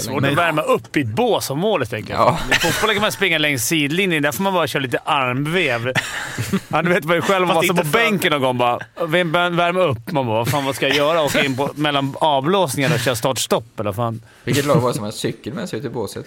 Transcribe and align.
Svårt 0.00 0.24
att 0.24 0.34
värma 0.34 0.62
upp 0.62 0.96
i 0.96 1.00
ett 1.00 1.06
bås 1.06 1.50
om 1.50 1.58
målet, 1.58 1.90
tänker 1.90 2.14
jag. 2.14 2.20
Ja. 2.20 2.38
I 2.50 2.54
fotboll 2.54 2.92
kan 2.92 3.02
man 3.02 3.12
springa 3.12 3.38
längs 3.38 3.64
sidlinjen. 3.64 4.22
Där 4.22 4.32
får 4.32 4.42
man 4.42 4.52
bara 4.54 4.66
köra 4.66 4.82
lite 4.82 4.98
armvev. 4.98 5.92
ja, 6.68 6.82
du 6.82 6.88
vet 6.90 7.04
man 7.04 7.16
ju 7.16 7.22
själv 7.22 7.46
man 7.46 7.56
var 7.56 7.74
på 7.76 7.84
bänken 7.84 8.32
någon 8.32 8.40
gång 8.42 8.58
bara 8.58 8.78
värma 9.50 9.80
upp. 9.80 10.12
Man 10.12 10.26
bara, 10.26 10.36
vad 10.38 10.48
fan 10.48 10.64
vad 10.64 10.74
ska 10.76 10.88
jag 10.88 10.96
göra? 10.96 11.22
Åka 11.22 11.44
in 11.44 11.56
på, 11.56 11.70
mellan 11.74 12.14
avblåsningarna 12.20 12.94
och 12.94 13.00
köra 13.00 13.16
start-stopp 13.16 13.80
eller 13.80 13.92
fan. 13.92 14.22
Vilket 14.44 14.64
lag 14.64 14.76
var 14.80 14.88
det 14.88 14.94
som 14.94 15.02
hade 15.04 15.16
cykel 15.16 15.54
med 15.54 15.68
sig 15.68 15.78
ut 15.78 15.84
i 15.84 15.88
båset? 15.88 16.26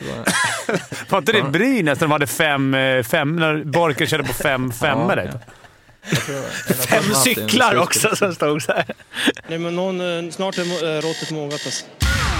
Var- 1.10 1.20
inte 1.20 1.32
det 1.32 1.44
Brynäs 1.44 2.00
när 2.00 2.08
de 2.08 2.12
hade 2.12 2.28
fem, 2.28 2.74
eh, 2.74 3.04
fem 3.04 3.36
när 3.36 3.64
Borken 3.64 4.08
körde 4.08 4.24
på 4.24 4.34
fem 4.34 4.72
femmor? 4.72 5.30
Ja, 5.34 5.40
Fem 6.90 7.04
cyklar 7.24 7.76
också 7.76 8.16
som 8.16 8.36
stod 8.36 8.62
så 8.62 8.72
här. 8.72 8.86
Nej, 9.48 9.60
men 9.60 9.76
någon, 9.76 10.26
eh, 10.26 10.32
snart 10.32 10.58
är 10.58 10.62
eh, 10.62 11.02
råttet 11.02 11.32
mogat 11.32 11.62
alltså. 11.66 11.86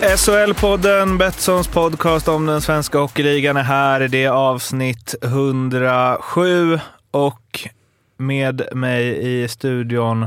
SHL-podden, 0.00 1.18
Betssons 1.18 1.68
podcast 1.68 2.28
om 2.28 2.46
den 2.46 2.60
svenska 2.60 2.98
hockeyligan 2.98 3.56
är 3.56 3.62
här. 3.62 4.08
Det 4.08 4.24
är 4.24 4.30
avsnitt 4.30 5.14
107 5.22 6.80
och 7.10 7.68
med 8.16 8.62
mig 8.72 9.18
i 9.42 9.48
studion 9.48 10.26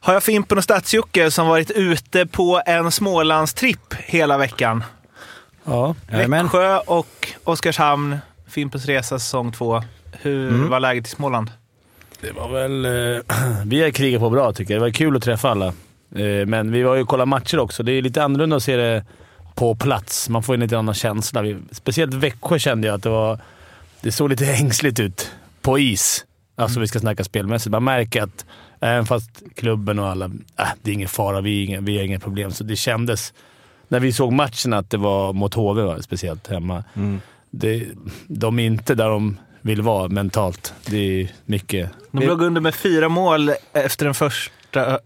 har 0.00 0.14
jag 0.14 0.22
Fimpen 0.22 0.58
och 0.58 0.64
Stats-Jocke 0.64 1.30
som 1.30 1.48
varit 1.48 1.70
ute 1.70 2.26
på 2.26 2.62
en 2.66 2.90
Smålandstripp 2.90 3.94
hela 3.94 4.38
veckan. 4.38 4.84
Ja. 5.64 5.94
Växjö 6.08 6.78
och 6.78 7.32
Oskarshamn, 7.44 8.18
Fimpens 8.48 8.86
Resa 8.86 9.18
säsong 9.18 9.52
två. 9.52 9.82
Hur 10.12 10.68
var 10.68 10.80
läget 10.80 11.06
i 11.06 11.10
Småland? 11.10 11.50
Det 12.20 12.32
var 12.32 12.48
väl... 12.48 12.84
Eh, 12.84 13.22
vi 13.66 13.82
har 13.82 13.90
krigat 13.90 14.20
på 14.20 14.30
bra 14.30 14.52
tycker 14.52 14.74
jag. 14.74 14.80
Det 14.80 14.86
var 14.86 14.90
kul 14.90 15.16
att 15.16 15.22
träffa 15.22 15.50
alla. 15.50 15.72
Eh, 16.14 16.46
men 16.46 16.72
vi 16.72 16.82
var 16.82 16.94
ju 16.94 17.02
och 17.02 17.08
kollade 17.08 17.28
matcher 17.28 17.58
också. 17.58 17.82
Det 17.82 17.92
är 17.92 18.02
lite 18.02 18.22
annorlunda 18.24 18.56
att 18.56 18.62
se 18.62 18.76
det 18.76 19.04
på 19.54 19.74
plats. 19.74 20.28
Man 20.28 20.42
får 20.42 20.54
en 20.54 20.60
lite 20.60 20.78
annan 20.78 20.94
känsla. 20.94 21.42
Speciellt 21.70 22.14
Växjö 22.14 22.58
kände 22.58 22.86
jag 22.86 22.94
att 22.94 23.02
det 23.02 23.08
var... 23.08 23.38
Det 24.00 24.12
såg 24.12 24.30
lite 24.30 24.52
ängsligt 24.52 25.00
ut 25.00 25.32
på 25.62 25.78
is. 25.78 26.24
Alltså 26.56 26.80
vi 26.80 26.86
ska 26.86 27.00
snacka 27.00 27.24
spelmässigt. 27.24 27.70
Man 27.70 27.84
märker 27.84 28.22
att 28.22 28.46
även 28.80 29.06
fast 29.06 29.42
klubben 29.54 29.98
och 29.98 30.08
alla... 30.08 30.24
Äh, 30.58 30.66
det 30.82 30.90
är 30.90 30.94
ingen 30.94 31.08
fara. 31.08 31.40
Vi, 31.40 31.62
är 31.62 31.66
inga, 31.66 31.80
vi 31.80 31.96
har 31.96 32.04
inga 32.04 32.20
problem. 32.20 32.50
Så 32.50 32.64
det 32.64 32.76
kändes 32.76 33.32
när 33.88 34.00
vi 34.00 34.12
såg 34.12 34.32
matchen 34.32 34.72
att 34.72 34.90
det 34.90 34.96
var 34.96 35.32
mot 35.32 35.54
HV, 35.54 35.82
va? 35.82 36.02
speciellt 36.02 36.48
hemma. 36.48 36.84
Det, 37.50 37.86
de 38.26 38.58
är 38.58 38.66
inte 38.66 38.94
där 38.94 39.08
de 39.08 39.38
vill 39.60 39.82
vara 39.82 40.08
mentalt. 40.08 40.74
Det 40.86 40.96
är 40.96 41.28
mycket 41.44 41.90
De 42.10 42.26
låg 42.26 42.42
under 42.42 42.60
med 42.60 42.74
fyra 42.74 43.08
mål 43.08 43.50
efter, 43.72 44.04
den 44.04 44.14
första, 44.14 44.54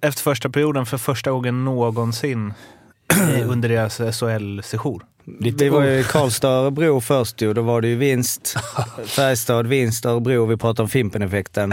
efter 0.01 0.23
första 0.23 0.51
perioden 0.51 0.87
för 0.87 0.99
första 0.99 1.31
gången 1.31 1.65
någonsin 1.65 2.55
i- 3.39 3.43
under 3.49 3.69
deras 3.69 4.01
SHL-session. 4.19 5.01
Vi 5.41 5.69
var 5.69 5.83
ju 5.85 5.99
i 6.01 6.05
Karlstad 6.05 6.49
och 6.59 6.65
Örebro 6.65 7.01
först 7.01 7.41
ju. 7.43 7.55
Då 7.55 7.63
var 7.63 7.81
det 7.81 7.89
ju 7.89 7.97
vinst. 7.97 8.57
Färjestad, 9.07 9.67
vinst, 9.67 10.07
Örebro. 10.07 10.47
Vi 10.47 10.57
pratade 10.57 10.83
om 10.83 10.89
Fimpen-effekten. 10.89 11.73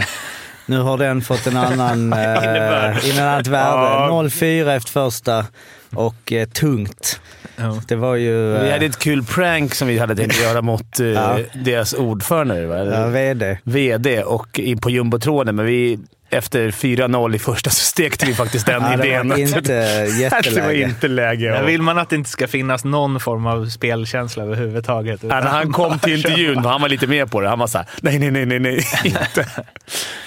Nu 0.66 0.78
har 0.80 0.98
den 0.98 1.22
fått 1.22 1.46
en 1.46 1.56
annan, 1.56 2.12
eh, 2.12 3.08
in 3.10 3.18
en 3.18 3.24
annat 3.28 3.46
värde. 3.46 4.12
0-4 4.12 4.76
efter 4.76 4.90
första 4.92 5.46
och 5.94 6.32
eh, 6.32 6.48
tungt. 6.48 7.20
Ja. 7.56 7.82
Det 7.88 7.96
var 7.96 8.14
ju... 8.14 8.46
Vi 8.52 8.66
Eh, 8.66 8.72
hade 8.72 8.86
ett 8.86 8.98
kul 8.98 9.24
prank 9.24 9.74
som 9.74 9.88
vi 9.88 9.98
hade 9.98 10.16
tänkt 10.16 10.42
göra 10.42 10.62
mot 10.62 11.00
eh, 11.00 11.06
Ja. 11.06 11.38
deras 11.64 11.92
ordförande, 11.94 12.66
va? 12.66 12.76
ja, 12.84 13.06
VD. 13.06 13.58
VD, 13.64 14.22
och 14.22 14.58
in 14.58 14.78
på 14.78 14.90
jumbotråden. 14.90 15.56
Men 15.56 15.66
vi, 15.66 15.98
efter 16.34 16.70
4-0 16.70 17.34
i 17.34 17.38
första 17.38 17.70
så 17.70 17.80
stekte 17.84 18.26
vi 18.26 18.34
faktiskt 18.34 18.66
den 18.66 18.82
Ja, 18.82 18.96
det 18.96 19.06
idén. 19.06 19.28
var 19.28 19.36
inte 19.36 19.60
det 20.54 20.60
var 20.62 20.70
inte 20.70 21.08
läge. 21.08 21.44
Ja. 21.44 21.62
vill 21.62 21.82
man 21.82 21.98
att 21.98 22.10
det 22.10 22.16
inte 22.16 22.30
ska 22.30 22.48
finnas 22.48 22.84
någon 22.84 23.20
form 23.20 23.46
av 23.46 23.66
spelkänsla 23.68 24.42
överhuvudtaget. 24.42 25.20
Ja, 25.22 25.28
när 25.28 25.42
han 25.42 25.72
kom 25.72 25.98
till 25.98 26.14
intervjun 26.16 26.64
han 26.74 26.80
var 26.80 26.88
lite 26.88 27.06
med 27.06 27.30
på 27.30 27.40
det. 27.40 27.48
Han 27.48 27.58
var 27.58 27.66
såhär, 27.66 27.86
nej, 28.00 28.18
nej, 28.18 28.30
nej, 28.30 28.46
nej, 28.46 28.58
nej. 28.60 28.84
Inte. 29.04 29.46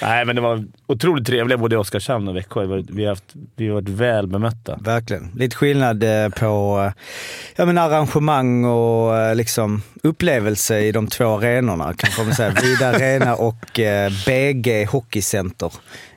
nej, 0.01 0.25
men 0.25 0.35
det 0.35 0.41
var 0.41 0.65
otroligt 0.87 1.27
trevliga 1.27 1.57
både 1.57 1.75
i 1.75 1.77
Oskarshamn 1.77 2.27
och 2.27 2.35
Växjö. 2.35 2.65
Vi 2.65 2.73
har, 2.73 2.83
vi 2.89 3.03
har, 3.03 3.09
haft, 3.11 3.23
vi 3.55 3.67
har 3.67 3.73
varit 3.73 3.89
väl 3.89 4.27
bemötta. 4.27 4.77
Verkligen. 4.81 5.31
Lite 5.35 5.55
skillnad 5.55 6.03
eh, 6.03 6.29
på 6.29 6.83
eh, 6.85 7.03
ja, 7.55 7.65
men 7.65 7.77
arrangemang 7.77 8.65
och 8.65 9.17
eh, 9.17 9.35
liksom 9.35 9.81
upplevelse 10.07 10.79
i 10.79 10.91
de 10.91 11.07
två 11.07 11.37
arenorna. 11.37 11.93
Kan 11.93 12.25
man 12.25 12.35
säga. 12.35 12.53
Vida 12.63 12.87
Arena 12.87 13.35
och 13.35 13.79
eh, 13.79 14.11
BG 14.25 14.85
Hockeycenter. 14.85 15.73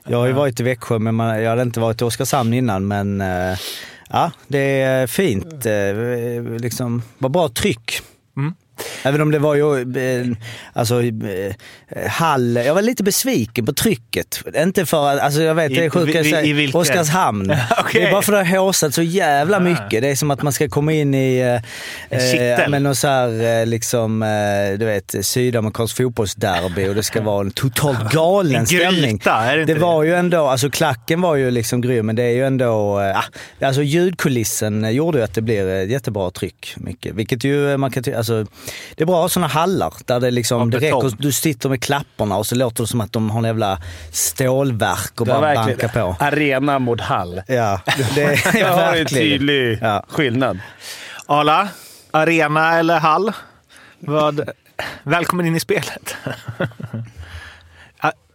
Jag 0.07 0.17
har 0.17 0.27
ju 0.27 0.33
varit 0.33 0.59
i 0.59 0.63
Växjö, 0.63 0.99
men 0.99 1.15
man, 1.15 1.43
jag 1.43 1.49
hade 1.49 1.61
inte 1.61 1.79
varit 1.79 2.01
i 2.01 2.03
Oskarshamn 2.03 2.53
innan. 2.53 2.87
Men 2.87 3.21
eh, 3.21 3.57
ja, 4.09 4.31
det 4.47 4.81
är 4.81 5.07
fint. 5.07 5.65
Eh, 5.65 6.59
liksom, 6.59 7.01
var 7.17 7.29
bra 7.29 7.49
tryck. 7.49 8.01
Även 9.03 9.21
om 9.21 9.31
det 9.31 9.39
var 9.39 9.55
ju, 9.55 9.81
eh, 9.81 10.27
alltså, 10.73 11.03
eh, 11.03 11.53
Hall, 12.07 12.55
jag 12.55 12.73
var 12.73 12.81
lite 12.81 13.03
besviken 13.03 13.65
på 13.65 13.73
trycket. 13.73 14.41
Inte 14.55 14.85
för 14.85 15.09
att, 15.09 15.19
alltså 15.19 15.41
jag 15.41 15.55
vet, 15.55 15.69
det 15.69 15.85
är 15.85 15.89
sjukt 15.89 16.15
att 16.15 16.25
säga? 16.25 16.69
Oskarshamn. 16.73 17.51
Okej. 17.79 18.01
Det 18.01 18.07
är 18.07 18.11
bara 18.11 18.21
för 18.21 18.33
att 18.33 18.45
det 18.45 18.49
har 18.49 18.57
håsat 18.65 18.93
så 18.93 19.01
jävla 19.01 19.59
mycket. 19.59 20.01
Det 20.01 20.09
är 20.09 20.15
som 20.15 20.31
att 20.31 20.41
man 20.41 20.53
ska 20.53 20.69
komma 20.69 20.93
in 20.93 21.13
i, 21.13 21.39
eh, 22.09 22.19
eh, 22.19 22.69
men 22.69 22.83
någon 22.83 22.95
så 22.95 23.07
här, 23.07 23.65
liksom, 23.65 24.19
du 24.79 24.85
vet, 24.85 25.15
sydamerikansk 25.21 25.97
fotbollsderby 25.97 26.87
och 26.87 26.95
det 26.95 27.03
ska 27.03 27.21
vara 27.21 27.41
en 27.41 27.51
totalt 27.51 28.11
galen 28.11 28.55
En 28.55 28.65
gryta, 28.65 28.91
stämning. 28.91 29.21
är 29.25 29.55
det 29.55 29.61
inte 29.61 29.73
det 29.73 29.79
var 29.79 30.03
ju 30.03 30.15
ändå, 30.15 30.47
alltså 30.47 30.69
klacken 30.69 31.21
var 31.21 31.35
ju 31.35 31.51
liksom 31.51 31.81
grym, 31.81 32.05
men 32.05 32.15
det 32.15 32.23
är 32.23 32.31
ju 32.31 32.45
ändå, 32.45 32.99
eh, 32.99 33.17
ah, 33.17 33.23
alltså 33.67 33.81
ljudkulissen 33.81 34.93
gjorde 34.93 35.17
ju 35.17 35.23
att 35.23 35.33
det 35.33 35.41
blir 35.41 35.85
jättebra 35.89 36.31
tryck. 36.31 36.73
Mycket. 36.77 37.15
Vilket 37.15 37.43
ju, 37.43 37.77
man 37.77 37.91
kan 37.91 38.03
alltså, 38.15 38.45
det 38.95 39.03
är 39.03 39.05
bra 39.05 39.29
sådana 39.29 39.47
hallar 39.47 39.93
där 40.05 40.19
det 40.19 40.31
liksom, 40.31 40.69
det 40.69 40.77
räcker, 40.77 41.13
du 41.17 41.31
sitter 41.31 41.69
med 41.69 41.81
klapparna 41.83 42.37
och 42.37 42.45
så 42.47 42.55
låter 42.55 42.83
det 42.83 42.87
som 42.87 43.01
att 43.01 43.11
de 43.13 43.29
har 43.29 43.39
en 43.39 43.45
jävla 43.45 43.79
stålverk 44.11 45.21
och 45.21 45.27
bara 45.27 45.41
verkligen 45.41 45.79
bankar 45.79 46.01
på. 46.01 46.15
arena 46.19 46.79
mot 46.79 47.01
hall. 47.01 47.41
Ja, 47.47 47.81
det 48.15 48.23
är 48.45 48.57
Jag 48.59 48.67
har 48.67 48.81
en 48.81 48.93
verkligen. 48.93 49.29
tydlig 49.39 49.79
Ja. 49.81 50.03
skillnad. 50.09 50.59
Arla, 51.25 51.67
arena 52.11 52.79
eller 52.79 52.99
hall? 52.99 53.31
Vad, 53.99 54.49
välkommen 55.03 55.45
in 55.45 55.55
i 55.55 55.59
spelet. 55.59 56.15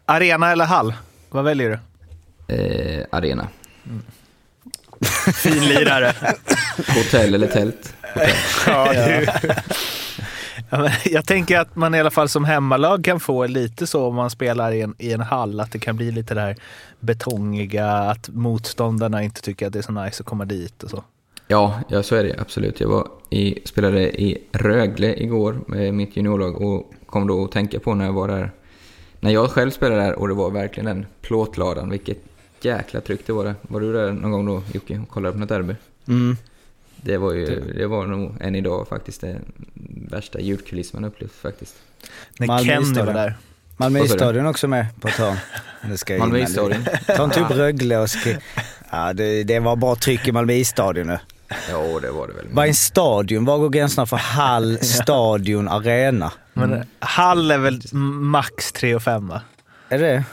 Arena 0.07 0.53
eller 0.53 0.65
hall? 0.65 0.95
Vad 1.31 1.45
väljer 1.45 1.81
du? 2.49 2.55
Eh, 2.55 3.05
arena. 3.13 3.49
Fin 5.35 5.65
lirare. 5.69 6.13
Hotell 6.89 7.35
eller 7.35 7.47
tält. 7.47 7.95
ja, 8.67 8.93
du. 8.93 9.27
Ja, 10.71 10.79
men 10.79 10.91
jag 11.05 11.27
tänker 11.27 11.59
att 11.59 11.77
man 11.77 11.95
i 11.95 12.01
alla 12.01 12.11
fall 12.11 12.29
som 12.29 12.45
hemmalag 12.45 13.05
kan 13.05 13.21
få 13.21 13.47
lite 13.47 13.87
så 13.87 14.07
om 14.07 14.15
man 14.15 14.31
spelar 14.31 14.73
i 14.73 14.81
en, 14.81 14.95
i 14.99 15.13
en 15.13 15.21
hall, 15.21 15.61
att 15.61 15.73
det 15.73 15.79
kan 15.79 15.97
bli 15.97 16.11
lite 16.11 16.35
det 16.35 16.41
här 16.41 16.57
betongiga, 17.01 17.87
att 17.87 18.29
motståndarna 18.29 19.23
inte 19.23 19.43
tycker 19.43 19.67
att 19.67 19.73
det 19.73 19.79
är 19.79 19.83
så 19.83 19.93
nice 19.93 20.23
att 20.23 20.27
komma 20.27 20.45
dit 20.45 20.83
och 20.83 20.91
så. 20.91 21.05
Ja, 21.49 21.81
ja, 21.89 22.03
så 22.03 22.17
är 22.17 22.25
det 22.25 22.35
absolut. 22.39 22.81
Jag 22.81 22.89
var 22.89 23.09
i, 23.31 23.59
spelade 23.65 24.23
i 24.23 24.49
Rögle 24.53 25.23
igår 25.23 25.59
med 25.67 25.95
mitt 25.95 26.17
juniorlag 26.17 26.63
och 26.63 26.93
kom 27.07 27.27
då 27.27 27.45
att 27.45 27.53
tänka 27.53 27.81
på 27.81 27.95
när 27.95 28.05
jag 28.05 28.13
var 28.13 28.29
där. 28.29 28.51
När 29.21 29.31
jag 29.31 29.51
själv 29.51 29.71
spelade 29.71 30.03
där 30.03 30.13
och 30.13 30.29
det 30.29 30.35
var 30.35 30.51
verkligen 30.51 30.87
den 30.87 31.07
plåtladan. 31.21 31.91
Vilket 31.91 32.19
jäkla 32.61 33.01
tryck 33.01 33.27
det 33.27 33.33
var 33.33 33.45
det. 33.45 33.55
Var 33.63 33.81
du 33.81 33.93
där 33.93 34.13
någon 34.13 34.31
gång 34.31 34.47
då 34.47 34.63
Jocke 34.73 34.99
och 34.99 35.09
kollade 35.09 35.33
på 35.33 35.39
något 35.39 35.49
derby? 35.49 35.75
Mm. 36.09 36.37
Det 37.07 37.19
var 37.19 37.33
ju, 37.33 37.73
det 37.77 37.87
var 37.87 38.07
nog 38.07 38.37
än 38.41 38.55
idag 38.55 38.89
faktiskt 38.89 39.21
det 39.21 39.37
värsta 40.11 40.41
ljudkuliss 40.41 40.93
man 40.93 41.05
upplevt 41.05 41.33
faktiskt. 41.43 41.75
När 42.39 42.47
Malmö 42.47 42.73
Kenny 42.73 42.87
var 42.87 42.95
Stadion. 42.95 43.15
där. 43.15 43.37
Malmö 43.77 44.09
stadion 44.09 44.47
också 44.47 44.69
med 44.69 44.87
på 45.01 45.09
ett 45.09 45.15
hörn. 45.15 45.37
Malmö 46.19 46.39
innan. 46.39 46.49
isstadion. 46.51 46.85
Ta 47.07 47.25
inte 47.25 47.41
upp 47.41 47.51
Rögle 47.51 47.99
och 47.99 48.11
skri... 48.11 48.37
Ja, 48.91 49.13
det, 49.13 49.45
det 49.45 49.61
var 49.61 49.77
bra 49.77 49.97
tryck 49.97 50.29
i 50.29 50.33
Malmö 50.33 50.53
isstadion 50.53 51.07
nu. 51.07 51.19
Ja, 51.49 52.01
det 52.03 52.11
var 52.11 52.27
det 52.27 52.33
väl. 52.33 52.47
Vad 52.51 52.65
är 52.65 52.69
en 52.69 52.75
stadion? 52.75 53.45
Var 53.45 53.59
går 53.59 53.69
gränserna 53.69 54.07
för 54.07 54.17
hall, 54.17 54.79
stadion, 54.83 55.69
arena? 55.69 56.33
Men 56.53 56.85
hall 56.99 57.51
är 57.51 57.59
väl 57.59 57.81
max 57.93 58.73
3 58.73 58.95
och 58.95 59.03
5 59.03 59.29
va? 59.29 59.41
Är 59.89 59.99
det 59.99 60.25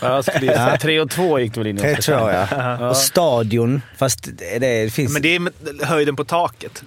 Jag 0.00 0.24
skulle 0.24 0.46
gissa 0.46 0.76
3 0.76 1.00
och 1.00 1.10
2 1.10 1.38
gick 1.38 1.54
det 1.54 1.60
väl 1.60 1.66
in 1.66 1.78
i 1.78 1.82
det? 1.82 1.96
tror 1.96 2.16
Oskarshamn. 2.16 2.80
jag. 2.80 2.90
Och 2.90 2.96
stadion, 2.96 3.82
fast 3.96 4.28
det, 4.60 4.92
finns... 4.92 5.12
Men 5.12 5.22
det 5.22 5.36
är 5.36 5.86
höjden 5.86 6.16
på 6.16 6.24
taket, 6.24 6.82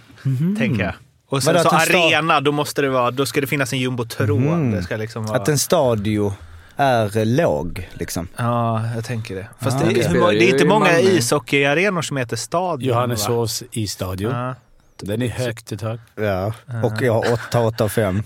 tänker 0.57 0.83
jag. 0.83 0.93
Och 1.29 1.43
sen 1.43 1.53
Vadå, 1.55 1.69
så 1.69 1.75
arena, 1.75 2.41
då, 2.41 2.51
måste 2.51 2.81
det 2.81 2.89
vara, 2.89 3.11
då 3.11 3.25
ska 3.25 3.41
det 3.41 3.47
finnas 3.47 3.73
en 3.73 3.79
jumbotron. 3.79 4.47
Mm. 4.47 4.71
Det 4.71 4.83
ska 4.83 4.95
liksom 4.97 5.25
vara... 5.25 5.37
Att 5.37 5.47
en 5.47 5.59
stadio 5.59 6.33
är 6.77 7.25
låg 7.25 7.89
liksom. 7.93 8.27
Ja, 8.35 8.81
jag 8.95 9.05
tänker 9.05 9.35
det. 9.35 9.47
Fast 9.59 9.77
Ah, 9.77 9.85
det, 9.89 10.01
är, 10.01 10.31
det 10.31 10.45
är 10.45 10.49
inte 10.53 10.65
många 10.65 10.99
ishockeyarenor 10.99 12.01
som 12.01 12.17
heter 12.17 12.35
stadion. 12.35 12.89
Johanneshovs 12.89 13.63
isstadion. 13.71 14.31
Ja. 14.31 14.55
Den 15.01 15.21
är 15.21 15.27
högt 15.27 15.71
i 15.71 15.77
tak. 15.77 15.99
Ja, 16.15 16.53
och 16.83 17.01
jag 17.01 17.13
har 17.13 17.33
8, 17.33 17.59
8 17.59 17.83
och 17.83 17.91
5. 17.91 18.23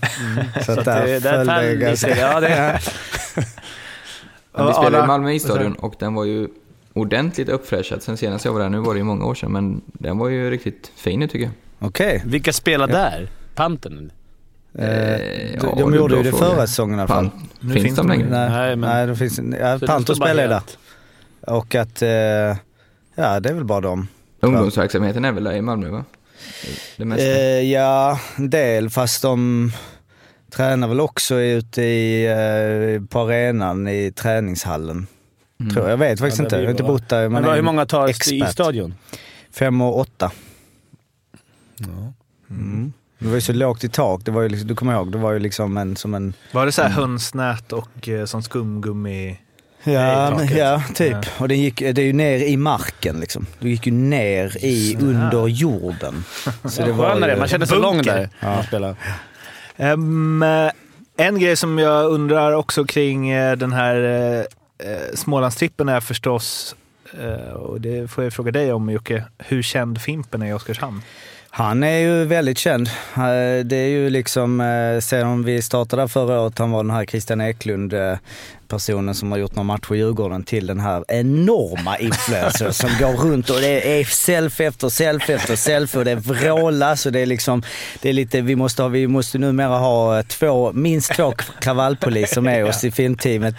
Så, 0.56 0.64
Så 0.64 0.72
att 0.72 0.84
där 0.84 1.06
det, 1.06 1.18
där 1.18 1.44
föll 1.44 1.46
det 1.46 1.76
ganska... 1.76 2.16
Ja, 2.18 2.40
det, 2.40 2.80
Men 4.52 4.66
vi 4.66 4.70
Ja, 4.70 4.74
spelade 4.82 5.04
i 5.04 5.06
Malmö 5.06 5.32
isstadion 5.32 5.72
och 5.74 5.94
den 5.98 6.14
var 6.14 6.24
ju 6.24 6.48
ordentligt 6.92 7.48
uppfräschad 7.48 8.02
sen 8.02 8.16
senast 8.16 8.44
jag 8.44 8.52
var 8.52 8.60
där. 8.60 8.68
Nu 8.68 8.78
var 8.78 8.94
det 8.94 8.98
ju 8.98 9.04
många 9.04 9.24
år 9.24 9.34
sedan, 9.34 9.52
men 9.52 9.80
den 9.86 10.18
var 10.18 10.28
ju 10.28 10.50
riktigt 10.50 10.92
fin 10.96 11.20
tycker 11.28 11.38
jag. 11.44 11.52
Okej. 11.78 12.22
vilka 12.26 12.52
spelar 12.52 12.86
där? 12.88 13.28
Pantern? 13.54 14.12
Eh, 14.78 15.54
ja, 15.54 15.74
de 15.78 15.94
gjorde 15.94 16.16
ju 16.16 16.22
det 16.22 16.32
förra 16.32 16.66
säsongen 16.66 16.98
i 16.98 17.02
alla 17.02 17.08
fall. 17.08 17.30
Finns, 17.60 17.72
finns 17.74 17.96
de 17.96 18.08
längre? 18.08 18.28
Nej, 18.30 18.50
Nej, 18.50 18.76
men- 18.76 18.90
nej 18.90 19.06
de 19.06 19.16
finns, 19.16 19.40
ja, 19.60 19.78
Panto 19.86 20.14
spelar 20.14 20.42
ju 20.42 20.48
där. 20.48 20.62
Och 21.40 21.74
att, 21.74 22.02
eh, 22.02 22.08
ja 23.14 23.40
det 23.40 23.48
är 23.48 23.54
väl 23.54 23.64
bara 23.64 23.80
dem. 23.80 24.08
Ungdomsverksamheten 24.40 25.24
är 25.24 25.32
väl 25.32 25.44
där 25.44 25.52
i 25.52 25.62
Malmö 25.62 25.88
va? 25.88 26.04
Det 26.96 27.04
mesta. 27.04 27.24
Eh, 27.26 27.72
ja, 27.72 28.20
en 28.36 28.50
del, 28.50 28.90
fast 28.90 29.22
de 29.22 29.72
tränar 30.50 30.88
väl 30.88 31.00
också 31.00 31.40
ute 31.40 31.82
i, 31.82 32.26
eh, 32.26 33.06
på 33.08 33.20
arenan 33.20 33.88
i 33.88 34.12
träningshallen. 34.12 35.06
Mm. 35.60 35.72
Tror 35.72 35.84
jag. 35.84 35.92
jag 35.92 35.98
vet 35.98 36.18
faktiskt 36.20 36.38
Ja, 36.38 36.44
inte, 36.44 36.56
jag 36.56 36.64
har 36.64 36.70
inte 36.70 36.82
bott 36.82 37.08
där. 37.08 37.28
Men 37.28 37.44
hur 37.44 37.62
många 37.62 37.86
tar 37.86 38.32
i 38.32 38.42
stadion? 38.52 38.94
Fem 39.52 39.80
och 39.80 39.98
åtta. 39.98 40.32
Mm. 42.50 42.92
Det 43.18 43.28
var 43.28 43.34
ju 43.34 43.40
så 43.40 43.52
lågt 43.52 43.84
i 43.84 43.88
tak, 43.88 44.24
det 44.24 44.30
var 44.30 44.42
ju 44.42 44.48
liksom, 44.48 44.68
du 44.68 44.74
kommer 44.74 44.92
ihåg, 44.92 45.12
det 45.12 45.18
var 45.18 45.32
ju 45.32 45.38
liksom 45.38 45.76
en, 45.76 45.96
som 45.96 46.14
en... 46.14 46.32
Var 46.52 46.66
det 46.66 46.72
så 46.72 46.82
här 46.82 46.88
hönsnät 46.88 47.72
och 47.72 48.08
eh, 48.08 48.24
som 48.24 48.42
skumgummi? 48.42 49.38
Ja, 49.84 50.44
ja 50.44 50.82
typ. 50.94 51.12
Ja. 51.12 51.22
Och 51.38 51.48
det, 51.48 51.56
gick, 51.56 51.78
det 51.78 51.98
är 51.98 52.04
ju 52.04 52.12
ner 52.12 52.38
i 52.38 52.56
marken 52.56 53.20
liksom. 53.20 53.46
Du 53.58 53.70
gick 53.70 53.86
ju 53.86 53.92
ner 53.92 54.64
i, 54.64 54.96
under 55.00 55.48
jorden. 55.48 56.24
Så 56.64 56.82
det 56.82 56.92
var 56.92 57.28
ju, 57.28 57.36
man 57.36 57.48
känner 57.48 57.66
sig 57.66 57.78
lång 57.78 58.02
där. 58.02 58.28
när 58.40 58.96
Um, 59.80 60.44
en 61.16 61.38
grej 61.38 61.56
som 61.56 61.78
jag 61.78 62.10
undrar 62.10 62.52
också 62.52 62.84
kring 62.84 63.30
eh, 63.30 63.56
den 63.56 63.72
här 63.72 63.96
eh, 63.96 64.90
eh, 64.90 65.14
Smålandstrippen 65.14 65.88
är 65.88 66.00
förstås, 66.00 66.76
eh, 67.20 67.52
och 67.52 67.80
det 67.80 68.10
får 68.10 68.24
jag 68.24 68.32
fråga 68.32 68.52
dig 68.52 68.72
om 68.72 68.90
Jocke, 68.90 69.24
hur 69.38 69.62
känd 69.62 70.00
Fimpen 70.00 70.42
är 70.42 70.50
i 70.50 70.52
Oskarshamn? 70.52 71.02
Han 71.50 71.82
är 71.82 71.98
ju 71.98 72.24
väldigt 72.24 72.58
känd. 72.58 72.90
Det 73.64 73.76
är 73.76 73.88
ju 73.88 74.10
liksom, 74.10 74.58
sedan 75.02 75.44
vi 75.44 75.62
startade 75.62 76.08
förra 76.08 76.40
året, 76.40 76.58
han 76.58 76.70
var 76.70 76.82
den 76.82 76.90
här 76.90 77.04
Christian 77.04 77.40
Eklund, 77.40 77.94
personen 78.70 79.14
som 79.14 79.32
har 79.32 79.38
gjort 79.38 79.54
några 79.54 79.64
matcher 79.64 79.94
i 79.94 79.98
Djurgården 79.98 80.42
till 80.42 80.66
den 80.66 80.80
här 80.80 81.04
enorma 81.08 81.98
influencer 81.98 82.70
som 82.70 82.90
går 83.00 83.12
runt 83.12 83.50
och 83.50 83.60
det 83.60 84.00
är 84.00 84.04
selfie 84.04 84.68
efter 84.68 84.88
selfie 84.88 85.36
efter 85.36 85.56
selfie 85.56 85.98
och 85.98 86.04
det 86.04 86.14
vrålas 86.14 87.06
och 87.06 87.12
det 87.12 87.20
är 87.20 87.26
liksom, 87.26 87.62
det 88.02 88.08
är 88.08 88.12
lite, 88.12 88.40
vi 88.40 88.56
måste, 88.56 88.82
ha, 88.82 88.88
vi 88.88 89.06
måste 89.06 89.38
numera 89.38 89.78
ha 89.78 90.22
två, 90.22 90.72
minst 90.72 91.14
två 91.14 91.32
kravallpoliser 91.60 92.40
med 92.40 92.64
oss 92.64 92.84
i 92.84 92.90
filmteamet. 92.90 93.54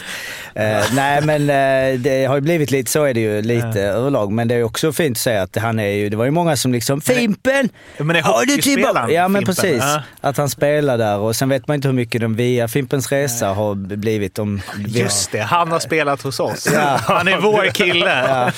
Eh, 0.55 0.83
nej 0.93 1.21
men 1.21 1.41
eh, 1.41 1.99
det 1.99 2.25
har 2.25 2.35
ju 2.35 2.41
blivit 2.41 2.71
lite, 2.71 2.91
så 2.91 3.03
är 3.03 3.13
det 3.13 3.19
ju 3.19 3.41
lite 3.41 3.81
överlag, 3.81 4.31
men 4.31 4.47
det 4.47 4.55
är 4.55 4.63
också 4.63 4.93
fint 4.93 5.17
att 5.17 5.21
säga 5.21 5.41
att 5.41 5.55
han 5.55 5.79
är 5.79 5.91
ju, 5.91 6.09
det 6.09 6.17
var 6.17 6.25
ju 6.25 6.31
många 6.31 6.55
som 6.55 6.73
liksom, 6.73 7.01
Fimpen! 7.01 7.69
Ja, 7.97 8.03
men 8.03 8.15
är 8.15 8.21
Ja, 8.25 8.43
du 8.45 8.55
hockeyspelaren. 8.55 9.13
Ja 9.13 9.27
men 9.27 9.45
precis. 9.45 9.77
Ja. 9.79 10.01
Att 10.21 10.37
han 10.37 10.49
spelar 10.49 10.97
där 10.97 11.17
och 11.17 11.35
sen 11.35 11.49
vet 11.49 11.67
man 11.67 11.75
inte 11.75 11.87
hur 11.87 11.95
mycket 11.95 12.21
de 12.21 12.35
via 12.35 12.67
Fimpens 12.67 13.11
Resa 13.11 13.47
har 13.47 13.75
blivit. 13.75 14.39
Om, 14.39 14.61
Just 15.01 15.31
det, 15.31 15.39
han 15.39 15.71
har 15.71 15.79
spelat 15.79 16.21
hos 16.21 16.39
oss. 16.39 16.67
Ja. 16.73 16.99
Han 17.03 17.27
är 17.27 17.37
vår 17.37 17.65
kille. 17.71 18.25
Ja. 18.27 18.51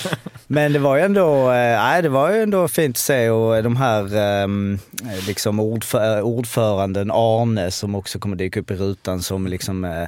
Men 0.47 0.73
det 0.73 0.79
var 0.79 0.95
ju 0.95 1.01
ändå, 1.01 1.39
eh, 1.51 1.55
nej, 1.55 2.01
det 2.01 2.09
var 2.09 2.31
ju 2.31 2.41
ändå 2.43 2.67
fint 2.67 2.93
att 2.93 2.97
se 2.97 3.29
och 3.29 3.63
de 3.63 3.75
här 3.77 4.15
ehm, 4.17 4.79
liksom 5.27 5.59
ordför, 5.59 6.21
ordföranden 6.21 7.11
Arne 7.11 7.71
som 7.71 7.95
också 7.95 8.19
kommer 8.19 8.35
dyka 8.35 8.59
upp 8.59 8.71
i 8.71 8.75
rutan 8.75 9.21
som 9.21 9.47
liksom, 9.47 9.85
eh, 9.85 10.01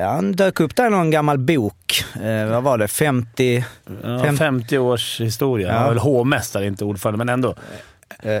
eh, 0.00 0.08
han 0.10 0.32
dök 0.32 0.60
upp 0.60 0.76
där 0.76 0.86
i 0.86 0.90
någon 0.90 1.10
gammal 1.10 1.38
bok. 1.38 2.04
Vad 2.50 2.62
var 2.62 2.78
det? 2.78 2.88
50? 2.88 3.64
Ja, 4.04 4.24
Fem- 4.24 4.36
50 4.36 4.78
års 4.78 5.20
historia. 5.20 5.68
Ja. 5.68 5.74
Han 5.74 5.82
var 5.82 5.90
väl 5.90 5.98
hovmästare, 5.98 6.66
inte 6.66 6.84
ordförande, 6.84 7.18
men 7.18 7.28
ändå. 7.28 7.54
Eh, 8.22 8.40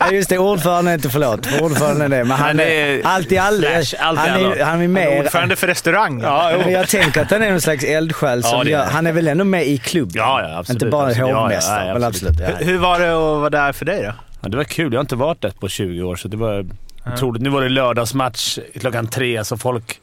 nej 0.00 0.14
just 0.14 0.28
det, 0.28 0.38
ordförande 0.38 0.90
är 0.90 0.94
inte 0.94 1.10
förlåt. 1.10 1.60
Ordförande 1.60 2.04
är 2.04 2.08
det. 2.08 2.24
Men 2.24 2.36
han 2.36 2.60
är 2.60 2.64
är 2.64 3.00
allt 3.04 3.32
i 3.32 3.38
allo. 3.38 3.66
i 3.66 3.84
Han 3.98 4.18
är, 4.18 4.24
han 4.34 4.52
är 4.52 4.64
Han 4.64 4.82
är 4.82 4.88
mer... 4.88 5.20
ordförande 5.20 5.56
för 5.56 5.66
restaurangen. 5.66 6.20
Ja, 6.20 6.52
jo. 6.52 6.70
Jag 6.70 6.88
tänker 6.88 7.22
att 7.22 7.30
han 7.30 7.42
är 7.42 7.50
någon 7.50 7.60
slags 7.60 7.84
eldsjäl 7.84 8.42
som 8.42 8.58
Ja, 8.58 8.64
gör, 8.64 8.84
han 8.84 9.06
är 9.06 9.12
väl 9.12 9.28
ändå 9.28 9.44
med 9.44 9.66
i 9.66 9.78
klubben? 9.78 10.12
Ja, 10.16 10.42
ja, 10.42 10.58
absolut. 10.58 10.82
Inte 10.82 10.90
bara 10.90 11.06
absolut. 11.06 11.28
Ja, 11.28 11.34
ja, 11.34 11.40
hovmästare, 11.40 11.86
ja, 11.86 11.92
men 11.92 12.04
absolut. 12.04 12.40
Hur, 12.40 12.64
hur 12.64 12.78
var 12.78 12.98
det 13.00 13.08
att 13.10 13.40
vara 13.40 13.50
där 13.50 13.72
för 13.72 13.84
dig 13.84 14.02
då? 14.02 14.12
Ja, 14.40 14.48
det 14.48 14.56
var 14.56 14.64
kul. 14.64 14.92
Jag 14.92 14.98
har 14.98 15.04
inte 15.04 15.16
varit 15.16 15.40
där 15.40 15.50
på 15.50 15.68
20 15.68 16.02
år, 16.02 16.16
så 16.16 16.28
det 16.28 16.36
var 16.36 16.66
otroligt. 17.14 17.42
Nu 17.42 17.50
var 17.50 17.60
det 17.62 17.68
lördagsmatch 17.68 18.58
klockan 18.80 19.06
tre, 19.06 19.44
så 19.44 19.56
folk 19.56 20.00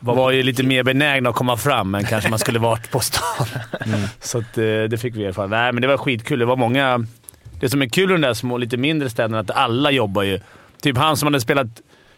var 0.00 0.30
ju 0.30 0.42
lite 0.42 0.62
mer 0.62 0.82
benägna 0.82 1.28
att 1.30 1.34
komma 1.36 1.56
fram 1.56 1.94
än 1.94 2.04
kanske 2.04 2.30
man 2.30 2.38
skulle 2.38 2.58
varit 2.58 2.90
på 2.90 3.00
stan. 3.00 3.46
Så 4.20 4.38
att, 4.38 4.58
eh, 4.58 4.64
det 4.64 5.00
fick 5.00 5.16
vi 5.16 5.24
erfara. 5.24 5.46
Nej, 5.46 5.72
men 5.72 5.82
det 5.82 5.88
var 5.88 5.96
skitkul. 5.96 6.38
Det 6.38 6.44
var 6.44 6.56
många... 6.56 7.06
Det 7.60 7.68
som 7.68 7.82
är 7.82 7.88
kul 7.88 8.10
i 8.10 8.12
de 8.12 8.20
där 8.20 8.34
små, 8.34 8.58
lite 8.58 8.76
mindre 8.76 9.10
städerna 9.10 9.36
är 9.38 9.40
att 9.40 9.50
alla 9.50 9.90
jobbar 9.90 10.22
ju. 10.22 10.40
Typ 10.80 10.96
han 10.96 11.16
som 11.16 11.26
hade 11.26 11.40
spelat 11.40 11.66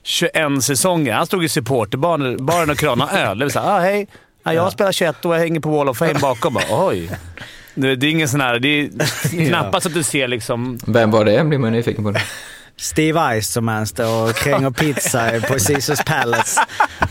21 0.03 0.63
säsonger, 0.63 1.13
han 1.13 1.27
stod 1.27 1.45
i 1.45 1.49
supporterbaren 1.49 2.47
baren 2.47 2.71
och 2.71 2.79
kranade 2.79 3.13
öl. 3.13 3.39
Det 3.39 3.45
vill 3.45 3.53
säga, 3.53 3.65
ah, 3.65 3.81
hej. 3.81 4.07
Ja, 4.43 4.55
jag 4.55 4.63
har 4.63 4.71
spelat 4.71 4.95
21 4.95 5.25
och 5.25 5.35
jag 5.35 5.39
hänger 5.39 5.61
på 5.61 5.71
Wall 5.71 5.89
of 5.89 5.99
Fame 5.99 6.15
bakom. 6.15 6.55
Bara, 6.55 6.65
Oj. 6.71 7.11
Det, 7.75 7.97
det 7.97 8.07
är 8.07 8.11
ingen 8.11 8.29
sån 8.29 8.41
här... 8.41 8.59
Det 8.59 8.69
är 8.69 9.49
knappast 9.49 9.87
att 9.87 9.95
du 9.95 10.03
ser 10.03 10.29
liksom... 10.29 10.79
Vem 10.87 11.11
var 11.11 11.25
det? 11.25 11.45
blir 11.45 11.59
man 11.59 11.73
nyfiken 11.73 12.05
på. 12.05 12.11
Det. 12.11 12.23
Steve 12.81 13.21
Eisterman 13.21 13.87
står 13.87 14.31
och 14.31 14.35
kränger 14.37 14.71
pizza 14.71 15.31
på 15.41 15.59
Caesars 15.59 16.05
Palace. 16.07 16.61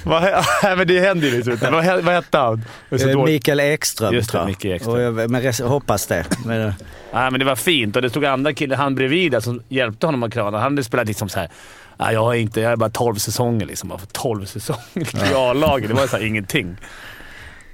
Nej, 0.06 0.44
men 0.78 0.88
det 0.88 1.00
händer 1.00 1.28
ju 1.28 1.36
liksom 1.36 1.54
inte. 1.54 1.70
Vad, 1.72 2.04
vad 2.04 2.14
hette 2.14 2.38
han? 2.38 2.66
Eh. 2.92 3.24
Mikael 3.26 3.60
Ekström 3.60 4.14
Just 4.14 4.28
det, 4.28 4.32
tror 4.32 4.42
jag. 4.42 4.48
Micke 4.48 4.66
Ekström. 4.66 4.94
Och 4.94 5.02
jag 5.02 5.30
men 5.32 5.42
res- 5.42 5.60
hoppas 5.62 6.06
det. 6.08 6.26
Men, 6.46 6.62
eh, 6.68 6.74
Nej, 7.14 7.32
men 7.32 7.40
det 7.40 7.46
var 7.46 7.56
fint 7.56 7.96
och 7.96 8.02
det 8.02 8.10
stod 8.10 8.26
andra 8.26 8.54
killar, 8.54 8.78
han 8.78 8.96
bredvid 8.96 9.32
där, 9.32 9.40
som 9.40 9.64
hjälpte 9.70 10.06
honom 10.06 10.24
att 10.24 10.34
krana. 10.34 10.58
Han 10.58 10.72
hade 10.72 10.84
spelat 10.84 11.08
liksom 11.08 11.30
så 11.30 11.40
här. 11.40 11.50
Nej, 11.98 12.14
jag 12.14 12.24
har 12.24 12.34
inte, 12.34 12.62
jag 12.62 12.70
har 12.70 12.76
bara 12.78 12.90
12 12.90 13.16
säsonger 13.16 13.66
liksom. 13.66 13.90
Bara 13.90 14.00
12 14.12 14.46
säsonger 14.46 15.32
i 15.32 15.34
A-laget. 15.36 15.88
Det 15.90 15.94
var 15.96 16.08
så 16.08 16.18
här 16.18 16.24
ingenting. 16.26 16.78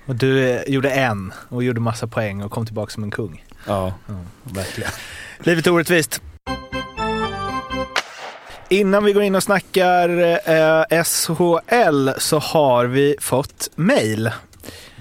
Och 0.06 0.16
du 0.16 0.50
eh, 0.50 0.62
gjorde 0.68 0.90
en 0.92 1.34
och 1.50 1.64
gjorde 1.64 1.80
massa 1.80 2.08
poäng 2.08 2.44
och 2.44 2.52
kom 2.52 2.66
tillbaka 2.66 2.92
som 2.92 3.04
en 3.04 3.12
kung. 3.12 3.44
Ja, 3.68 3.94
verkligen. 4.44 4.92
Livet 5.40 5.68
är 5.68 5.72
orättvist. 5.72 6.22
Innan 8.70 9.04
vi 9.04 9.14
går 9.14 9.24
in 9.24 9.36
och 9.36 9.44
snackar 9.44 10.10
eh, 10.90 11.04
SHL 11.04 12.10
så 12.18 12.40
har 12.40 12.86
vi 12.86 13.16
fått 13.20 13.70
mail. 13.76 14.32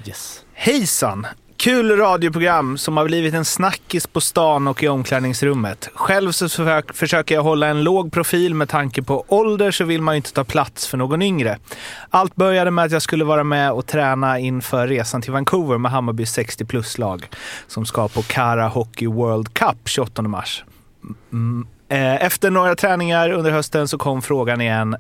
Yes. 0.07 0.45
Hejsan! 0.53 1.27
Kul 1.57 1.97
radioprogram 1.97 2.79
som 2.79 2.97
har 2.97 3.05
blivit 3.05 3.35
en 3.35 3.45
snackis 3.45 4.07
på 4.07 4.21
stan 4.21 4.69
och 4.69 4.83
i 4.83 4.89
omklädningsrummet. 4.89 5.89
Själv 5.95 6.33
så 6.33 6.49
försök, 6.49 6.95
försöker 6.95 7.35
jag 7.35 7.43
hålla 7.43 7.67
en 7.67 7.83
låg 7.83 8.13
profil 8.13 8.55
med 8.55 8.69
tanke 8.69 9.03
på 9.03 9.25
ålder 9.29 9.71
så 9.71 9.85
vill 9.85 10.03
man 10.03 10.15
ju 10.15 10.17
inte 10.17 10.33
ta 10.33 10.45
plats 10.45 10.87
för 10.87 10.99
någon 10.99 11.23
yngre. 11.23 11.59
Allt 12.11 12.37
började 12.37 12.71
med 12.71 12.85
att 12.85 12.93
jag 12.93 13.03
skulle 13.03 13.25
vara 13.25 13.45
med 13.45 13.73
och 13.73 13.87
träna 13.87 14.39
inför 14.39 14.89
resan 14.89 15.23
till 15.23 15.33
Vancouver 15.33 15.79
med 15.79 15.91
Hammarby 15.91 16.27
60 16.27 16.65
plus-lag 16.65 17.29
som 17.67 17.87
ska 17.87 18.09
på 18.09 18.23
Cara 18.23 18.69
Hockey 18.69 19.07
World 19.07 19.55
Cup 19.55 19.89
28 19.89 20.23
mars. 20.23 20.65
Mm. 21.33 21.67
Eh, 21.89 22.15
Efter 22.25 22.51
några 22.51 22.75
träningar 22.77 23.31
under 23.31 23.51
hösten 23.51 23.89
så 23.89 23.99
kom 23.99 24.23
frågan 24.23 24.61
igen. 24.61 24.97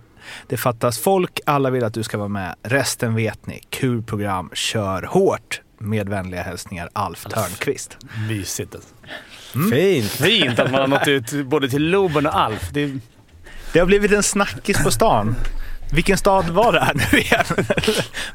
Det 0.48 0.56
fattas 0.56 0.98
folk, 0.98 1.40
alla 1.46 1.70
vill 1.70 1.84
att 1.84 1.94
du 1.94 2.02
ska 2.02 2.18
vara 2.18 2.28
med. 2.28 2.54
Resten 2.62 3.14
vet 3.14 3.46
ni. 3.46 3.60
Kul 3.70 4.02
program, 4.02 4.50
kör 4.54 5.02
hårt. 5.02 5.60
Med 5.78 6.08
vänliga 6.08 6.42
hälsningar 6.42 6.88
Alf 6.92 7.24
Törnqvist. 7.24 7.96
Mysigt 8.28 8.74
alltså. 8.74 8.94
Fint. 9.70 10.10
Fint 10.10 10.58
att 10.58 10.70
man 10.70 10.80
har 10.80 10.88
nått 10.88 11.08
ut 11.08 11.46
både 11.46 11.68
till 11.68 11.90
Loben 11.90 12.26
och 12.26 12.36
Alf. 12.40 12.68
Det 12.72 12.92
Det 13.72 13.78
har 13.78 13.86
blivit 13.86 14.12
en 14.12 14.22
snackis 14.22 14.82
på 14.84 14.90
stan. 14.90 15.34
Vilken 15.92 16.18
stad 16.18 16.48
var 16.50 16.72
det 16.72 16.80
här 16.80 16.94
nu 16.94 17.18
igen? 17.18 17.44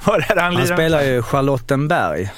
var 0.06 0.25
det 0.36 0.41
han 0.41 0.68
spelar 0.68 1.01
ju 1.01 1.22
Charlottenberg. 1.22 2.29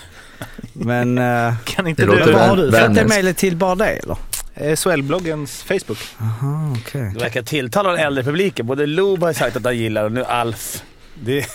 Men 0.73 1.17
eh, 1.17 1.53
Kan 1.65 1.87
inte 1.87 2.05
Det 2.05 2.25
du... 2.25 2.31
vad 2.31 2.41
har 2.49 2.55
du 2.57 2.69
Vännäs. 2.69 3.09
mejlet 3.09 3.37
till 3.37 3.55
bara 3.55 3.75
det 3.75 3.85
eller? 3.87 4.17
Eh, 4.53 4.75
SHL-bloggens 4.75 5.63
Facebook. 5.63 5.97
Aha, 6.21 6.75
okej. 6.81 7.11
det 7.13 7.19
verkar 7.23 7.41
tilltala 7.41 7.91
den 7.91 7.99
äldre 7.99 8.23
publiken. 8.23 8.65
Både 8.67 8.85
Lob 8.85 9.23
har 9.23 9.33
sagt 9.33 9.55
att 9.55 9.65
han 9.65 9.77
gillar 9.77 10.03
och 10.03 10.11
nu 10.11 10.23
Alf. 10.25 10.83
Det, 11.13 11.45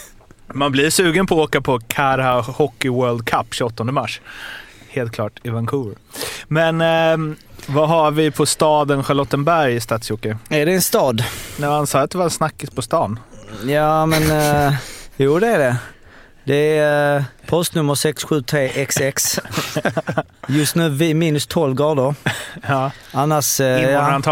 Man 0.54 0.72
blir 0.72 0.90
sugen 0.90 1.26
på 1.26 1.34
att 1.34 1.48
åka 1.48 1.60
på 1.60 1.80
Cara 1.88 2.40
Hockey 2.40 2.88
World 2.88 3.26
Cup 3.26 3.46
28 3.54 3.84
mars. 3.84 4.20
Helt 4.88 5.12
klart 5.12 5.32
i 5.42 5.48
Vancouver. 5.50 5.96
Men 6.48 6.80
eh, 6.80 7.36
Vad 7.66 7.88
har 7.88 8.10
vi 8.10 8.30
på 8.30 8.46
staden 8.46 9.04
Charlottenberg 9.04 9.74
i 9.74 9.80
Stadsjocke? 9.80 10.38
Är 10.48 10.66
det 10.66 10.72
en 10.72 10.82
stad? 10.82 11.24
Nej, 11.58 11.70
han 11.70 11.86
sa 11.86 12.00
att 12.00 12.10
det 12.10 12.18
var 12.18 12.24
en 12.24 12.30
snackis 12.30 12.70
på 12.70 12.82
stan. 12.82 13.18
Ja, 13.66 14.06
men 14.06 14.22
eh, 14.30 14.74
jo 15.16 15.38
det 15.38 15.48
är 15.48 15.58
det. 15.58 15.76
Det 16.46 16.78
är 16.78 17.16
eh, 17.16 17.24
postnummer 17.46 17.94
673XX. 17.94 19.40
Just 20.48 20.74
nu 20.74 20.88
vi 20.88 21.14
minus 21.14 21.46
12 21.46 21.74
grader. 21.74 22.14
Ja. 22.68 22.90
Annars... 23.12 23.60
Eh, 23.60 23.66
ja, 23.66 24.22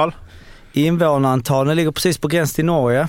Invånarantal? 0.72 1.76
ligger 1.76 1.90
precis 1.90 2.18
på 2.18 2.28
gränsen 2.28 2.54
till 2.54 2.64
Norge. 2.64 3.08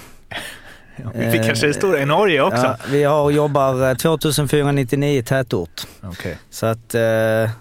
Vi 1.14 1.42
kanske 1.46 1.68
är 1.68 1.74
stora 1.74 2.02
i 2.02 2.06
Norge 2.06 2.42
också. 2.42 2.64
Ja, 2.64 2.78
vi 2.90 3.04
har, 3.04 3.32
jobbar 3.32 3.90
eh, 3.90 3.96
2499 3.96 5.24
tätort. 5.24 5.82
Okej. 6.04 6.38
Så 6.50 6.66
att, 6.66 6.96
eh, 6.96 7.02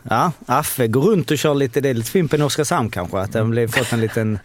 ja, 0.03 0.33
Affe 0.47 0.87
går 0.87 1.03
runt 1.03 1.31
och 1.31 1.39
kör 1.39 1.55
lite, 1.55 1.81
det 1.81 1.89
är 1.89 1.95
lite 1.95 2.11
Fimpen 2.11 2.41
i 2.41 2.45
Oskarshamn 2.45 2.91
kanske. 2.91 3.19
Att 3.19 3.33
den 3.33 3.51
blir 3.51 3.69
fått 3.69 3.93
en 3.93 4.01
liten... 4.01 4.39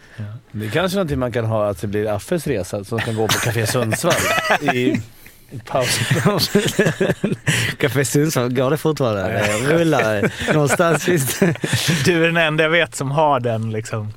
Det 0.52 0.66
är 0.66 0.70
kanske 0.70 0.96
någonting 0.96 1.18
man 1.18 1.32
kan 1.32 1.44
ha, 1.44 1.70
att 1.70 1.80
det 1.80 1.86
blir 1.86 2.08
Affes 2.08 2.46
resa 2.46 2.84
som 2.84 2.98
kan 2.98 3.16
gå 3.16 3.26
på 3.26 3.38
Café 3.38 3.66
Sundsvall 3.66 4.14
i, 4.74 5.02
i 5.50 5.58
pausen. 5.58 6.04
Café 7.78 8.04
Sundsvall, 8.04 8.52
går 8.54 8.70
det 8.70 8.76
fortfarande? 8.76 9.22
Det 9.22 9.74
rullar 9.78 10.30
någonstans 10.52 11.04
det. 11.04 11.54
Du 12.04 12.22
är 12.24 12.26
den 12.26 12.36
enda 12.36 12.62
jag 12.62 12.70
vet 12.70 12.94
som 12.94 13.10
har 13.10 13.40
den 13.40 13.70
liksom, 13.72 14.12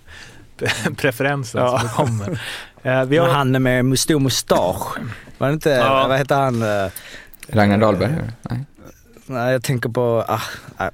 preferensen 0.98 1.62
Ja. 1.62 1.80
som 1.80 1.90
kommer. 1.90 2.40
Eh, 2.84 3.04
vi 3.06 3.18
har, 3.18 3.30
han 3.30 3.64
med 3.64 4.00
stor 4.00 4.20
mustasch. 4.20 4.98
Var 5.38 5.48
det 5.48 5.54
inte, 5.54 5.70
Ja. 5.70 6.08
vad 6.08 6.18
heter 6.18 6.36
han? 6.36 6.62
eh, 6.62 6.92
Ragnar 7.48 7.78
Dahlberg? 7.78 8.12
Nej. 8.42 8.60
Nej, 9.26 9.52
jag 9.52 9.64
tänker 9.64 9.90
på, 9.90 10.26
ah, 10.28 10.42
ah, 10.78 10.90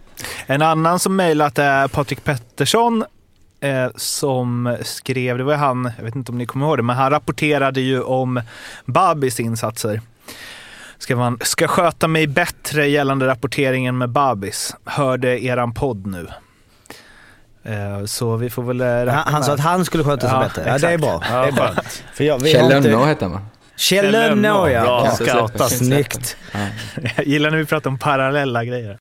en 0.46 0.62
annan 0.62 1.00
som 1.00 1.15
mejlat 1.15 1.60
är 1.60 1.88
Patrik 1.88 2.24
Pettersson 2.24 3.03
eh, 3.62 3.88
som 3.96 4.77
skrev, 4.84 5.38
det 5.38 5.43
var 5.43 5.55
han, 5.55 5.91
jag 5.98 6.03
vet 6.05 6.15
inte 6.15 6.31
om 6.31 6.38
ni 6.38 6.46
kommer 6.46 6.65
ihåg 6.65 6.77
det, 6.77 6.84
men 6.84 6.96
han 6.96 7.10
rapporterade 7.12 7.81
ju 7.81 8.01
om 8.01 8.41
Babis 8.86 9.39
insatser. 9.39 10.01
Ska 10.98 11.15
man 11.15 11.39
ska 11.41 11.67
sköta 11.67 12.07
mig 12.07 12.27
bättre 12.27 12.88
gällande 12.88 13.27
rapporteringen 13.27 13.98
med 13.98 14.09
Babis. 14.09 14.75
Hörde 14.86 15.43
eran 15.43 15.74
podd 15.74 16.07
nu. 16.07 16.27
Eh, 17.63 18.05
så 18.05 18.36
vi 18.36 18.50
får 18.50 18.63
väl 18.63 18.81
eh, 18.81 18.86
räkna 18.86 19.12
han, 19.12 19.33
han 19.33 19.43
sa 19.43 19.53
att 19.53 19.59
han 19.59 19.86
skulle 19.86 20.03
sköta 20.03 20.27
sig 20.27 20.38
Ja, 20.38 20.39
bättre. 20.39 20.63
Ja, 20.67 20.77
det 20.77 20.88
är 20.93 20.98
bra. 20.98 21.24
Ja, 21.29 21.41
det 21.41 21.48
är 21.48 21.51
bra. 21.51 21.74
För 22.13 22.24
jag, 22.24 22.39
vi 22.39 22.51
Kjell 22.51 22.69
Lönnå 22.69 23.05
hette 23.05 23.25
han 23.25 23.31
va? 23.31 23.41
Kjell 23.75 24.12
Lönnå 24.12 24.69
ja. 24.69 24.83
Bra 24.83 25.12
scoutat. 25.12 25.71
Snyggt. 25.71 26.38
Jag 27.15 27.25
gillar 27.27 27.51
när 27.51 27.57
vi 27.57 27.65
pratar 27.65 27.89
om 27.89 27.98
parallella 28.00 28.63
grejer. 28.63 28.98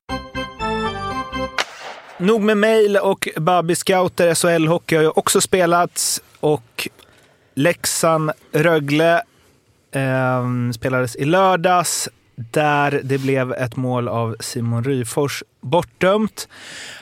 Nog 2.17 2.41
med 2.41 2.57
mejl 2.57 2.97
och 2.97 3.27
Babi 3.35 3.75
Scouter. 3.75 4.33
SHL-hockey 4.33 4.95
har 4.95 5.03
ju 5.03 5.09
också 5.09 5.41
spelats 5.41 6.21
och 6.39 6.89
Leksand-Rögle 7.55 9.21
eh, 9.91 10.71
spelades 10.73 11.15
i 11.15 11.25
lördags 11.25 12.09
där 12.51 13.01
det 13.03 13.17
blev 13.17 13.53
ett 13.53 13.75
mål 13.75 14.07
av 14.07 14.35
Simon 14.39 14.83
Ryfors 14.83 15.43
bortdömt. 15.61 16.47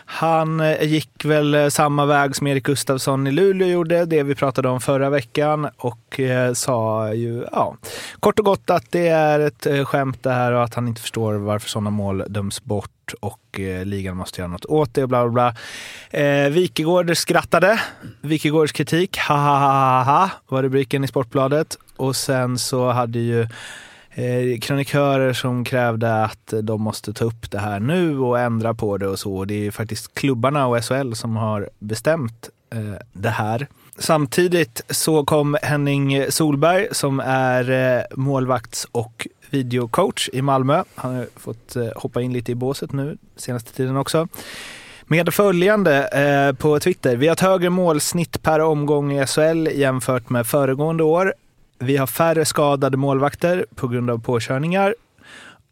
Han 0.05 0.59
eh, 0.59 0.83
gick 0.83 1.25
väl 1.25 1.55
eh, 1.55 1.67
samma 1.67 2.05
väg 2.05 2.35
som 2.35 2.47
Erik 2.47 2.63
Gustafsson 2.63 3.27
i 3.27 3.31
Luleå 3.31 3.67
gjorde, 3.67 4.05
det 4.05 4.23
vi 4.23 4.35
pratade 4.35 4.69
om 4.69 4.81
förra 4.81 5.09
veckan 5.09 5.69
och 5.77 6.19
eh, 6.19 6.53
sa 6.53 7.13
ju 7.13 7.45
ja, 7.51 7.77
kort 8.19 8.39
och 8.39 8.45
gott 8.45 8.69
att 8.69 8.91
det 8.91 9.07
är 9.07 9.39
ett 9.39 9.65
eh, 9.65 9.85
skämt 9.85 10.23
det 10.23 10.31
här 10.31 10.51
och 10.51 10.63
att 10.63 10.73
han 10.73 10.87
inte 10.87 11.01
förstår 11.01 11.33
varför 11.33 11.69
sådana 11.69 11.89
mål 11.89 12.23
döms 12.27 12.63
bort 12.63 13.13
och 13.19 13.59
eh, 13.59 13.85
ligan 13.85 14.17
måste 14.17 14.41
göra 14.41 14.51
något 14.51 14.65
åt 14.65 14.93
det 14.93 15.03
och 15.03 15.09
bla 15.09 15.29
bla 15.29 15.31
bla. 16.11 16.19
Eh, 16.21 16.49
Wikegård 16.49 17.17
skrattade. 17.17 17.81
Wikegårds 18.21 18.71
kritik, 18.71 19.17
ha 19.17 19.35
ha 19.35 19.57
ha 19.57 20.03
ha, 20.03 20.29
var 20.47 20.63
rubriken 20.63 21.03
i 21.03 21.07
Sportbladet. 21.07 21.77
Och 21.97 22.15
sen 22.15 22.57
så 22.57 22.89
hade 22.89 23.19
ju 23.19 23.41
eh, 23.41 23.47
krönikörer 24.09 24.59
kronikörer 24.59 25.33
som 25.33 25.63
krävde 25.63 26.23
att 26.23 26.53
de 26.63 26.81
måste 26.81 27.13
ta 27.13 27.25
upp 27.25 27.51
det 27.51 27.59
här 27.59 27.79
nu 27.79 28.19
och 28.19 28.39
ändra 28.39 28.73
på 28.73 28.97
det 28.97 29.07
och 29.07 29.19
så. 29.19 29.45
Det 29.45 29.53
är 29.53 29.63
ju 29.63 29.71
faktiskt 29.71 30.13
klubbarna 30.13 30.67
och 30.67 30.85
SHL 30.85 31.13
som 31.13 31.35
har 31.35 31.69
bestämt 31.79 32.49
eh, 32.73 33.01
det 33.13 33.29
här. 33.29 33.67
Samtidigt 33.97 34.81
så 34.89 35.25
kom 35.25 35.57
Henning 35.61 36.31
Solberg 36.31 36.87
som 36.91 37.19
är 37.19 37.69
eh, 37.71 38.03
målvakts 38.15 38.87
och 38.91 39.27
videocoach 39.49 40.29
i 40.33 40.41
Malmö. 40.41 40.83
Han 40.95 41.15
har 41.15 41.27
fått 41.35 41.75
hoppa 41.95 42.21
in 42.21 42.33
lite 42.33 42.51
i 42.51 42.55
båset 42.55 42.91
nu 42.91 43.17
senaste 43.35 43.73
tiden 43.73 43.97
också. 43.97 44.27
Med 45.09 45.33
följande 45.33 46.07
eh, 46.07 46.55
på 46.55 46.79
Twitter. 46.79 47.15
Vi 47.15 47.27
har 47.27 47.33
ett 47.33 47.39
högre 47.39 47.69
målsnitt 47.69 48.43
per 48.43 48.59
omgång 48.59 49.11
i 49.11 49.27
SHL 49.27 49.67
jämfört 49.73 50.29
med 50.29 50.47
föregående 50.47 51.03
år. 51.03 51.33
Vi 51.79 51.97
har 51.97 52.07
färre 52.07 52.45
skadade 52.45 52.97
målvakter 52.97 53.65
på 53.75 53.87
grund 53.87 54.09
av 54.09 54.19
påkörningar. 54.19 54.95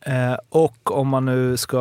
Eh, 0.05 0.37
och 0.49 0.91
om 0.91 1.07
man 1.07 1.25
nu 1.25 1.57
ska 1.57 1.77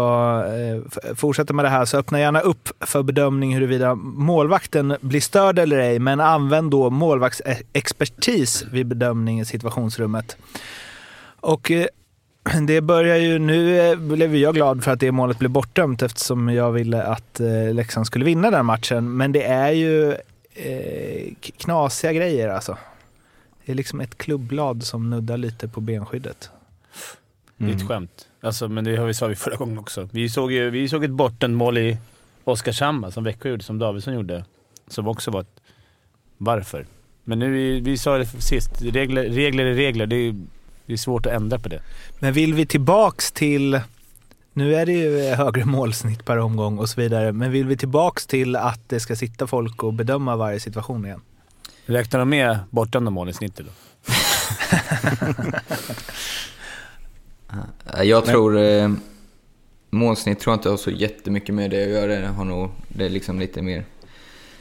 eh, 0.46 1.14
fortsätta 1.14 1.52
med 1.52 1.64
det 1.64 1.68
här 1.68 1.84
så 1.84 1.98
öppna 1.98 2.20
gärna 2.20 2.40
upp 2.40 2.68
för 2.80 3.02
bedömning 3.02 3.54
huruvida 3.54 3.94
målvakten 3.94 4.96
blir 5.00 5.20
störd 5.20 5.58
eller 5.58 5.78
ej. 5.78 5.98
Men 5.98 6.20
använd 6.20 6.70
då 6.70 6.90
målvaktsexpertis 6.90 8.64
vid 8.72 8.86
bedömning 8.86 9.40
i 9.40 9.44
situationsrummet. 9.44 10.36
Och 11.40 11.70
eh, 11.70 11.86
det 12.66 12.80
börjar 12.80 13.16
ju, 13.16 13.38
nu 13.38 13.80
eh, 13.80 13.96
blev 13.96 14.36
jag 14.36 14.54
glad 14.54 14.84
för 14.84 14.90
att 14.90 15.00
det 15.00 15.12
målet 15.12 15.38
blev 15.38 15.50
bortdömt 15.50 16.02
eftersom 16.02 16.48
jag 16.48 16.72
ville 16.72 17.02
att 17.02 17.40
eh, 17.40 17.74
Leksand 17.74 18.06
skulle 18.06 18.24
vinna 18.24 18.50
den 18.50 18.66
matchen. 18.66 19.16
Men 19.16 19.32
det 19.32 19.44
är 19.44 19.70
ju 19.70 20.12
eh, 20.54 21.32
knasiga 21.56 22.12
grejer 22.12 22.48
alltså. 22.48 22.76
Det 23.64 23.72
är 23.72 23.76
liksom 23.76 24.00
ett 24.00 24.18
klubblad 24.18 24.82
som 24.82 25.10
nuddar 25.10 25.36
lite 25.36 25.68
på 25.68 25.80
benskyddet. 25.80 26.50
Det 27.56 27.70
är 27.70 27.76
ett 27.76 27.88
skämt. 27.88 28.28
Alltså, 28.40 28.68
men 28.68 28.84
det 28.84 28.96
har 28.96 29.06
vi 29.06 29.14
sa 29.14 29.26
vi 29.26 29.34
förra 29.34 29.56
gången 29.56 29.78
också. 29.78 30.08
Vi 30.12 30.28
såg, 30.28 30.52
ju, 30.52 30.70
vi 30.70 30.88
såg 30.88 31.04
ett 31.04 31.10
bortdömt 31.10 31.56
mål 31.56 31.78
i 31.78 31.98
Oskarshamn 32.44 33.12
som 33.12 33.24
Växjö 33.24 33.48
gjorde, 33.48 33.64
som 33.64 33.78
Davidsson 33.78 34.14
gjorde. 34.14 34.44
Som 34.88 35.08
också 35.08 35.30
var 35.30 35.40
ett... 35.40 35.60
Varför? 36.38 36.86
Men 37.24 37.38
nu, 37.38 37.50
vi, 37.52 37.80
vi 37.80 37.98
sa 37.98 38.18
det 38.18 38.26
sist, 38.26 38.82
regler, 38.82 39.22
regler 39.22 39.64
är 39.64 39.74
regler. 39.74 40.06
Det 40.06 40.16
är, 40.16 40.34
det 40.86 40.92
är 40.92 40.96
svårt 40.96 41.26
att 41.26 41.32
ändra 41.32 41.58
på 41.58 41.68
det. 41.68 41.82
Men 42.18 42.32
vill 42.32 42.54
vi 42.54 42.66
tillbaks 42.66 43.32
till, 43.32 43.80
nu 44.52 44.74
är 44.74 44.86
det 44.86 44.92
ju 44.92 45.34
högre 45.34 45.64
målsnitt 45.64 46.24
per 46.24 46.38
omgång 46.38 46.78
och 46.78 46.88
så 46.88 47.00
vidare, 47.00 47.32
men 47.32 47.50
vill 47.50 47.66
vi 47.66 47.76
tillbaks 47.76 48.26
till 48.26 48.56
att 48.56 48.88
det 48.88 49.00
ska 49.00 49.16
sitta 49.16 49.46
folk 49.46 49.82
och 49.82 49.92
bedöma 49.92 50.36
varje 50.36 50.60
situation 50.60 51.06
igen? 51.06 51.20
Räknar 51.86 52.18
de 52.20 52.28
med 52.28 52.58
bortdömda 52.70 53.10
mål 53.10 53.28
i 53.28 53.32
snittet 53.32 53.66
då? 53.66 53.72
Jag 58.04 58.24
tror... 58.24 58.58
Eh, 58.58 58.90
målsnitt 59.94 60.40
tror 60.40 60.52
jag 60.52 60.58
inte 60.58 60.68
har 60.68 60.76
så 60.76 60.90
jättemycket 60.90 61.54
med 61.54 61.70
det 61.70 61.82
att 61.82 61.90
göra. 61.90 62.20
Det, 62.20 62.26
har 62.26 62.44
nog, 62.44 62.70
det 62.88 63.04
är 63.04 63.08
liksom 63.08 63.40
lite 63.40 63.62
mer 63.62 63.84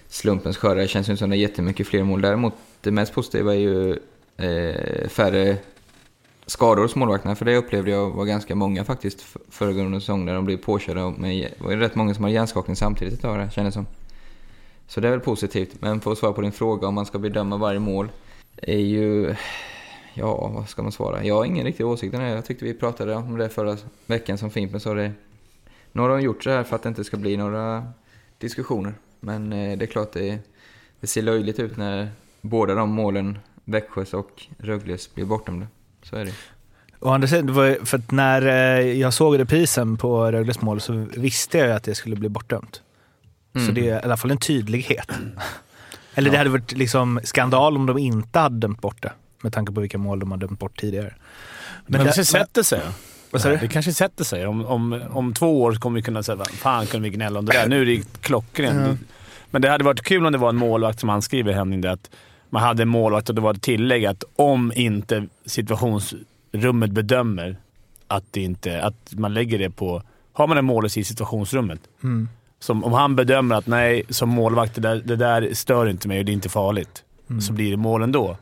slumpens 0.07 0.57
skördar. 0.57 0.81
Det 0.81 0.87
känns 0.87 1.09
ju 1.09 1.17
som 1.17 1.29
det 1.29 1.35
är 1.35 1.39
jättemycket 1.39 1.87
fler 1.87 2.03
mål. 2.03 2.21
Däremot 2.21 2.53
det 2.81 2.91
mest 2.91 3.13
positiva 3.13 3.55
är 3.55 3.59
ju 3.59 3.99
eh, 4.37 5.07
färre 5.07 5.57
skador 6.45 6.81
hos 6.81 6.95
målvakterna. 6.95 7.35
För 7.35 7.45
det 7.45 7.57
upplevde 7.57 7.91
jag 7.91 8.09
var 8.09 8.25
ganska 8.25 8.55
många 8.55 8.83
faktiskt 8.83 9.25
föregående 9.49 9.99
säsong 9.99 10.25
när 10.25 10.33
de 10.33 10.45
blev 10.45 10.57
påkörda. 10.57 11.09
Med, 11.09 11.53
det 11.57 11.63
var 11.63 11.71
rätt 11.71 11.95
många 11.95 12.13
som 12.13 12.23
har 12.23 12.31
hjärnskakning 12.31 12.75
samtidigt 12.75 13.13
ett 13.13 13.21
tag 13.21 13.39
där, 13.39 13.49
kändes 13.49 13.73
som. 13.73 13.85
Så 14.87 14.99
det 15.01 15.07
är 15.07 15.11
väl 15.11 15.19
positivt. 15.19 15.81
Men 15.81 16.01
för 16.01 16.11
att 16.11 16.17
svara 16.17 16.33
på 16.33 16.41
din 16.41 16.51
fråga 16.51 16.87
om 16.87 16.93
man 16.93 17.05
ska 17.05 17.19
bedöma 17.19 17.57
varje 17.57 17.79
mål 17.79 18.11
är 18.57 18.79
ju... 18.79 19.35
Ja, 20.13 20.47
vad 20.47 20.69
ska 20.69 20.83
man 20.83 20.91
svara? 20.91 21.25
Jag 21.25 21.35
har 21.35 21.45
ingen 21.45 21.65
riktig 21.65 21.85
åsikt 21.85 22.13
om 22.13 22.19
det. 22.19 22.29
Jag 22.29 22.45
tyckte 22.45 22.65
vi 22.65 22.73
pratade 22.73 23.15
om 23.15 23.37
det 23.37 23.49
förra 23.49 23.77
veckan 24.05 24.37
som 24.37 24.51
Fimpen 24.51 24.79
sa 24.79 24.93
det. 24.93 25.11
Nu 25.91 26.01
har 26.01 26.09
de 26.09 26.21
gjort 26.21 26.43
så 26.43 26.49
här 26.49 26.63
för 26.63 26.75
att 26.75 26.83
det 26.83 26.89
inte 26.89 27.03
ska 27.03 27.17
bli 27.17 27.37
några 27.37 27.87
diskussioner. 28.37 28.93
Men 29.19 29.53
eh, 29.53 29.77
det 29.77 29.85
är 29.85 29.87
klart 29.87 30.13
det, 30.13 30.39
det 30.99 31.07
ser 31.07 31.21
löjligt 31.21 31.59
ut 31.59 31.77
när 31.77 32.11
båda 32.41 32.75
de 32.75 32.89
målen, 32.89 33.39
Växjös 33.65 34.13
och 34.13 34.43
Rögles, 34.57 35.15
blir 35.15 35.25
bortdömda. 35.25 35.67
Så 36.03 36.15
är 36.15 36.25
det. 36.25 36.33
Å 36.99 37.09
andra 37.09 37.27
sidan, 37.27 37.55
för 37.85 37.97
att 37.97 38.11
när 38.11 38.41
eh, 38.47 38.99
jag 38.99 39.13
såg 39.13 39.39
reprisen 39.39 39.97
på 39.97 40.31
Rögles 40.31 40.61
mål 40.61 40.81
så 40.81 41.05
visste 41.17 41.57
jag 41.57 41.67
ju 41.67 41.73
att 41.73 41.83
det 41.83 41.95
skulle 41.95 42.15
bli 42.15 42.29
bortdömt. 42.29 42.81
Så 43.53 43.59
Mm. 43.59 43.73
det 43.73 43.89
är 43.89 43.99
i 43.99 44.03
alla 44.03 44.17
fall 44.17 44.31
en 44.31 44.37
tydlighet. 44.37 45.11
Eller 46.15 46.31
det 46.31 46.37
hade 46.37 46.49
varit 46.49 46.71
liksom 46.77 47.19
skandal 47.23 47.75
om 47.75 47.85
de 47.85 47.97
inte 47.97 48.39
hade 48.39 48.57
dömt 48.57 48.81
bort 48.81 49.01
det. 49.01 49.11
Med 49.41 49.53
tanke 49.53 49.71
på 49.71 49.81
vilka 49.81 49.97
mål 49.97 50.19
de 50.19 50.31
har 50.31 50.37
dömt 50.37 50.59
bort 50.59 50.79
tidigare. 50.79 51.13
Men 51.85 51.91
det 51.91 51.97
där- 51.97 52.03
kanske 52.05 52.25
sätter 52.25 52.63
sig. 52.63 52.81
Vad 53.31 53.43
du? 53.43 53.57
Det 53.57 53.67
kanske 53.67 53.93
sätter 53.93 54.23
sig. 54.23 54.47
Om, 54.47 54.65
om, 54.65 55.01
om 55.11 55.33
två 55.33 55.61
år 55.61 55.75
kommer 55.75 55.95
vi 55.95 56.01
kunna 56.01 56.23
säga 56.23 56.45
fan 56.45 56.85
kunde 56.87 57.09
vi 57.09 57.15
gnälla 57.15 57.39
om 57.39 57.45
det 57.45 57.51
där. 57.53 57.67
Nu 57.67 57.81
är 57.81 57.85
det 57.85 58.21
klockrent. 58.21 58.99
Men 59.51 59.61
det 59.61 59.69
hade 59.69 59.83
varit 59.83 60.01
kul 60.01 60.25
om 60.25 60.31
det 60.31 60.37
var 60.37 60.49
en 60.49 60.55
målvakt, 60.55 60.99
som 60.99 61.09
han 61.09 61.21
skriver 61.21 61.53
Henning, 61.53 61.81
det 61.81 61.91
att 61.91 62.09
man 62.49 62.61
hade 62.63 62.81
en 62.83 62.89
målvakt 62.89 63.29
och 63.29 63.35
det 63.35 63.41
var 63.41 63.53
ett 63.53 63.61
tillägg 63.61 64.05
att 64.05 64.23
om 64.35 64.73
inte 64.75 65.27
situationsrummet 65.45 66.91
bedömer 66.91 67.57
att, 68.07 68.23
det 68.31 68.41
inte, 68.41 68.81
att 68.83 69.13
man 69.13 69.33
lägger 69.33 69.59
det 69.59 69.69
på... 69.69 70.03
Har 70.33 70.47
man 70.47 70.57
en 70.57 70.65
målis 70.65 70.97
i 70.97 71.03
situationsrummet 71.03 71.79
Mm. 72.03 72.29
Som, 72.63 72.83
om 72.83 72.93
han 72.93 73.15
bedömer 73.15 73.55
att 73.55 73.67
nej, 73.67 74.03
som 74.09 74.29
målvakt, 74.29 74.75
det 74.75 74.81
där, 74.81 75.01
det 75.05 75.15
där 75.15 75.49
stör 75.53 75.89
inte 75.89 76.07
mig 76.07 76.19
och 76.19 76.25
det 76.25 76.31
är 76.31 76.33
inte 76.33 76.49
farligt, 76.49 77.03
så 77.47 77.53
blir 77.53 77.71
det 77.71 77.77
mål 77.77 78.01
ändå. 78.01 78.37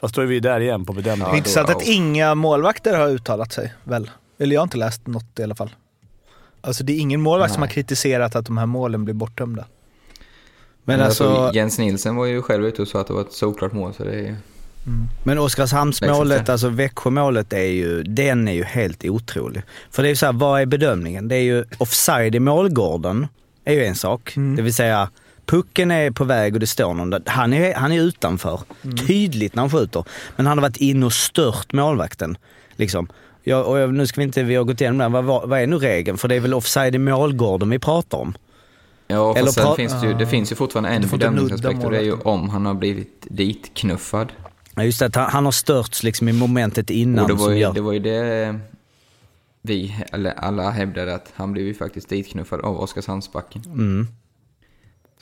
Fast 0.00 0.14
då 0.14 0.20
är 0.20 0.26
vi 0.26 0.40
där 0.40 0.60
igen 0.60 0.84
på 0.84 0.92
bedömningen. 0.92 1.30
Ja, 1.30 1.36
Intressant 1.36 1.68
att 1.70 1.82
inga 1.82 2.34
målvakter 2.34 2.98
har 2.98 3.08
uttalat 3.08 3.52
sig, 3.52 3.74
väl? 3.84 4.10
Eller 4.38 4.54
jag 4.54 4.60
har 4.60 4.64
inte 4.64 4.76
läst 4.76 5.06
något 5.06 5.38
i 5.38 5.42
alla 5.42 5.54
fall. 5.54 5.70
Alltså 6.60 6.84
det 6.84 6.92
är 6.92 6.98
ingen 6.98 7.20
målvakt 7.20 7.52
som 7.52 7.62
har 7.62 7.66
Nej. 7.66 7.74
kritiserat 7.74 8.36
att 8.36 8.46
de 8.46 8.58
här 8.58 8.66
målen 8.66 9.04
blir 9.04 9.14
bortdömda. 9.14 9.64
Men 10.84 11.00
alltså, 11.00 11.50
Jens 11.54 11.78
Nilsen 11.78 12.16
var 12.16 12.26
ju 12.26 12.42
själv 12.42 12.66
ute 12.66 12.82
och 12.82 12.88
sa 12.88 13.00
att 13.00 13.06
det 13.06 13.12
var 13.12 13.20
ett 13.20 13.32
såklart 13.32 13.72
mål, 13.72 13.94
så 13.94 14.04
det 14.04 14.28
är 14.28 14.36
Men 15.22 15.38
Oskarshamnsmålet, 15.38 16.48
alltså 16.48 16.68
Växjömålet 16.68 17.52
är 17.52 17.58
ju, 17.58 18.02
den 18.02 18.48
är 18.48 18.52
ju 18.52 18.64
helt 18.64 19.04
otrolig. 19.04 19.62
För 19.90 20.02
det 20.02 20.08
är 20.08 20.10
ju 20.10 20.16
så 20.16 20.26
här, 20.26 20.32
vad 20.32 20.60
är 20.60 20.66
bedömningen? 20.66 21.28
Det 21.28 21.36
är 21.36 21.42
ju 21.42 21.64
offside 21.78 22.34
i 22.34 22.40
målgården, 22.40 23.26
är 23.72 23.74
ju 23.74 23.84
en 23.84 23.94
sak. 23.96 24.32
Det 24.56 24.62
vill 24.62 24.74
säga, 24.74 25.10
pucken 25.46 25.90
är 25.90 26.10
på 26.10 26.24
väg 26.24 26.54
och 26.54 26.60
det 26.60 26.66
står 26.66 26.94
någon 26.94 27.10
där. 27.10 27.22
Han 27.26 27.52
är, 27.52 27.74
han 27.74 27.92
är 27.92 28.00
utanför. 28.02 28.60
Tydligt 29.06 29.54
när 29.54 29.62
han 29.62 29.70
skjuter. 29.70 30.04
Men 30.36 30.46
han 30.46 30.58
har 30.58 30.62
varit 30.62 30.76
inne 30.76 31.06
och 31.06 31.12
stört 31.12 31.72
målvakten. 31.72 32.36
Liksom. 32.76 33.08
Ja, 33.44 33.62
och 33.64 33.78
jag- 33.78 33.94
nu 33.94 34.06
ska 34.06 34.20
vi 34.20 34.24
inte, 34.24 34.42
vi 34.42 34.54
har 34.54 34.64
gått 34.64 34.80
igenom 34.80 34.98
det, 34.98 35.08
vad, 35.08 35.24
vad, 35.24 35.48
vad 35.48 35.60
är 35.60 35.66
nu 35.66 35.78
regeln? 35.78 36.18
För 36.18 36.28
det 36.28 36.34
är 36.34 36.40
väl 36.40 36.54
offside 36.54 36.94
i 36.94 36.98
målgården 36.98 37.70
vi 37.70 37.78
pratar 37.78 38.18
om? 38.18 38.36
Ja, 39.08 39.36
Eller 39.36 39.50
sen 39.50 39.74
finns 39.76 40.00
det, 40.00 40.06
ju, 40.06 40.14
det 40.14 40.26
finns 40.26 40.52
ju 40.52 40.56
fortfarande 40.56 40.88
en 40.90 41.08
bedömningsaspekt 41.08 41.84
och 41.84 41.90
det 41.90 41.96
är 41.98 42.02
ju 42.02 42.12
om 42.12 42.48
han 42.50 42.66
har 42.66 42.74
blivit 42.74 43.26
ditknuffad. 43.30 44.32
Ja, 44.74 44.84
just 44.84 44.98
det, 44.98 45.06
att 45.06 45.14
han, 45.16 45.30
han 45.30 45.44
har 45.44 45.52
störts 45.52 46.02
liksom 46.02 46.28
i 46.28 46.32
momentet 46.32 46.90
innan. 46.90 47.22
Och 47.24 47.28
det 47.28 47.34
var, 47.34 47.44
som 47.44 47.54
ju, 47.54 47.60
gör, 47.60 47.72
det 47.72 47.80
var 47.80 47.92
ju 47.92 47.98
det 47.98 48.60
vi, 49.62 49.96
eller 50.12 50.30
alla 50.32 50.70
hävdade 50.70 51.14
att 51.14 51.32
han 51.34 51.52
blev 51.52 51.66
ju 51.66 51.74
faktiskt 51.74 52.08
ditknuffad 52.08 52.60
av 52.60 52.80
Oskarshamnsbacken. 52.80 53.62
mm. 53.66 54.08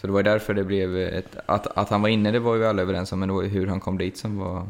Så 0.00 0.06
det 0.06 0.12
var 0.12 0.18
ju 0.20 0.24
därför 0.24 0.54
det 0.54 0.64
blev 0.64 0.96
ett, 0.96 1.36
att, 1.46 1.66
att 1.78 1.88
han 1.88 2.02
var 2.02 2.08
inne 2.08 2.30
det 2.30 2.38
var 2.38 2.54
ju 2.56 2.66
alla 2.66 2.82
överens 2.82 3.12
om, 3.12 3.18
men 3.20 3.28
det 3.28 3.34
var 3.34 3.42
ju 3.42 3.48
hur 3.48 3.66
han 3.66 3.80
kom 3.80 3.98
dit 3.98 4.16
som 4.16 4.38
var, 4.38 4.60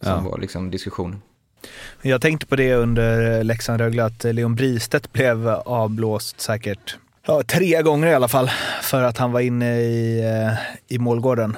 som 0.00 0.10
Ja. 0.12 0.20
var 0.20 0.38
liksom 0.38 0.70
diskussionen. 0.70 1.22
Jag 2.02 2.20
tänkte 2.20 2.46
på 2.46 2.56
det 2.56 2.74
under 2.74 3.44
Leksand-Rögle 3.44 4.04
att 4.04 4.24
Leon 4.24 4.54
Bristedt 4.54 5.12
blev 5.12 5.48
avblåst 5.48 6.40
säkert 6.40 6.96
ja, 7.26 7.42
tre 7.42 7.82
gånger 7.82 8.06
i 8.08 8.14
alla 8.14 8.28
fall 8.28 8.50
för 8.82 9.02
att 9.02 9.18
han 9.18 9.32
var 9.32 9.40
inne 9.40 9.80
i, 9.80 10.20
eh, 10.24 10.52
i 10.88 10.98
målgården. 10.98 11.56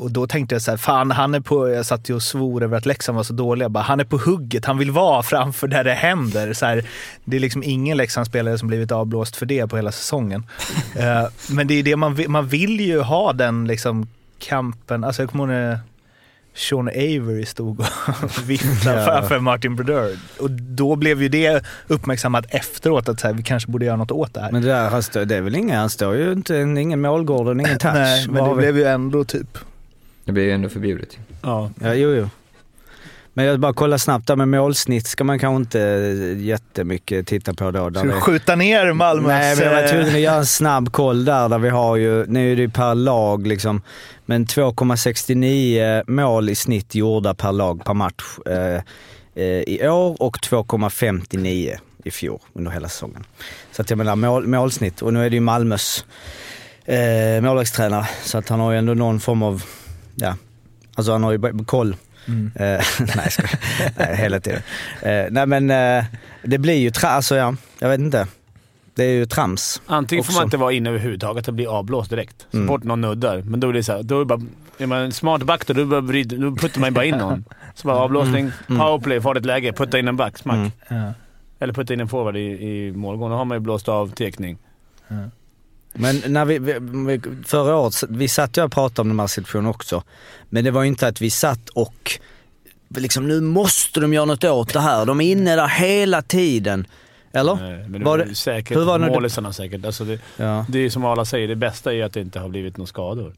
Och 0.00 0.10
då 0.10 0.26
tänkte 0.26 0.54
jag 0.54 0.62
så 0.62 0.70
här, 0.70 0.78
fan 0.78 1.10
han 1.10 1.34
är 1.34 1.40
på, 1.40 1.68
jag 1.70 1.86
satt 1.86 2.10
ju 2.10 2.14
och 2.14 2.22
svor 2.22 2.62
över 2.62 2.76
att 2.76 2.86
Leksand 2.86 3.16
var 3.16 3.22
så 3.22 3.32
dåliga. 3.32 3.68
Bara, 3.68 3.84
han 3.84 4.00
är 4.00 4.04
på 4.04 4.18
hugget, 4.18 4.64
han 4.64 4.78
vill 4.78 4.90
vara 4.90 5.22
framför 5.22 5.68
där 5.68 5.84
det 5.84 5.92
händer. 5.94 6.52
Så 6.52 6.66
här, 6.66 6.84
det 7.24 7.36
är 7.36 7.40
liksom 7.40 7.62
ingen 7.62 7.96
Leksandsspelare 7.96 8.58
som 8.58 8.68
blivit 8.68 8.92
avblåst 8.92 9.36
för 9.36 9.46
det 9.46 9.66
på 9.66 9.76
hela 9.76 9.92
säsongen. 9.92 10.46
Eh, 10.96 11.26
Men 11.50 11.66
det 11.66 11.74
är 11.74 11.82
det 11.82 11.96
man 11.96 12.24
man 12.28 12.46
vill 12.48 12.80
ju 12.80 13.00
ha 13.00 13.32
den 13.32 13.66
liksom 13.66 14.08
kampen. 14.38 15.04
Alltså 15.04 15.22
jag 15.22 15.30
kommer 15.30 15.44
ihåg 15.44 15.52
när 15.52 15.78
Sean 16.54 16.88
Avery 16.88 17.46
stod 17.46 17.80
och 17.80 17.86
viftade 18.46 19.04
framför 19.04 19.38
Martin 19.38 19.76
Brodeur. 19.76 20.18
Och 20.38 20.50
då 20.50 20.96
blev 20.96 21.22
ju 21.22 21.28
det 21.28 21.64
uppmärksammat 21.88 22.44
efteråt 22.48 23.08
att 23.08 23.20
så 23.20 23.26
här, 23.26 23.34
vi 23.34 23.42
kanske 23.42 23.70
borde 23.70 23.84
göra 23.84 23.96
något 23.96 24.10
åt 24.10 24.34
det 24.34 24.40
här. 24.40 24.52
Men 24.52 24.62
det 24.62 24.68
där, 24.68 25.24
det 25.24 25.36
är 25.36 25.40
väl 25.40 25.56
ingen, 25.56 25.78
han 25.78 25.90
står 25.90 26.14
ju 26.14 26.32
inte, 26.32 26.54
ingen 26.56 27.00
målgård 27.00 27.46
och 27.46 27.52
ingen 27.52 27.78
touch. 27.78 27.94
Nej, 27.94 28.26
men 28.28 28.48
det 28.48 28.54
blev 28.54 28.76
ju 28.76 28.84
ändå 28.84 29.24
typ... 29.24 29.58
Det 30.24 30.32
blev 30.32 30.44
ju 30.46 30.52
ändå 30.52 30.68
förbjudet. 30.68 31.18
Ja. 31.42 31.70
Ja, 31.80 31.94
jo, 31.94 32.10
jo. 32.14 32.28
Men 33.34 33.44
jag 33.44 33.60
bara 33.60 33.72
kolla 33.72 33.98
snabbt 33.98 34.26
där 34.26 34.36
med 34.36 34.48
målsnitt 34.48 35.06
ska 35.06 35.24
man 35.24 35.38
kanske 35.38 35.56
inte 35.56 35.78
jättemycket 36.38 37.26
titta 37.26 37.54
på 37.54 37.70
då. 37.70 37.90
Där 37.90 38.00
Ska 38.00 38.08
vi 38.08 38.14
det- 38.14 38.20
skjuta 38.20 38.56
ner 38.56 38.92
Malmös... 38.92 39.28
Nej, 39.28 39.56
men 39.56 39.64
jag 39.64 39.74
var 39.74 39.82
eh, 39.82 39.88
tvungen 39.90 40.14
att 40.14 40.20
göra 40.20 40.36
en 40.36 40.46
snabb 40.46 40.92
koll 40.92 41.24
där, 41.24 41.48
där 41.48 41.58
vi 41.58 41.68
har 41.68 41.96
ju, 41.96 42.26
nu 42.26 42.52
är 42.52 42.56
det 42.56 42.62
ju 42.62 42.68
per 42.70 42.94
lag 42.94 43.46
liksom, 43.46 43.82
men 44.26 44.46
2,69 44.46 46.10
mål 46.10 46.48
i 46.48 46.54
snitt 46.54 46.94
gjorda 46.94 47.34
per 47.34 47.52
lag 47.52 47.84
per 47.84 47.94
match 47.94 48.24
eh, 48.46 48.82
eh, 49.44 49.44
i 49.66 49.88
år 49.88 50.22
och 50.22 50.36
2,59 50.36 51.76
i 52.04 52.10
fjol 52.10 52.38
under 52.52 52.70
hela 52.70 52.88
säsongen. 52.88 53.24
Så 53.72 53.82
att 53.82 53.90
jag 53.90 53.96
menar 53.96 54.16
mål, 54.16 54.46
målsnitt, 54.46 55.02
och 55.02 55.12
nu 55.12 55.26
är 55.26 55.30
det 55.30 55.36
ju 55.36 55.40
Malmös 55.40 56.04
eh, 56.84 57.40
målvaktstränare, 57.42 58.08
så 58.24 58.38
att 58.38 58.48
han 58.48 58.60
har 58.60 58.72
ju 58.72 58.78
ändå 58.78 58.94
någon 58.94 59.20
form 59.20 59.42
av, 59.42 59.64
ja, 60.20 60.36
alltså 60.94 61.12
han 61.12 61.22
har 61.22 61.32
ju 61.32 61.64
koll. 61.64 61.96
Mm. 62.28 62.52
Eh, 62.54 62.62
nej, 63.16 63.30
skojar. 63.30 63.58
nej, 63.98 64.16
hela 64.16 64.40
tiden. 64.40 64.60
Eh, 65.02 65.24
nej 65.30 65.46
men 65.46 65.70
eh, 65.70 66.04
det 66.42 66.58
blir 66.58 66.74
ju, 66.74 66.90
tra- 66.90 67.06
alltså 67.06 67.36
ja, 67.36 67.54
jag 67.78 67.88
vet 67.88 68.00
inte. 68.00 68.26
Det 68.94 69.04
är 69.04 69.12
ju 69.12 69.26
trams. 69.26 69.82
Antingen 69.86 70.24
får 70.24 70.30
också. 70.32 70.38
man 70.40 70.46
inte 70.46 70.56
vara 70.56 70.72
inne 70.72 70.88
överhuvudtaget 70.90 71.48
och 71.48 71.54
bli 71.54 71.66
avblåst 71.66 72.10
direkt. 72.10 72.46
Så 72.50 72.56
Mm. 72.56 72.68
fort 72.68 72.84
någon 72.84 73.00
nuddar. 73.00 73.42
Men 73.42 73.60
då 73.60 73.68
är 73.68 73.72
det 73.72 73.82
så 73.84 73.92
här, 73.92 74.02
då 74.02 74.14
är, 74.14 74.18
det 74.18 74.24
bara, 74.24 74.40
är 74.78 74.86
man 74.86 74.98
en 74.98 75.12
smart 75.12 75.42
back 75.42 75.66
då, 75.66 75.72
då, 75.74 75.84
då 76.00 76.56
puttar 76.56 76.80
man 76.80 76.94
bara 76.94 77.04
in 77.04 77.14
någon. 77.16 77.44
Så 77.74 77.88
bara 77.88 77.96
avblåsning, 77.96 78.50
powerplay, 78.66 79.20
farligt 79.20 79.44
läge, 79.46 79.72
putta 79.72 79.98
in 79.98 80.08
en 80.08 80.16
back, 80.16 80.38
smack. 80.38 80.56
Mm. 80.56 80.70
Ja. 81.04 81.12
Eller 81.60 81.72
putta 81.74 81.92
in 81.94 82.00
en 82.00 82.08
forward 82.08 82.36
i, 82.36 82.40
i 82.40 82.92
målgången. 82.92 83.30
Då 83.30 83.36
har 83.38 83.44
man 83.44 83.56
ju 83.56 83.60
blåst 83.60 83.88
av 83.88 84.10
tekning. 84.10 84.58
Men 85.94 86.22
när 86.26 86.44
vi, 86.44 86.58
vi, 86.58 87.20
förra 87.46 87.76
året, 87.76 88.04
vi 88.08 88.28
satt 88.28 88.56
ju 88.56 88.62
och 88.64 88.72
pratade 88.72 89.00
om 89.00 89.08
den 89.08 89.20
här 89.20 89.26
situationen 89.26 89.66
också. 89.70 90.02
Men 90.48 90.64
det 90.64 90.70
var 90.70 90.82
ju 90.82 90.88
inte 90.88 91.06
att 91.08 91.20
vi 91.20 91.30
satt 91.30 91.68
och 91.68 92.12
liksom 92.96 93.28
nu 93.28 93.40
måste 93.40 94.00
de 94.00 94.14
göra 94.14 94.24
något 94.24 94.44
åt 94.44 94.72
det 94.72 94.80
här. 94.80 95.06
De 95.06 95.20
är 95.20 95.32
inne 95.32 95.56
där 95.56 95.68
hela 95.68 96.22
tiden. 96.22 96.86
Eller? 97.32 97.52
Eh, 97.52 97.58
Men 97.88 97.92
det 97.92 97.98
Var 97.98 98.18
var 98.18 98.24
det- 98.24 98.34
säkert. 98.34 98.76
hur 98.76 98.84
var 98.84 98.98
det 98.98 99.06
Målisarna 99.06 99.52
säkert. 99.52 99.84
Alltså 99.84 100.04
det, 100.04 100.18
Ja. 100.36 100.66
det 100.68 100.78
är 100.78 100.90
som 100.90 101.04
alla 101.04 101.24
säger, 101.24 101.48
det 101.48 101.56
bästa 101.56 101.94
är 101.94 102.04
att 102.04 102.12
det 102.12 102.20
inte 102.20 102.38
har 102.38 102.48
blivit 102.48 102.76
några 102.76 102.86
skador. 102.86 103.34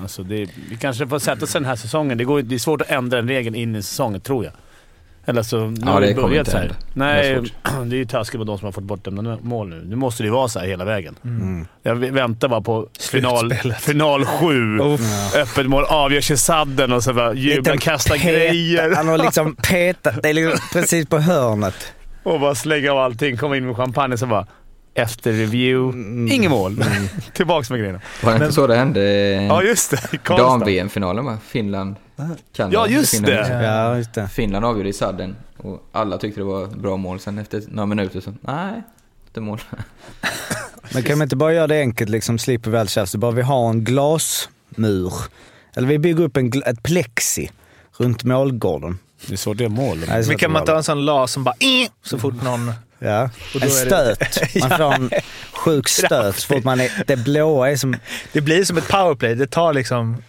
Alltså 0.00 0.22
det, 0.22 0.48
vi 0.70 0.76
kanske 0.80 1.06
får 1.08 1.18
sätta 1.18 1.44
oss 1.44 1.52
den 1.52 1.64
här 1.64 1.76
säsongen. 1.76 2.18
Det, 2.18 2.24
går, 2.24 2.42
det 2.42 2.54
är 2.54 2.58
svårt 2.58 2.80
att 2.82 2.90
ändra 2.90 3.18
en 3.18 3.28
regel 3.28 3.54
in 3.54 3.76
i 3.76 3.82
säsongen, 3.82 4.20
tror 4.20 4.44
jag. 4.44 4.52
Eller 5.30 5.42
så, 5.42 5.66
nu 5.66 5.74
Ja, 5.86 5.90
har 5.92 6.00
det 6.00 6.14
börjat 6.14 6.38
inte 6.38 6.50
så 6.50 6.56
här. 6.56 6.72
Nej, 6.92 7.40
Det 7.86 7.96
är 7.96 7.98
ju 7.98 8.04
taskigt 8.04 8.38
mot 8.38 8.46
de 8.46 8.58
som 8.58 8.64
har 8.64 8.72
fått 8.72 8.84
bortdömda 8.84 9.38
mål 9.42 9.68
nu. 9.68 9.82
Nu 9.86 9.96
måste 9.96 10.22
det 10.22 10.26
ju 10.26 10.32
vara 10.32 10.48
så 10.48 10.58
här 10.58 10.66
hela 10.66 10.84
vägen. 10.84 11.14
Mm. 11.24 11.66
Jag 11.82 11.94
v- 11.94 12.10
väntar 12.10 12.48
bara 12.48 12.60
på 12.60 12.86
final, 13.10 13.52
final 13.80 14.24
sju. 14.24 14.78
Öppet 15.42 15.66
mål, 15.66 15.84
avgörs 15.84 16.30
i 16.30 16.36
sadden 16.36 16.92
och 16.92 17.02
så 17.02 17.12
bara 17.12 17.34
jubla, 17.34 17.56
Liten 17.56 17.78
kasta 17.78 18.14
peta- 18.14 18.28
grejer 18.30 18.94
Han 18.96 19.08
har 19.08 19.18
liksom 19.18 19.54
petat, 19.68 20.22
det 20.22 20.28
är 20.30 20.34
liksom 20.34 20.58
precis 20.72 21.06
på 21.06 21.18
hörnet. 21.18 21.92
och 22.22 22.40
bara 22.40 22.54
slänga 22.54 22.92
av 22.92 22.98
allting. 22.98 23.36
Komma 23.36 23.56
in 23.56 23.66
med 23.66 23.76
champagne 23.76 24.18
så 24.18 24.26
bara 24.26 24.46
efter 24.94 25.32
review, 25.32 25.98
Mm. 25.98 26.32
inget 26.32 26.50
mål. 26.50 26.84
Tillbaks 27.34 27.70
med 27.70 27.78
grejerna. 27.78 28.00
Var 28.22 28.30
det 28.30 28.36
inte 28.44 28.52
så 28.54 28.66
det 28.66 28.76
hände 28.76 29.00
Ja, 29.48 29.62
just 29.62 29.90
det. 29.90 30.24
dam-VM-finalen 30.36 31.24
va? 31.24 31.38
Finland, 31.46 31.96
Kanada. 32.56 32.74
Ja, 32.76 32.86
just 32.88 33.10
Finland, 33.14 33.34
det. 33.36 33.62
Ja, 33.64 33.96
just 33.96 34.14
det. 34.14 34.28
Finland 34.28 34.64
avgjorde 34.64 34.88
i 34.88 34.92
sadden 34.92 35.36
och 35.56 35.82
alla 35.92 36.18
tyckte 36.18 36.40
det 36.40 36.44
var 36.44 36.66
bra 36.66 36.96
mål. 36.96 37.20
Sen 37.20 37.38
efter 37.38 37.62
några 37.68 37.86
minuter 37.86 38.20
så, 38.20 38.34
nej, 38.40 38.82
inte 39.26 39.40
mål. 39.40 39.60
Men 40.94 41.02
kan 41.02 41.18
man 41.18 41.24
inte 41.26 41.36
bara 41.36 41.52
göra 41.52 41.66
det 41.66 41.80
enkelt 41.80 42.10
liksom, 42.10 42.38
slipper 42.38 42.70
vi 42.70 42.78
allt 42.78 42.90
tjafs. 42.90 43.14
Bara 43.16 43.30
vi 43.30 43.42
har 43.42 43.70
en 43.70 43.84
glasmur. 43.84 45.14
Eller 45.76 45.88
vi 45.88 45.98
bygger 45.98 46.24
upp 46.24 46.36
en, 46.36 46.52
ett 46.66 46.82
plexi 46.82 47.50
runt 47.96 48.24
målgården. 48.24 48.98
Det 49.26 49.34
är 49.64 49.68
mål. 49.68 49.96
Nej, 49.98 50.06
det 50.06 50.12
är 50.14 50.22
så 50.22 50.28
Men 50.28 50.38
kan 50.38 50.52
man 50.52 50.60
var- 50.60 50.66
ta 50.66 50.76
en 50.76 50.82
sån 50.84 51.04
las 51.04 51.32
som 51.32 51.44
bara 51.44 51.54
så 52.02 52.18
fort 52.18 52.42
någon... 52.42 52.72
Ja, 53.02 53.30
Och 53.54 53.60
då 53.60 53.66
en 53.66 53.72
är 53.72 53.84
det- 53.84 54.16
stöt. 54.26 54.54
Man 54.60 54.78
får 54.78 54.94
en 54.94 55.10
sjuk 55.52 55.88
stöt 56.06 56.36
så 56.36 56.46
fort 56.54 56.64
man 56.64 56.80
är... 56.80 56.90
Det 57.06 57.16
blåa 57.16 57.70
är 57.70 57.76
som... 57.76 57.96
Det 58.32 58.40
blir 58.40 58.64
som 58.64 58.76
ett 58.78 58.88
powerplay. 58.88 59.34
Det 59.34 59.46
tar 59.46 59.72
liksom 59.74 60.22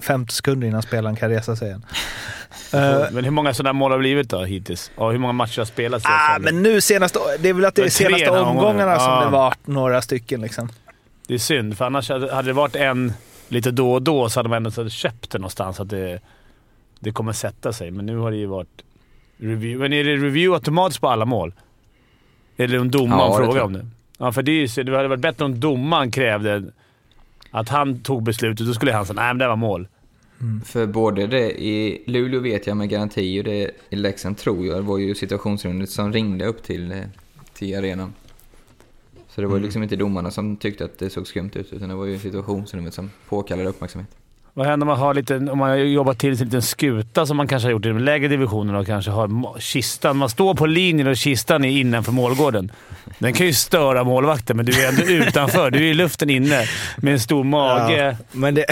50 0.00 0.34
sekunder 0.34 0.68
innan 0.68 0.82
spelaren 0.82 1.16
kan 1.16 1.30
resa 1.30 1.56
sig 1.56 1.68
igen. 1.68 1.84
Eh, 2.72 3.04
Men 3.12 3.24
hur 3.24 3.30
många 3.30 3.54
sådana 3.54 3.72
mål 3.72 3.90
har 3.90 3.98
det 3.98 4.02
blivit 4.02 4.28
då 4.30 4.44
hittills? 4.44 4.90
Och 4.96 5.12
hur 5.12 5.18
många 5.18 5.32
matcher 5.32 5.58
har 5.60 5.66
spelats? 5.66 6.04
ah, 6.08 6.38
men 6.40 6.62
nu 6.62 6.80
senaste... 6.80 7.18
Det 7.40 7.48
är 7.48 7.52
väl 7.52 7.64
att 7.64 7.74
det 7.74 7.82
är 7.82 7.84
tre 7.84 7.90
senaste 7.90 8.30
omgångarna 8.30 8.98
som 8.98 9.12
Ja. 9.12 9.24
det 9.24 9.30
varit 9.30 9.66
några 9.66 10.02
stycken 10.02 10.40
liksom. 10.40 10.68
Det 11.26 11.34
är 11.34 11.38
synd, 11.38 11.78
för 11.78 11.84
annars 11.84 12.08
hade 12.10 12.42
det 12.42 12.52
varit 12.52 12.76
en 12.76 13.12
lite 13.48 13.70
då 13.70 13.92
och 13.92 14.02
då 14.02 14.28
så 14.28 14.38
hade 14.38 14.48
man 14.48 14.66
ändå 14.66 14.88
köpt 14.88 15.30
det 15.30 15.38
någonstans. 15.38 15.80
Att 15.80 15.88
det, 15.90 16.20
det 17.00 17.10
kommer 17.12 17.32
sätta 17.32 17.72
sig. 17.72 17.90
Men 17.90 18.06
nu 18.06 18.16
har 18.16 18.30
det 18.30 18.36
ju 18.36 18.46
varit 18.46 18.82
review. 19.38 19.78
Men 19.78 19.92
är 19.92 20.04
det 20.04 20.12
review 20.26 20.54
automatiskt 20.54 21.00
på 21.00 21.08
alla 21.08 21.24
mål? 21.24 21.52
Eller 22.56 22.78
om 22.78 22.90
domaren 22.90 23.20
Ja, 23.20 23.38
det 23.38 23.44
frågar 23.46 23.62
om 23.62 23.72
det? 23.72 23.86
Ja, 24.18 24.32
för 24.32 24.42
det, 24.42 24.52
är 24.52 24.84
det 24.84 24.96
hade 24.96 25.08
varit 25.08 25.20
bättre 25.20 25.44
om 25.44 25.60
domaren 25.60 26.10
krävde 26.10 26.64
att 27.50 27.68
han 27.68 28.00
tog 28.00 28.22
beslutet. 28.22 28.66
Då 28.66 28.74
skulle 28.74 28.92
han 28.92 29.06
säga 29.06 29.14
nej 29.14 29.28
men 29.28 29.38
det 29.38 29.48
var 29.48 29.56
mål. 29.56 29.88
För 30.64 30.86
både 30.86 31.26
det 31.26 31.62
i 31.62 32.02
Luleå 32.06 32.40
vet 32.40 32.66
jag 32.66 32.76
med 32.76 32.88
garanti 32.88 33.40
och 33.40 33.44
det 33.44 33.70
i 33.90 33.96
Leksand 33.96 34.38
tror 34.38 34.66
jag 34.66 34.82
var 34.82 34.98
ju 34.98 35.14
situationsrundet 35.14 35.90
som 35.90 36.12
ringde 36.12 36.46
upp 36.46 36.62
till, 36.62 37.02
till 37.52 37.78
arenan. 37.78 38.14
Så 39.28 39.40
det 39.40 39.46
var 39.46 39.56
ju 39.56 39.62
liksom 39.62 39.82
inte 39.82 39.96
domarna 39.96 40.30
som 40.30 40.56
tyckte 40.56 40.84
att 40.84 40.98
det 40.98 41.10
såg 41.10 41.26
skumt 41.26 41.50
ut 41.54 41.72
utan 41.72 41.88
det 41.88 41.94
var 41.94 42.04
ju 42.04 42.18
situationsrummet 42.18 42.94
som 42.94 43.10
påkallade 43.28 43.68
uppmärksamhet. 43.68 44.10
Vad 44.56 44.66
händer 44.66 44.84
om 44.84 44.88
man 44.88 44.98
har 44.98 45.14
lite, 45.14 45.36
om 45.36 45.58
man 45.58 45.70
har 45.70 45.76
jobbat 45.76 46.18
till 46.18 46.30
en 46.30 46.36
liten 46.36 46.62
skuta 46.62 47.26
som 47.26 47.36
man 47.36 47.48
kanske 47.48 47.66
har 47.66 47.70
gjort 47.72 47.86
i 47.86 47.88
de 47.88 47.98
lägre 47.98 48.28
divisionerna 48.28 48.78
och 48.78 48.86
kanske 48.86 49.10
har 49.10 49.58
kistan. 49.60 50.16
Man 50.16 50.28
står 50.28 50.54
på 50.54 50.66
linjen 50.66 51.06
och 51.08 51.16
kistan 51.16 51.64
är 51.64 51.68
innanför 51.68 52.12
målgården. 52.12 52.72
Den 53.18 53.32
kan 53.32 53.46
ju 53.46 53.52
störa 53.52 54.04
målvakten, 54.04 54.56
men 54.56 54.66
du 54.66 54.84
är 54.84 54.88
ändå 54.88 55.02
utanför. 55.02 55.70
Du 55.70 55.78
är 55.78 55.82
i 55.82 55.94
luften 55.94 56.30
inne 56.30 56.64
med 56.96 57.12
en 57.12 57.20
stor 57.20 57.44
mage 57.44 57.96
Ja, 57.96 58.16
men 58.32 58.54
det, 58.54 58.66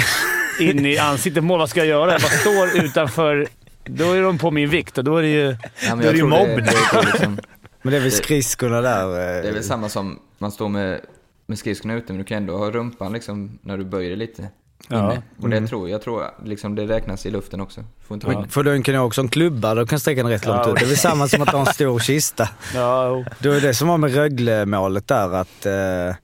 in 0.61 0.87
i 0.87 0.99
ansiktet. 0.99 1.45
Mål, 1.45 1.59
vad 1.59 1.71
ska 1.71 1.81
jag 1.81 1.87
göra? 1.87 2.13
Jag 2.13 2.21
bara 2.21 2.29
står 2.29 2.85
utanför. 2.85 3.47
Då 3.85 4.13
är 4.13 4.23
de 4.23 4.39
på 4.39 4.51
min 4.51 4.69
vikt 4.71 4.99
och 4.99 5.05
då 5.05 5.17
är 5.17 5.23
det 5.23 5.29
ju... 5.29 5.57
Ja, 5.87 5.95
Då 5.95 6.03
är 6.03 6.03
det 6.03 6.11
ju 6.13 6.19
tror 6.19 6.29
mobb. 6.29 6.49
Det, 6.49 6.55
det, 6.55 6.99
är 6.99 7.03
liksom, 7.13 7.39
men 7.83 7.93
det 7.93 7.97
är 7.97 8.03
väl 8.03 8.13
skridskorna 8.13 8.81
där. 8.81 9.05
eh, 9.05 9.43
det 9.43 9.49
är 9.49 9.53
väl 9.53 9.65
samma 9.65 9.89
som 9.89 10.19
man 10.39 10.53
står 10.53 10.69
med, 10.69 11.01
med 11.47 11.59
skridskorna 11.59 11.95
ute, 11.95 12.13
men 12.13 12.19
du 12.19 12.25
kan 12.25 12.37
ändå 12.37 12.57
ha 12.57 12.71
rumpan 12.71 13.13
liksom 13.13 13.59
när 13.63 13.79
du 13.79 13.85
böjer 13.85 14.09
dig 14.09 14.19
lite. 14.19 14.49
Ja. 14.89 15.13
Inne. 15.13 15.23
Och 15.41 15.49
det 15.49 15.67
tror 15.67 15.89
jag 15.89 16.03
tror 16.03 16.25
liksom 16.45 16.75
det 16.75 16.87
räknas 16.87 17.27
i 17.27 17.31
luften 17.31 17.61
också. 17.61 17.85
Får 18.07 18.15
inte 18.15 18.27
vara. 18.27 18.47
För 18.49 18.63
du 18.63 18.83
kan 18.83 18.95
ju 18.95 19.01
också 19.01 19.21
en 19.21 19.29
klubba, 19.29 19.75
då 19.75 19.87
kan 19.87 20.01
sträcka 20.01 20.23
den 20.23 20.31
rätt 20.33 20.47
långt 20.47 20.61
Ja. 20.65 20.73
ut. 20.73 20.79
Det 20.79 20.85
är 20.85 20.89
väl 20.89 20.97
samma 20.97 21.29
som 21.29 21.43
att 21.43 21.49
ha 21.49 21.61
en 21.61 21.67
stor 21.75 21.99
kista. 21.99 22.49
Ja. 22.75 23.25
Det 23.39 23.49
var 23.49 23.61
det 23.61 23.75
som 23.75 23.89
var 23.89 23.99
med 23.99 24.15
Rögle-målet 24.15 25.09
där 25.09 25.35
att 25.35 25.67
eh, 25.67 26.17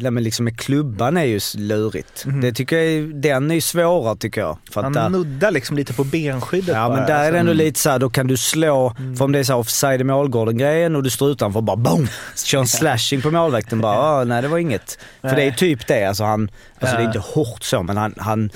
nej, 0.00 0.10
men 0.10 0.22
liksom 0.24 0.44
med 0.44 0.58
klubban 0.58 1.16
är 1.16 1.24
ju 1.24 1.40
lurigt. 1.56 2.24
Det 2.42 2.52
tycker 2.52 2.76
jag, 2.78 3.14
den 3.14 3.50
är 3.50 3.54
ju 3.54 3.60
svårare 3.60 4.16
tycker 4.16 4.40
jag. 4.40 4.58
För 4.70 4.82
att 4.82 4.96
Han 4.96 5.12
nuddar 5.12 5.50
liksom 5.50 5.76
lite 5.76 5.92
på 5.92 6.04
benskyddet 6.04 6.68
ja 6.76 6.88
bara. 6.88 6.96
men 6.96 7.06
där 7.06 7.14
är 7.14 7.18
det 7.18 7.24
Alltså, 7.26 7.38
ändå 7.38 7.52
lite 7.52 7.80
såhär, 7.80 7.98
då 7.98 8.10
kan 8.10 8.26
du 8.26 8.36
slå, 8.36 8.94
Mm. 8.98 9.16
för 9.16 9.24
om 9.24 9.32
det 9.32 9.38
är 9.38 9.44
så 9.44 9.52
här 9.52 9.60
offside 9.60 10.00
i 10.00 10.04
målgården 10.04 10.58
grejen 10.58 10.96
och 10.96 11.02
du 11.02 11.10
står 11.10 11.30
utanför 11.30 11.60
bara 11.60 11.76
boom! 11.76 12.08
Kör 12.44 12.58
en 12.58 12.66
slashing 12.78 13.22
på 13.22 13.30
målvakten 13.30 13.80
bara, 13.80 13.98
ah, 13.98 14.24
nej 14.24 14.42
det 14.42 14.48
var 14.48 14.58
inget. 14.58 14.98
För 15.20 15.36
det 15.36 15.42
är 15.42 15.50
typ 15.50 15.86
det, 15.86 16.04
alltså 16.04 16.24
han, 16.24 16.50
alltså 16.80 16.96
det 16.96 17.02
är 17.02 17.06
inte 17.06 17.18
hårt 17.18 17.62
så 17.62 17.82
men 17.82 17.96
han, 17.96 18.14
han 18.16 18.50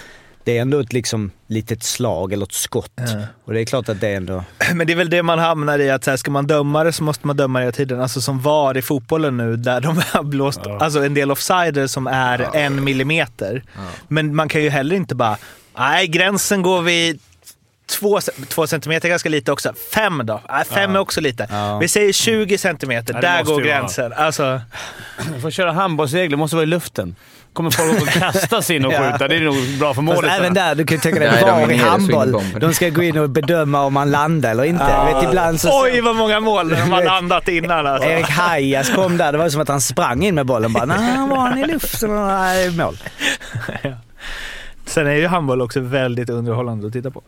det 0.45 0.59
är 0.59 0.63
ändå 0.63 0.81
ett 0.81 0.93
liksom 0.93 1.31
litet 1.47 1.83
slag 1.83 2.33
eller 2.33 2.47
ett 2.47 2.53
skott. 2.53 3.01
Och 3.45 3.53
det 3.53 3.61
är 3.61 3.65
klart 3.65 3.89
att 3.89 4.01
det 4.01 4.09
är 4.09 4.17
ändå... 4.17 4.45
Men 4.75 4.87
det 4.87 4.93
är 4.93 4.97
väl 4.97 5.11
det 5.11 5.23
man 5.23 5.39
hamnar 5.39 5.79
i, 5.79 5.91
att 5.91 6.05
så 6.05 6.11
här, 6.11 6.17
ska 6.17 6.31
man 6.31 6.47
döma 6.47 6.85
det 6.85 6.93
så 6.93 7.05
måste 7.05 7.27
man 7.27 7.37
döma 7.37 7.59
det 7.59 7.65
hela 7.65 7.73
tiden. 7.73 8.01
Alltså 8.01 8.21
som 8.21 8.41
VAR 8.41 8.77
i 8.77 8.83
fotbollen 8.83 9.37
nu, 9.37 9.57
där 9.57 9.81
de 9.81 10.03
har 10.13 10.23
blåst 10.23 10.61
alltså 10.67 11.05
en 11.05 11.15
del 11.15 11.31
offsider 11.31 11.87
som 11.87 12.07
är 12.07 12.57
en 12.57 12.85
millimeter. 12.85 13.63
Men 14.09 14.37
man 14.37 14.49
kan 14.49 14.63
ju 14.63 14.69
heller 14.69 14.97
inte 14.97 15.15
bara, 15.15 15.37
nej 15.77 16.07
gränsen 16.07 16.63
går 16.63 16.83
vid 16.83 17.21
Två, 17.87 18.21
två 18.49 18.67
centimeter 18.67 19.09
är 19.09 19.11
ganska 19.11 19.29
lite 19.29 19.53
också. 19.53 19.73
Fem 19.95 20.23
då? 20.25 20.41
Nej, 20.49 20.65
fem 20.65 20.97
är 20.97 20.99
också 20.99 21.21
lite. 21.21 21.49
Ja. 21.51 21.79
Vi 21.79 21.89
säger 21.89 22.13
20 22.13 22.59
centimeter, 22.59 23.15
Ja, 23.15 23.21
det 23.21 23.27
där 23.27 23.45
går 23.45 23.61
gränsen. 23.61 24.13
Alltså, 24.13 24.61
Du 25.35 25.41
får 25.41 25.51
köra 25.51 25.73
handbollsregler. 25.73 26.37
måste 26.37 26.57
vara 26.57 26.63
i 26.63 26.67
luften. 26.67 27.17
Kommer 27.53 27.71
folk 27.71 28.03
att 28.09 28.15
kasta 28.33 28.63
sig 28.63 28.77
in 28.77 28.85
och 28.85 28.93
Ja. 28.93 29.13
skjuta. 29.13 29.29
Det 29.29 29.37
är 29.37 29.41
nog 29.41 29.55
bra 29.79 29.95
för 29.95 30.03
Fast 30.03 30.15
målet. 30.17 30.33
även 30.39 30.55
där, 30.55 30.75
du 30.75 30.85
kan 30.87 30.97
ju 30.97 31.01
tänka 31.01 31.19
dig 31.21 31.31
Nej, 31.33 31.41
de 31.41 31.49
är 31.49 31.61
VAR 31.67 31.71
i 31.73 31.77
handboll. 31.77 32.43
De 32.61 32.75
ska 32.75 32.89
gå 32.89 33.03
in 33.03 33.19
och 33.19 33.31
bedöma 33.31 33.83
om 33.85 33.93
man 33.93 34.11
landar 34.11 34.51
eller 34.51 34.65
inte. 34.65 34.85
Jag 34.85 35.15
vet, 35.15 35.25
ibland 35.25 35.61
så... 35.61 35.83
oj 35.85 36.01
vad 36.01 36.17
många 36.17 36.41
mål 36.41 36.69
de 36.69 36.77
har 36.77 37.05
landat 37.05 37.49
innan 37.49 37.87
alltså. 37.87 38.09
Erik 38.09 38.29
Hajas 38.31 38.91
kom 38.91 39.17
där, 39.17 39.33
det 39.33 39.39
var 39.39 39.49
som 39.49 39.61
att 39.61 39.69
han 39.69 39.81
sprang 39.81 40.25
in 40.25 40.35
med 40.35 40.47
bollen 40.47 40.73
bara. 40.73 40.85
Nej, 40.85 41.29
var 41.29 41.37
han 41.37 41.59
i 41.59 41.67
luften 41.67 42.27
nej, 42.27 42.71
mål. 42.77 42.97
Sen 44.87 45.07
är 45.07 45.13
ju 45.15 45.27
handboll 45.27 45.61
också 45.61 45.81
väldigt 45.81 46.31
underhållande 46.31 46.87
att 46.87 46.93
titta 46.93 47.11
på. 47.11 47.23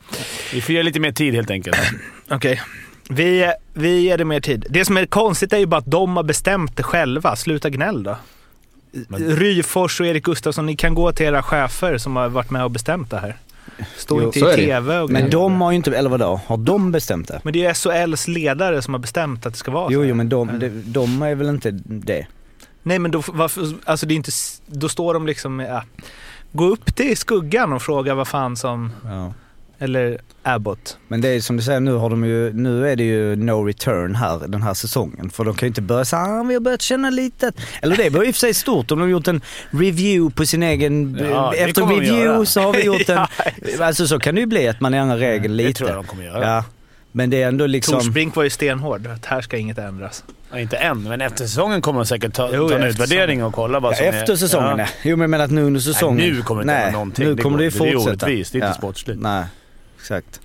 Vi 0.52 0.60
får 0.62 0.74
ge 0.74 0.82
lite 0.82 1.00
mer 1.00 1.12
tid 1.12 1.34
helt 1.34 1.50
enkelt. 1.50 1.76
Okej. 2.30 2.62
Vi, 3.08 3.52
vi 3.72 4.00
ger 4.00 4.18
det 4.18 4.24
mer 4.24 4.40
tid. 4.40 4.66
Det 4.70 4.84
som 4.84 4.96
är 4.96 5.06
konstigt 5.06 5.52
är 5.52 5.58
ju 5.58 5.66
bara 5.66 5.76
att 5.76 5.90
de 5.90 6.16
har 6.16 6.24
bestämt 6.24 6.76
det 6.76 6.82
själva. 6.82 7.36
Sluta 7.36 7.70
gnäll 7.70 8.02
då. 8.02 8.16
Ryfors 9.18 10.00
och 10.00 10.06
Erik 10.06 10.24
Gustafsson, 10.24 10.66
ni 10.66 10.76
kan 10.76 10.94
gå 10.94 11.12
till 11.12 11.26
era 11.26 11.42
chefer 11.42 11.98
som 11.98 12.16
har 12.16 12.28
varit 12.28 12.50
med 12.50 12.64
och 12.64 12.70
bestämt 12.70 13.10
det 13.10 13.18
här. 13.18 13.36
Stå 13.96 14.20
Jo, 14.20 14.26
inte 14.26 14.38
i. 14.38 14.42
TV 14.42 14.98
och 14.98 15.10
Men 15.10 15.30
de 15.30 15.60
har 15.60 15.70
ju 15.70 15.76
inte, 15.76 15.96
eller 15.96 16.10
vadå, 16.10 16.40
har 16.46 16.56
de 16.56 16.92
bestämt 16.92 17.28
det? 17.28 17.40
Men 17.44 17.52
det 17.52 17.64
är 17.64 17.68
ju 17.68 17.74
SHLs 17.74 18.28
ledare 18.28 18.82
som 18.82 18.94
har 18.94 18.98
bestämt 18.98 19.46
att 19.46 19.52
det 19.52 19.58
ska 19.58 19.70
vara 19.70 19.88
Jo, 19.92 20.00
så. 20.00 20.04
jo, 20.04 20.14
men 20.14 20.28
de, 20.28 20.58
de, 20.58 20.68
de 20.86 21.22
är 21.22 21.34
väl 21.34 21.48
inte 21.48 21.70
det? 21.84 22.26
Nej 22.82 22.98
men 22.98 23.10
då, 23.10 23.22
varför, 23.32 23.72
alltså 23.84 24.06
det 24.06 24.14
är 24.14 24.16
inte, 24.16 24.30
då 24.66 24.88
står 24.88 25.14
de 25.14 25.26
liksom, 25.26 25.60
ja, 25.60 25.82
gå 26.52 26.64
upp 26.64 26.94
till 26.96 27.16
skuggan 27.16 27.72
och 27.72 27.82
fråga 27.82 28.14
vad 28.14 28.28
fan 28.28 28.56
som, 28.56 28.92
Ja. 29.04 29.32
Eller 29.78 30.18
Abbott. 30.42 30.98
Men 31.08 31.20
det 31.20 31.28
är 31.28 31.40
som 31.40 31.56
du 31.56 31.62
säger, 31.62 31.80
nu 31.80 31.92
har 31.92 32.10
de 32.10 32.24
ju, 32.24 32.52
nu 32.52 32.88
är 32.88 32.96
det 32.96 33.04
ju 33.04 33.36
no 33.36 33.64
return 33.64 34.14
här 34.14 34.40
den 34.48 34.62
här 34.62 34.74
säsongen. 34.74 35.30
För 35.30 35.44
de 35.44 35.54
kan 35.54 35.66
ju 35.66 35.68
inte 35.68 35.82
börja 35.82 36.04
säga 36.04 36.22
ah, 36.22 36.42
vi 36.42 36.54
har 36.54 36.60
börjat 36.60 36.82
känna 36.82 37.10
lite. 37.10 37.52
Eller 37.82 37.96
det 37.96 38.10
var 38.10 38.24
i 38.24 38.30
och 38.30 38.34
för 38.34 38.40
sig 38.40 38.54
stort 38.54 38.90
om 38.90 38.98
de 38.98 39.02
har 39.02 39.08
gjort 39.10 39.28
en 39.28 39.40
review 39.70 40.34
på 40.36 40.46
sin 40.46 40.62
egen... 40.62 41.18
Ja, 41.30 41.50
det 41.52 41.58
efter 41.58 41.82
review 41.86 42.46
så 42.46 42.60
har 42.60 42.72
vi 42.72 42.84
gjort 42.84 43.08
en... 43.08 43.16
Ja, 43.78 43.84
Alltså 43.86 44.06
så 44.06 44.18
kan 44.18 44.34
det 44.34 44.40
ju 44.40 44.46
bli 44.46 44.68
att 44.68 44.80
man 44.80 44.94
ändrar 44.94 45.16
regeln 45.16 45.56
lite. 45.56 45.68
Det 45.68 45.74
tror 45.74 45.90
jag 45.90 45.98
de 45.98 46.04
kommer 46.06 46.24
göra. 46.24 46.48
Ja. 46.48 46.64
Men 47.12 47.30
det 47.30 47.42
är 47.42 47.48
ändå 47.48 47.66
liksom... 47.66 47.94
Torsbrink 47.94 48.36
var 48.36 48.42
ju 48.44 48.50
stenhård, 48.50 49.06
att 49.06 49.26
här 49.26 49.40
ska 49.40 49.56
inget 49.56 49.78
ändras. 49.78 50.24
Ja, 50.50 50.58
inte 50.58 50.76
än, 50.76 51.02
men 51.02 51.20
efter 51.20 51.46
säsongen 51.46 51.82
kommer 51.82 52.00
de 52.00 52.06
säkert 52.06 52.34
ta, 52.34 52.50
Jo, 52.52 52.68
ta 52.68 52.74
en 52.74 52.82
efter 52.82 53.04
utvärdering 53.04 53.44
och 53.44 53.54
kolla 53.54 53.80
vad 53.80 53.92
Ja, 53.92 53.96
som 53.96 54.06
efter 54.06 54.32
är... 54.32 54.36
säsongen 54.36 54.78
ja. 54.78 54.86
Jo 55.02 55.16
men 55.16 55.20
jag 55.20 55.30
menar 55.30 55.44
att 55.44 55.50
nu 55.50 55.62
under 55.62 55.80
säsongen. 55.80 56.16
Nej, 56.16 56.32
nu 56.32 56.42
kommer 56.42 56.64
det 56.64 56.72
inte 56.72 56.82
vara 56.82 56.92
någonting. 56.92 57.24
Nu 57.24 57.34
Det 57.34 57.42
kommer 57.42 57.58
går 57.58 57.58
det 57.58 57.64
ju 57.64 57.70
inte. 57.70 57.84
Det 57.84 57.90
är 57.90 57.96
orättvist. 58.08 58.52
Det 58.52 58.58
är 58.58 58.66
inte 58.66 58.78
sportsligt. 58.78 59.20
Nej, 59.22 59.44
exakt. 60.04 60.40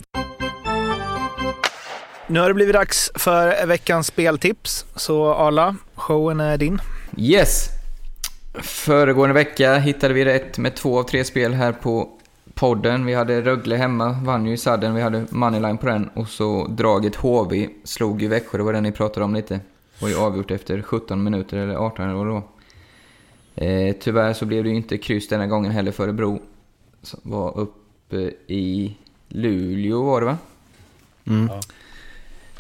Nu 2.28 2.39
har 2.39 2.48
det 2.48 2.54
blivit 2.54 2.74
dags 2.74 3.12
för 3.15 3.65
veckans 3.65 4.08
speltips. 4.08 4.86
Så 4.95 5.34
Arla, 5.34 5.76
showen 5.95 6.39
är 6.39 6.58
din. 6.58 6.80
Yes! 7.17 7.69
Föregående 8.62 9.34
vecka 9.34 9.78
hittade 9.78 10.13
vi 10.13 10.26
rätt 10.26 10.58
med 10.58 10.76
två 10.76 11.00
av 11.00 11.04
tre 11.04 11.24
spel 11.24 11.54
här 11.54 11.72
på 11.72 12.10
podden. 12.54 13.06
Vi 13.06 13.13
hade 13.13 13.41
Rögle 13.41 13.76
hemma, 13.76 14.15
vann 14.24 14.45
ju 14.45 14.54
i 14.54 14.58
sadden. 14.58 14.95
Vi 14.95 15.02
hade 15.02 15.26
Moneyline 15.30 15.78
på 15.78 15.86
den 15.86 16.08
och 16.08 16.28
så 16.28 16.67
draget 16.67 17.15
HV 17.15 17.69
slog 17.84 18.22
ju 18.22 18.28
Växjö, 18.28 18.58
det 18.58 18.63
var 18.63 18.74
den 18.74 18.84
ni 18.84 18.91
pratade 18.91 19.24
om 19.24 19.36
lite. 19.36 19.60
Och 20.02 20.10
ju 20.10 20.15
avgjort 20.15 20.52
efter 20.52 20.82
17 20.82 21.24
minuter 21.24 21.58
eller 21.58 21.76
18 21.76 22.06
eller 22.06 22.15
vad 22.15 22.28
det 22.28 22.32
var. 22.32 22.43
Eh, 23.56 23.95
tyvärr 24.00 24.34
så 24.34 24.45
blev 24.45 24.63
det 24.63 24.69
ju 24.69 24.76
inte 24.76 24.98
kryss 24.98 25.28
denna 25.28 25.48
gången 25.48 25.72
heller 25.72 25.91
för 25.91 26.04
Örebro. 26.04 26.41
Som 27.02 27.19
var 27.24 27.58
uppe 27.58 28.17
eh, 28.17 28.56
i 28.56 28.98
Luleå 29.30 30.04
var 30.04 30.22
det 30.22 30.26
va? 30.26 30.38
Mm. 31.28 31.50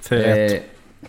För 0.01 0.15
ett. 0.15 0.51
Eh, 0.51 0.59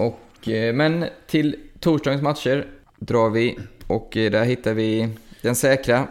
och, 0.07 0.49
eh, 0.49 0.75
men 0.75 1.07
till 1.27 1.57
torsdagens 1.81 2.23
matcher 2.23 2.67
drar 2.99 3.31
vi 3.31 3.59
och 3.87 4.17
eh, 4.17 4.31
där 4.31 4.45
hittar 4.45 4.75
vi 4.75 5.09
den 5.43 5.55
säkra. 5.55 6.07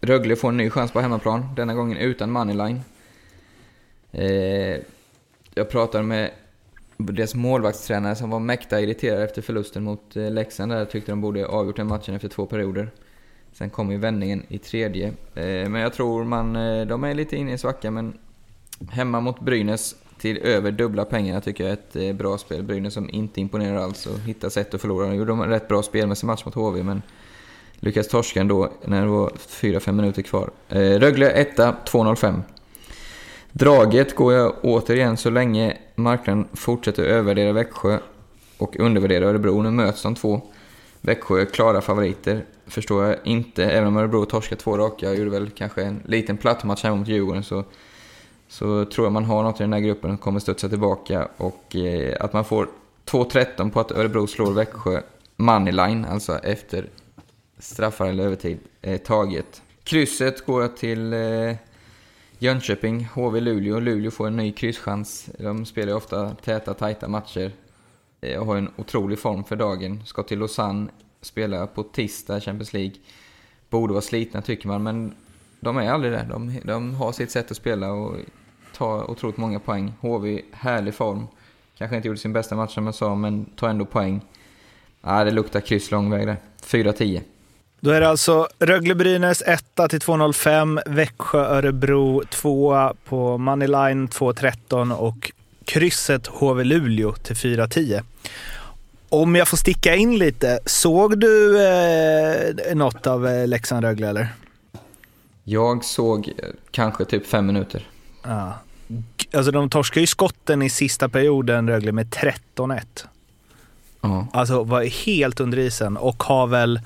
Rögle 0.00 0.36
får 0.36 0.48
en 0.48 0.56
ny 0.56 0.70
chans 0.70 0.92
på 0.92 1.00
hemmaplan, 1.00 1.54
denna 1.56 1.74
gången 1.74 1.96
utan 1.96 2.30
moneyline. 2.30 2.80
Eh, 4.12 4.76
jag 5.54 5.70
pratade 5.70 6.04
med 6.04 6.30
deras 6.96 7.34
målvaktstränare 7.34 8.16
som 8.16 8.30
var 8.30 8.40
mäkta 8.40 8.80
irriterad 8.80 9.22
efter 9.22 9.42
förlusten 9.42 9.84
mot 9.84 10.16
eh, 10.16 10.30
Leksand 10.30 10.72
där. 10.72 10.84
Tyckte 10.84 11.12
de 11.12 11.20
borde 11.20 11.46
avgjort 11.46 11.76
den 11.76 11.86
matchen 11.86 12.14
efter 12.14 12.28
två 12.28 12.46
perioder. 12.46 12.90
Sen 13.52 13.70
kom 13.70 13.92
ju 13.92 13.98
vändningen 13.98 14.42
i 14.48 14.58
tredje. 14.58 15.06
Eh, 15.34 15.68
men 15.68 15.74
jag 15.74 15.92
tror 15.92 16.24
man, 16.24 16.56
eh, 16.56 16.86
de 16.86 17.04
är 17.04 17.14
lite 17.14 17.36
inne 17.36 17.52
i 17.52 17.58
svacka 17.58 17.90
men 17.90 18.18
hemma 18.90 19.20
mot 19.20 19.40
Brynäs 19.40 19.94
till 20.18 20.38
över 20.38 20.70
dubbla 20.70 21.04
pengarna 21.04 21.40
tycker 21.40 21.64
jag 21.64 21.70
är 21.70 21.74
ett 21.74 21.96
eh, 21.96 22.12
bra 22.12 22.38
spel. 22.38 22.62
Brynäs 22.62 22.94
som 22.94 23.10
inte 23.10 23.40
imponerar 23.40 23.76
alls 23.76 24.06
och 24.06 24.18
hittar 24.18 24.48
sätt 24.48 24.74
att 24.74 24.80
förlora. 24.80 25.06
De 25.06 25.14
gjorde 25.14 25.32
en 25.32 25.44
rätt 25.44 25.68
bra 25.68 25.82
spelmässig 25.82 26.26
match 26.26 26.44
mot 26.44 26.54
HV 26.54 26.82
men 26.82 27.02
lyckas 27.80 28.08
torska 28.08 28.40
ändå 28.40 28.72
när 28.84 29.00
det 29.02 29.08
var 29.08 29.30
4-5 29.48 29.92
minuter 29.92 30.22
kvar. 30.22 30.50
Eh, 30.68 30.78
Rögle 30.78 31.30
1 31.30 31.58
2.05. 31.58 32.42
Draget 33.52 34.14
går 34.14 34.32
jag 34.32 34.54
återigen 34.62 35.16
så 35.16 35.30
länge 35.30 35.76
marknaden 35.94 36.48
fortsätter 36.52 37.04
övervärdera 37.04 37.52
Växjö 37.52 37.98
och 38.58 38.76
undervärdera 38.76 39.26
Örebro. 39.28 39.62
Nu 39.62 39.70
möts 39.70 40.02
de 40.02 40.14
två. 40.14 40.40
Växjö 41.00 41.40
är 41.40 41.44
klara 41.44 41.80
favoriter, 41.80 42.44
förstår 42.66 43.04
jag 43.04 43.16
inte. 43.24 43.64
Även 43.64 43.88
om 43.88 43.96
Örebro 43.96 44.24
torskar 44.24 44.56
två 44.56 44.78
raka, 44.78 45.14
gjorde 45.14 45.30
väl 45.30 45.50
kanske 45.50 45.82
en 45.82 46.02
liten 46.06 46.36
platt 46.36 46.64
match 46.64 46.82
hemma 46.82 46.96
mot 46.96 47.08
Djurgården 47.08 47.42
så, 47.42 47.64
så 48.48 48.84
tror 48.84 49.06
jag 49.06 49.12
man 49.12 49.24
har 49.24 49.42
något 49.42 49.60
i 49.60 49.62
den 49.62 49.72
här 49.72 49.80
gruppen 49.80 50.10
som 50.10 50.18
kommer 50.18 50.40
studsa 50.40 50.68
tillbaka. 50.68 51.28
Och 51.36 51.76
eh, 51.76 52.16
att 52.20 52.32
man 52.32 52.44
får 52.44 52.68
2-13 53.06 53.70
på 53.70 53.80
att 53.80 53.90
Örebro 53.90 54.26
slår 54.26 54.52
Växjö 54.52 55.00
moneyline, 55.36 56.04
alltså 56.04 56.38
efter 56.38 56.88
straffar 57.58 58.06
eller 58.06 58.24
övertid, 58.24 58.58
eh, 58.82 59.00
taget. 59.00 59.62
Krysset 59.84 60.46
går 60.46 60.62
jag 60.62 60.76
till 60.76 61.12
eh, 61.12 61.56
Jönköping, 62.38 63.08
HV 63.14 63.40
Luleå. 63.40 63.80
Luleå 63.80 64.10
får 64.10 64.26
en 64.26 64.36
ny 64.36 64.52
krysschans. 64.52 65.28
De 65.38 65.66
spelar 65.66 65.88
ju 65.88 65.96
ofta 65.96 66.34
täta, 66.34 66.74
tajta 66.74 67.08
matcher. 67.08 67.52
Eh, 68.20 68.32
jag 68.32 68.44
har 68.44 68.56
en 68.56 68.70
otrolig 68.76 69.18
form 69.18 69.44
för 69.44 69.56
dagen. 69.56 70.02
Ska 70.06 70.22
till 70.22 70.38
Lausanne, 70.38 70.90
spela 71.20 71.66
på 71.66 71.82
tisdag 71.82 72.40
Champions 72.40 72.72
League. 72.72 72.94
Borde 73.70 73.92
vara 73.92 74.02
slitna 74.02 74.42
tycker 74.42 74.68
man, 74.68 74.82
men 74.82 75.14
de 75.60 75.76
är 75.76 75.90
aldrig 75.90 76.12
det. 76.12 76.26
De, 76.30 76.60
de 76.64 76.94
har 76.94 77.12
sitt 77.12 77.30
sätt 77.30 77.50
att 77.50 77.56
spela 77.56 77.92
och 77.92 78.16
tar 78.76 79.10
otroligt 79.10 79.36
många 79.36 79.60
poäng. 79.60 79.92
HV, 80.00 80.42
härlig 80.52 80.94
form. 80.94 81.26
Kanske 81.78 81.96
inte 81.96 82.08
gjorde 82.08 82.20
sin 82.20 82.32
bästa 82.32 82.56
match 82.56 82.74
som 82.74 82.86
jag 82.86 82.94
sa, 82.94 83.14
men 83.14 83.44
tar 83.44 83.68
ändå 83.68 83.84
poäng. 83.84 84.20
Ja, 85.02 85.24
det 85.24 85.30
luktar 85.30 85.60
kryss 85.60 85.90
lång 85.90 86.10
väg 86.10 86.26
där. 86.26 86.36
4-10. 86.62 87.22
Då 87.80 87.90
är 87.90 88.00
det 88.00 88.08
alltså 88.08 88.48
Rögle-Brynäs 88.58 89.42
1 89.46 89.64
till 89.90 89.98
2.05, 89.98 90.80
Växjö-Örebro 90.86 92.22
2 92.30 92.90
på 93.04 93.38
Moneyline 93.38 94.08
2,13 94.08 94.92
och 94.96 95.32
krysset 95.64 96.26
HV-Luleå 96.26 97.12
till 97.12 97.36
4,10. 97.36 98.02
Om 99.08 99.36
jag 99.36 99.48
får 99.48 99.56
sticka 99.56 99.94
in 99.94 100.18
lite, 100.18 100.58
såg 100.66 101.18
du 101.20 101.66
eh, 101.66 102.74
något 102.74 103.06
av 103.06 103.26
eh, 103.26 103.46
Leksand-Rögle 103.46 104.08
eller? 104.08 104.28
Jag 105.48 105.84
såg 105.84 106.28
eh, 106.28 106.48
kanske 106.70 107.04
typ 107.04 107.26
fem 107.26 107.46
minuter. 107.46 107.88
Ja. 108.22 108.54
Alltså 109.32 109.52
de 109.52 109.70
torskar 109.70 110.00
ju 110.00 110.06
skotten 110.06 110.62
i 110.62 110.70
sista 110.70 111.08
perioden 111.08 111.68
Rögle 111.68 111.92
med 111.92 112.06
13-1. 112.56 112.80
Ja. 114.00 114.26
Alltså 114.32 114.64
var 114.64 115.04
helt 115.06 115.40
under 115.40 115.58
isen 115.58 115.96
och 115.96 116.22
har 116.22 116.46
väl, 116.46 116.80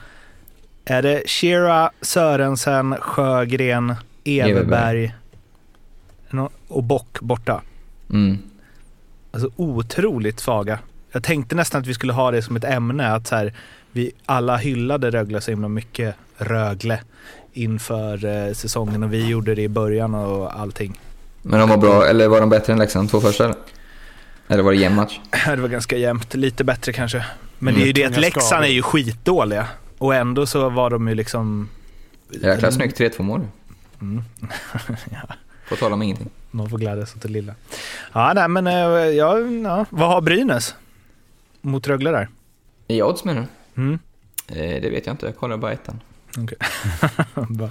är 0.85 1.03
det 1.03 1.23
Shira, 1.27 1.91
Sörensen, 2.01 2.95
Sjögren, 3.01 3.95
Everberg 4.25 5.15
och 6.69 6.85
Bock 6.85 7.21
borta? 7.21 7.63
Mm. 8.11 8.39
Alltså 9.31 9.51
otroligt 9.57 10.41
svaga. 10.41 10.79
Jag 11.13 11.23
tänkte 11.23 11.55
nästan 11.55 11.81
att 11.81 11.87
vi 11.87 11.95
skulle 11.95 12.13
ha 12.13 12.31
det 12.31 12.43
som 12.43 12.57
ett 12.57 12.65
ämne, 12.65 13.13
att 13.13 13.27
så 13.27 13.37
här, 13.37 13.55
vi 13.93 14.13
alla 14.27 14.57
hyllade 14.57 15.11
Rögle 15.11 15.41
så 15.41 15.51
himla 15.51 15.69
mycket, 15.69 16.15
Rögle, 16.37 17.01
inför 17.53 18.25
eh, 18.25 18.53
säsongen 18.55 19.03
och 19.03 19.13
vi 19.13 19.27
gjorde 19.29 19.55
det 19.55 19.63
i 19.63 19.69
början 19.69 20.15
och 20.15 20.61
allting. 20.61 21.01
Men 21.43 21.61
de 21.61 21.69
var 21.69 21.77
bra, 21.77 22.07
eller 22.07 22.29
var 22.29 22.41
de 22.41 22.49
bättre 22.51 22.73
än 22.73 22.79
Leksand 22.79 23.11
två 23.11 23.21
första? 23.21 23.45
eller? 23.45 23.57
Eller 24.49 24.63
var 24.63 24.73
det 24.73 24.79
jämn 24.79 24.97
match? 24.97 25.21
Det 25.47 25.57
var 25.57 25.69
ganska 25.69 25.97
jämnt, 25.97 26.35
lite 26.35 26.65
bättre 26.65 26.93
kanske. 26.93 27.25
Men 27.59 27.75
Mm. 27.75 27.81
det 27.81 27.85
är 27.85 27.87
ju 27.87 27.93
det 27.93 28.05
att 28.05 28.21
Leksand 28.21 28.65
är 28.65 28.69
ju 28.69 28.83
skitdåliga. 28.83 29.67
Och 29.99 30.15
ändå 30.15 30.47
så 30.47 30.69
var 30.69 30.91
de 30.91 31.09
ju 31.09 31.15
liksom... 31.15 31.69
Jäkla 32.31 32.73
snyggt 32.73 33.01
3-2 33.01 33.23
mål. 33.23 33.41
Mm. 34.01 34.23
På 35.69 35.77
tal 35.77 35.93
om 35.93 36.03
ingenting. 36.03 36.31
Man 36.51 36.71
får 36.71 36.79
glädjas 36.79 37.15
åt 37.17 37.23
det 37.23 37.29
lilla. 37.29 37.55
Ja, 38.13 38.33
nej 38.35 38.49
men 38.49 38.67
eh, 38.67 38.75
ja, 38.75 39.39
ja. 39.39 39.87
vad 39.91 40.09
har 40.09 40.21
Brynäs 40.21 40.75
mot 41.61 41.87
Rögle 41.89 42.11
där? 42.11 42.29
I 42.89 43.03
odds 43.03 43.25
menar 43.25 43.47
du? 43.75 43.83
Mm. 43.83 43.99
Eh, 44.47 44.83
det 44.83 44.91
vet 44.91 45.07
jag 45.07 45.13
inte, 45.15 45.27
jag 45.27 45.37
kollar 45.37 45.57
bara 45.57 45.73
ettan. 45.73 46.01
Bra. 47.49 47.69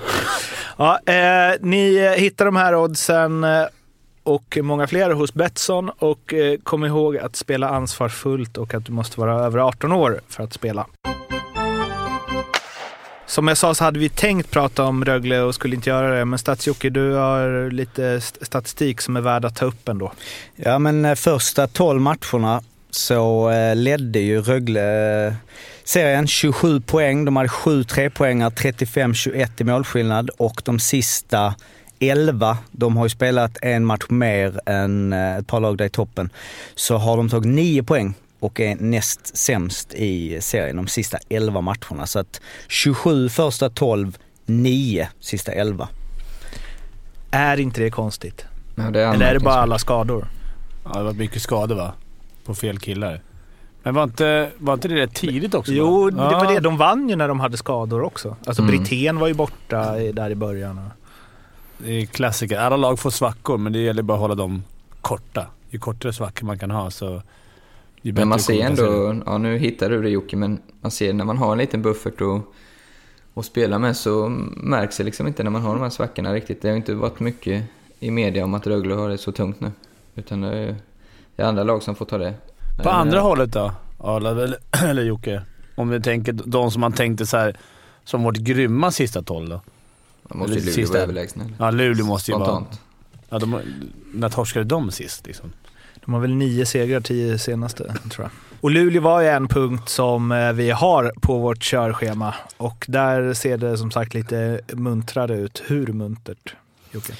ja, 0.78 1.00
eh, 1.06 1.56
ni 1.62 2.13
hittar 2.17 2.45
de 2.45 2.56
här 2.56 2.76
oddsen 2.76 3.43
eh, 3.43 3.63
och 4.24 4.58
många 4.62 4.88
fler 4.88 5.12
hos 5.12 5.34
Betsson 5.34 5.89
och 5.89 6.34
eh, 6.34 6.58
kom 6.63 6.86
ihåg 6.86 7.17
att 7.17 7.36
spela 7.36 7.69
ansvarsfullt 7.69 8.58
och 8.58 8.74
att 8.74 8.86
du 8.86 8.91
måste 8.91 9.19
vara 9.19 9.45
över 9.45 9.60
18 9.60 9.91
år 9.91 10.21
för 10.30 10.43
att 10.43 10.54
spela. 10.54 10.86
Som 13.26 13.47
jag 13.47 13.58
sa 13.58 13.74
så 13.76 13.84
hade 13.84 14.00
vi 14.00 14.10
tänkt 14.10 14.52
prata 14.52 14.84
om 14.84 15.06
Rögle 15.06 15.41
och 15.41 15.56
skulle 15.56 15.76
inte 15.76 15.89
göra 15.89 16.15
det, 16.19 16.26
men 16.26 16.39
Stats-Jocke, 16.39 16.89
du 16.89 17.12
har 17.13 17.71
lite 17.71 18.06
st- 18.06 18.45
statistik 18.45 19.02
som 19.02 19.15
är 19.17 19.21
värd 19.21 19.45
att 19.45 19.56
ta 19.56 19.65
upp 19.65 19.89
ändå. 19.89 20.12
Ja 20.56 20.80
men 20.80 21.06
eh, 21.06 21.15
första 21.15 21.67
12 21.67 22.02
matcherna 22.02 22.62
så 22.89 23.52
ledde 23.76 24.19
ju 24.19 24.41
Rögle 24.41 25.36
serien 25.91 26.27
27 26.27 26.82
poäng. 26.82 27.25
De 27.25 27.36
hade 27.36 27.49
7 27.49 27.84
trepoängar, 27.84 28.49
35-21 28.49 29.49
i 29.58 29.63
målskillnad 29.63 30.30
och 30.38 30.62
de 30.65 30.80
sista 30.80 31.56
11, 31.99 32.58
de 32.71 32.97
har 32.97 33.06
ju 33.06 33.10
spelat 33.10 33.58
en 33.62 33.86
match 33.86 34.06
mer 34.10 34.60
än 34.65 35.13
eh, 35.13 35.38
ett 35.38 35.47
par 35.47 35.60
lag 35.60 35.77
där 35.77 35.86
i 35.86 35.89
toppen, 35.89 36.30
så 36.75 36.97
har 36.97 37.17
de 37.17 37.30
tagit 37.30 37.45
9 37.45 37.84
poäng 37.84 38.13
och 38.39 38.60
är 38.60 38.75
näst 38.75 39.38
sämst 39.38 39.93
i 39.93 40.41
serien 40.41 40.75
de 40.75 40.88
sista 40.88 41.17
11 41.30 41.62
matcherna. 41.62 42.06
Så 42.06 42.19
att 42.19 42.41
27 42.67 43.30
första 43.30 43.69
12, 43.69 44.17
9 44.45 45.10
sista 45.19 45.51
11. 45.51 45.89
Är 47.32 47.60
inte 47.60 47.82
det 47.82 47.89
konstigt? 47.89 48.45
Ja, 48.75 48.84
det 48.84 49.01
är 49.01 49.13
Eller 49.13 49.25
är 49.25 49.34
det 49.34 49.39
bara 49.39 49.56
alla 49.62 49.80
skador? 49.80 50.27
Ja, 50.84 50.97
det 50.97 51.04
var 51.04 51.13
mycket 51.13 51.41
skador 51.41 51.75
va? 51.75 51.93
På 52.45 52.56
fel 52.56 52.80
killar. 52.80 53.21
Men 53.84 53.94
var 53.94 54.04
inte, 54.04 54.52
var 54.58 54.74
inte 54.74 54.88
det 54.88 54.96
rätt 54.96 55.13
tidigt 55.15 55.54
också? 55.54 55.72
Jo, 55.72 56.04
va? 56.04 56.30
det 56.30 56.36
var 56.36 56.54
det. 56.54 56.60
De 56.60 56.78
vann 56.78 57.10
ju 57.10 57.15
när 57.15 57.28
de 57.28 57.39
hade 57.39 57.58
skador 57.58 58.02
också. 58.04 58.36
Alltså 58.46 58.62
Mm. 58.62 58.76
Brithén 58.78 59.20
var 59.20 59.28
ju 59.28 59.34
borta 59.34 60.00
i- 60.02 60.12
där 60.12 60.30
i 60.30 60.36
början. 60.36 60.80
Det 61.78 61.91
är 62.02 62.06
klassiker. 62.06 62.60
Alla 62.60 62.78
lag 62.78 63.00
får 63.00 63.10
svackor, 63.10 63.58
men 63.58 63.74
det 63.74 63.80
gäller 63.80 64.04
bara 64.04 64.13
att 64.13 64.20
hålla 64.22 64.36
dem 64.36 64.63
korta. 65.02 65.46
Ju 65.70 65.80
kortare 65.80 66.13
svackor 66.13 66.46
man 66.48 66.60
kan 66.60 66.72
ha 66.72 66.91
så... 66.91 67.22
ju 68.02 68.13
Men 68.13 68.28
man 68.28 68.39
ser 68.39 68.65
ändå, 68.65 69.15
ja 69.26 69.38
nu 69.38 69.58
hittar 69.58 69.89
du 69.89 70.02
det 70.02 70.10
Jocke, 70.10 70.36
men 70.38 70.60
man 70.82 70.91
ser 70.91 71.13
när 71.13 71.26
man 71.26 71.38
har 71.38 71.52
en 71.52 71.58
liten 71.58 71.82
buffert 71.82 72.22
och, 72.22 72.54
och 73.34 73.46
spela 73.46 73.80
med 73.80 73.98
så 73.98 74.30
märks 74.58 74.98
det 74.98 75.04
liksom 75.04 75.28
inte 75.28 75.44
när 75.44 75.52
man 75.52 75.62
har 75.62 75.74
de 75.74 75.82
här 75.84 75.89
svackorna 75.89 76.34
riktigt. 76.34 76.62
Det 76.62 76.67
har 76.67 76.74
ju 76.74 76.78
inte 76.78 76.94
varit 76.94 77.20
mycket 77.20 77.63
i 78.00 78.12
media 78.12 78.44
om 78.44 78.54
att 78.54 78.67
Rögle 78.67 78.94
har 78.94 79.10
det 79.10 79.17
så 79.17 79.32
tungt 79.32 79.60
nu. 79.62 79.72
Utan 80.15 80.41
det 80.41 80.76
är 81.38 81.44
andra 81.46 81.63
lag 81.63 81.84
som 81.84 81.96
får 81.96 82.06
ta 82.06 82.17
det. 82.17 82.34
På 82.84 82.89
Eh, 82.89 82.96
andra 82.96 83.20
hållet 83.20 83.52
då? 83.54 83.72
Arla 84.00 84.30
eller, 84.32 84.58
eller 84.86 85.04
Jocke? 85.04 85.41
Om 85.76 85.89
vi 85.89 86.02
tänker 86.02 86.34
de 86.34 86.72
som 86.72 86.82
man 86.82 86.91
tänkte 86.94 87.26
så 87.26 87.38
här 87.38 87.56
som 88.06 88.24
vårt 88.24 88.36
grymma 88.38 88.91
sista 88.91 89.22
tolv 89.24 89.50
då? 89.50 89.62
Man 90.30 90.38
måste 90.39 90.54
ju 90.54 90.60
eller 90.60 90.65
Luleå 90.72 90.76
sista- 90.86 90.94
vara 90.94 91.04
överlägsna. 91.04 91.44
Ja, 91.60 91.72
Luleå 91.72 92.06
måste 92.06 92.32
ju 92.32 92.38
vara... 92.38 92.46
Spontant. 92.50 92.82
Ja, 93.30 93.39
de, 93.39 93.60
när 94.13 94.30
torskade 94.30 94.65
de 94.65 94.91
sist 94.91 95.28
liksom? 95.28 95.52
De 96.06 96.13
har 96.13 96.22
väl 96.22 96.36
nio 96.36 96.65
segrar, 96.65 97.02
tio 97.02 97.38
senaste 97.38 97.84
tror 98.12 98.26
jag. 98.26 98.32
Och 98.62 98.72
Luleå 98.72 99.02
var 99.02 99.22
ju 99.22 99.28
en 99.28 99.48
punkt 99.48 99.89
som 99.89 100.32
eh, 100.32 100.52
vi 100.54 100.70
har 100.72 101.12
på 101.22 101.38
vårt 101.39 101.63
körschema 101.63 102.34
och 102.58 102.86
där 102.88 103.34
ser 103.34 103.58
det 103.58 103.78
som 103.78 103.91
sagt 103.91 104.13
lite 104.13 104.60
muntrare 104.74 105.36
ut. 105.38 105.63
Hur 105.67 105.88
muntert, 105.88 106.56
Jocke? 106.91 107.13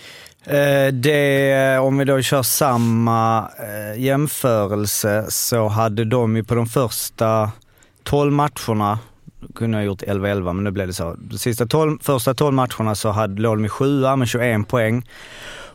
Eh, 0.45 0.88
Det, 0.93 1.77
om 1.80 1.97
vi 1.97 2.06
då 2.06 2.21
kör 2.21 2.43
samma 2.43 3.49
eh, 3.60 4.01
jämförelse 4.01 5.25
så 5.30 5.67
hade 5.67 6.06
de 6.06 6.36
ju 6.36 6.43
på 6.43 6.56
de 6.56 6.65
första 6.67 7.51
12 8.04 8.32
matcherna, 8.32 8.99
kunde 9.56 9.77
ha 9.77 9.84
gjort 9.84 10.01
11-11 10.01 10.54
men 10.54 10.63
nu 10.63 10.71
blev 10.71 10.88
det 10.88 10.93
så. 10.93 11.15
De 11.19 11.38
sista 11.38 11.65
12, 11.65 11.99
första 12.01 12.34
12 12.34 12.54
matcherna 12.54 12.95
så 12.95 13.10
hade, 13.10 13.41
låg 13.41 13.58
de 13.58 13.65
i 13.65 13.69
sjua 13.69 14.15
med 14.15 14.27
21 14.27 14.67
poäng. 14.67 15.08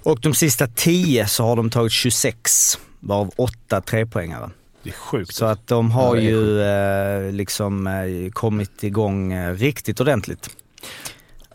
Och 0.03 0.21
de 0.21 0.35
sista 0.35 0.67
10 0.67 1.27
så 1.27 1.45
har 1.45 1.57
de 1.57 1.71
tagit 1.71 1.93
26, 1.93 2.79
varav 3.01 3.31
8 3.37 3.81
trepoängare. 3.81 4.51
Det 4.83 4.91
är 4.91 4.95
sjukt. 4.95 5.35
Så 5.35 5.45
att 5.45 5.67
de 5.67 5.91
har 5.91 6.17
Ja, 6.17 6.23
ju 6.23 6.61
eh, 6.63 7.33
liksom 7.33 7.87
eh, 7.87 8.31
kommit 8.33 8.85
igång 8.85 9.33
eh, 9.33 9.55
riktigt 9.55 10.01
ordentligt. 10.01 10.51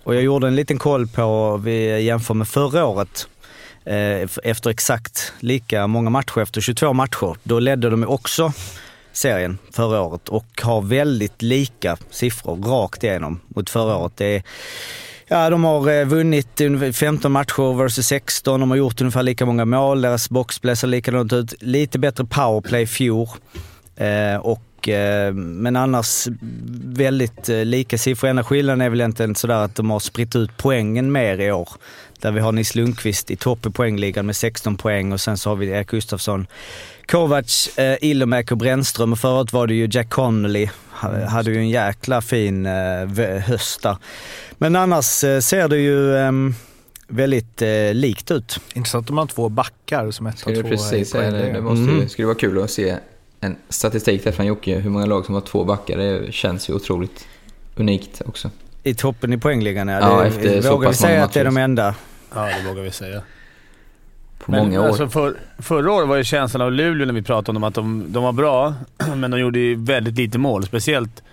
Och 0.04 0.16
jag 0.16 0.24
gjorde 0.24 0.48
en 0.48 0.56
liten 0.56 0.78
koll 0.78 1.08
på, 1.08 1.58
vi 1.58 2.02
jämför 2.02 2.34
med 2.34 2.48
förra 2.48 2.86
året, 2.86 3.28
eh, 3.86 4.30
efter 4.44 4.70
exakt 4.70 5.34
lika 5.40 5.88
många 5.88 6.10
matcher, 6.10 6.42
efter 6.42 6.62
22 6.62 6.94
matcher. 6.94 7.36
Då 7.44 7.60
ledde 7.60 7.90
de 7.90 8.04
också 8.08 8.54
serien 9.14 9.58
förra 9.72 10.02
året 10.02 10.30
och 10.30 10.62
har 10.62 10.82
väldigt 10.82 11.42
lika 11.42 11.98
siffror 12.10 12.56
rakt 12.56 13.04
igenom 13.04 13.40
mot 13.48 13.70
förra 13.70 13.98
året. 13.98 14.14
Det 14.16 14.36
är, 14.36 14.44
ja, 15.28 15.50
de 15.50 15.64
har 15.64 15.90
eh, 15.90 16.06
vunnit 16.06 16.62
15 16.94 17.32
matcher 17.32 17.78
versus 17.78 18.08
16, 18.08 18.60
de 18.60 18.70
har 18.70 18.78
gjort 18.78 19.02
ungefär 19.02 19.24
lika 19.24 19.46
många 19.46 19.66
mål, 19.66 20.02
deras 20.02 20.30
boxplay 20.30 20.76
ser 20.76 20.88
likadant 20.88 21.34
ut. 21.34 21.54
Lite 21.60 22.00
bättre 22.00 22.26
powerplay 22.26 22.82
i 22.82 22.88
fjol. 22.88 23.28
Eh, 23.96 24.38
och, 24.82 24.90
eh, 24.90 25.34
men 25.34 25.76
annars 25.76 26.28
väldigt 26.86 27.50
eh, 27.50 27.66
lika 27.66 27.98
siffror. 27.98 28.30
Enda 28.30 28.44
skillnaden 28.44 28.82
är 28.82 28.90
väl 28.90 29.02
egentligen 29.02 29.36
sådär 29.36 29.56
att 29.56 29.76
de 29.76 29.90
har 29.90 30.00
spritt 30.00 30.36
ut 30.36 30.50
poängen 30.58 31.12
mer 31.12 31.38
i 31.42 31.52
år. 31.52 31.70
Där 32.20 32.32
vi 32.32 32.40
har 32.40 32.52
Nils 32.52 32.76
Lundqvist 32.76 33.32
i 33.32 33.36
topp 33.36 33.66
i 33.66 33.70
poängligan 33.70 34.26
med 34.26 34.36
16 34.36 34.78
poäng 34.78 35.12
och 35.12 35.22
sen 35.22 35.38
så 35.38 35.50
har 35.50 35.56
vi 35.56 35.68
Erik 35.70 35.88
Gustafsson, 35.88 36.48
Kovacs, 37.06 37.78
eh, 37.78 37.98
Ilomäki 38.02 38.54
och 38.54 38.58
Brännström. 38.58 39.12
Och 39.14 39.20
förut 39.20 39.54
var 39.54 39.68
det 39.68 39.74
ju 39.74 39.88
Jack 39.92 40.10
Connolly. 40.10 40.70
Ha- 40.92 41.26
Hade 41.26 41.52
ju 41.52 41.58
en 41.58 41.70
jäkla 41.70 42.22
fin 42.22 42.66
eh, 42.66 43.08
höst 43.46 43.82
där. 43.84 43.98
Men 44.58 44.76
annars 44.76 45.24
eh, 45.24 45.40
ser 45.40 45.68
det 45.68 45.78
ju 45.78 46.18
ehm, 46.18 46.54
väldigt 47.08 47.62
eh, 47.62 47.94
likt 47.94 48.32
ut. 48.32 48.60
Intressant 48.74 49.10
om 49.10 49.16
man 49.16 49.24
har 49.28 49.28
två 49.34 49.50
backar 49.50 50.12
som 50.12 50.28
ett 50.28 50.42
och 50.44 50.56
två 50.56 50.62
precis 50.64 51.12
det? 51.12 51.32
Det 51.54 51.62
måste 51.62 51.84
Mm. 51.92 52.10
skulle 52.10 52.26
vara 52.26 52.38
kul 52.38 52.64
att 52.64 52.72
se 52.72 52.98
en 53.42 53.56
statistik 53.70 54.24
där 54.24 54.32
från 54.32 54.46
Jocke, 54.46 54.76
hur 54.76 54.90
många 54.90 55.06
lag 55.06 55.26
som 55.26 55.34
har 55.34 55.42
två 55.42 55.64
backar. 55.64 55.98
Det 55.98 56.34
känns 56.34 56.70
ju 56.70 56.74
otroligt 56.74 57.28
unikt 57.76 58.22
också. 58.26 58.50
I 58.84 58.94
toppen 58.94 59.34
i 59.34 59.38
poängligan 59.38 59.88
ja. 59.88 60.00
Ja, 60.00 60.26
efter 60.26 60.62
så 60.62 60.72
vågar 60.72 60.90
vi 60.90 60.96
säga 60.96 61.24
att 61.24 61.34
det 61.34 61.40
är 61.40 61.46
de 61.46 61.58
enda. 61.58 61.96
Ja, 62.36 62.46
det 62.46 62.70
vågar 62.70 62.84
vi 62.84 62.92
säga. 62.92 63.22
På 64.46 64.52
många 64.52 64.82
år. 64.82 64.88
Alltså 64.88 65.10
för, 65.10 65.36
förra 65.60 65.92
året 65.92 66.08
var 66.08 66.16
ju 66.16 66.24
känslan 66.24 66.62
av 66.62 66.72
Luleå 66.72 67.06
när 67.06 67.14
vi 67.14 67.22
pratade 67.22 67.50
om 67.50 67.54
dem 67.56 67.64
att 67.64 67.74
de, 67.74 68.06
de 68.08 68.24
var 68.24 68.32
bra, 68.32 68.74
men 69.16 69.32
de 69.32 69.40
gjorde 69.40 69.60
ju 69.60 69.76
väldigt 69.76 70.16
lite 70.16 70.38
mål. 70.38 70.66
Speciellt 70.66 71.24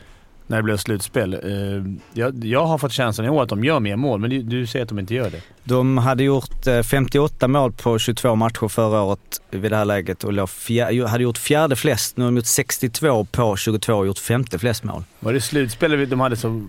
när 0.49 0.57
det 0.57 0.63
blev 0.63 0.77
slutspel. 0.77 1.35
Eh, 1.35 1.93
Jag, 2.13 2.45
jag 2.45 2.67
har 2.67 2.79
fått 2.79 2.93
känslan 2.93 3.27
i 3.27 3.31
år 3.31 3.43
att 3.43 3.49
de 3.49 3.65
gör 3.65 3.81
mer 3.81 3.97
mål, 3.97 4.21
men 4.21 4.31
du, 4.31 4.43
du 4.43 4.67
säger 4.67 4.83
att 4.83 4.89
de 4.89 4.99
inte 4.99 5.15
gör 5.15 5.31
det. 5.31 5.41
De 5.65 5.99
hade 5.99 6.25
gjort 6.25 6.67
eh, 6.67 6.83
58 6.83 7.49
mål 7.49 7.73
på 7.73 7.99
22 7.99 8.35
matcher 8.35 8.69
förra 8.69 9.03
året 9.03 9.41
vid 9.51 9.73
det 9.73 9.77
här 9.77 9.85
läget 9.85 10.25
och 10.25 10.51
fjär, 10.51 11.07
hade 11.07 11.23
gjort 11.23 11.39
fjärde 11.39 11.77
flest. 11.77 12.17
Nu 12.17 12.25
har 12.25 12.31
de 12.31 12.37
gjort 12.37 12.47
62 12.47 13.25
på 13.25 13.57
22 13.57 13.95
och 13.95 14.07
gjort 14.07 14.19
femte 14.19 14.59
flest 14.59 14.85
mål. 14.85 15.05
Var 15.21 15.33
det 15.33 15.41
slutspel 15.41 16.09
de 16.11 16.21
hade 16.21 16.37
så 16.37 16.67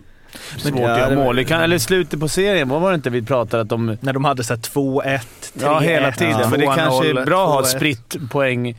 svårt 0.58 0.80
ja, 0.80 0.90
att 0.92 1.00
göra 1.00 1.16
mål. 1.16 1.36
Det 1.36 1.44
kan, 1.44 1.62
eller 1.62 1.78
slutet 1.78 2.20
på 2.20 2.28
serien, 2.28 2.70
var 2.70 2.90
det 2.90 2.96
inte 2.96 3.10
vi 3.10 3.22
pratade 3.22 3.62
att 3.64 3.70
de... 3.70 3.98
När 4.02 4.14
de 4.14 4.26
hade 4.26 4.44
så 4.44 4.54
här 4.54 4.62
2-1, 4.62 5.04
3-1, 5.04 5.20
Ja, 5.62 5.80
hela 5.80 6.12
tiden. 6.12 6.50
Men 6.50 6.60
det 6.60 6.66
kanske 6.66 7.10
är 7.10 7.14
2-0, 7.14 7.26
bra 7.26 7.44
att 7.46 7.54
ha 7.54 7.60
ett 7.62 7.76
2-1. 7.76 7.78
spritt 7.78 8.32
poäng. 8.32 8.76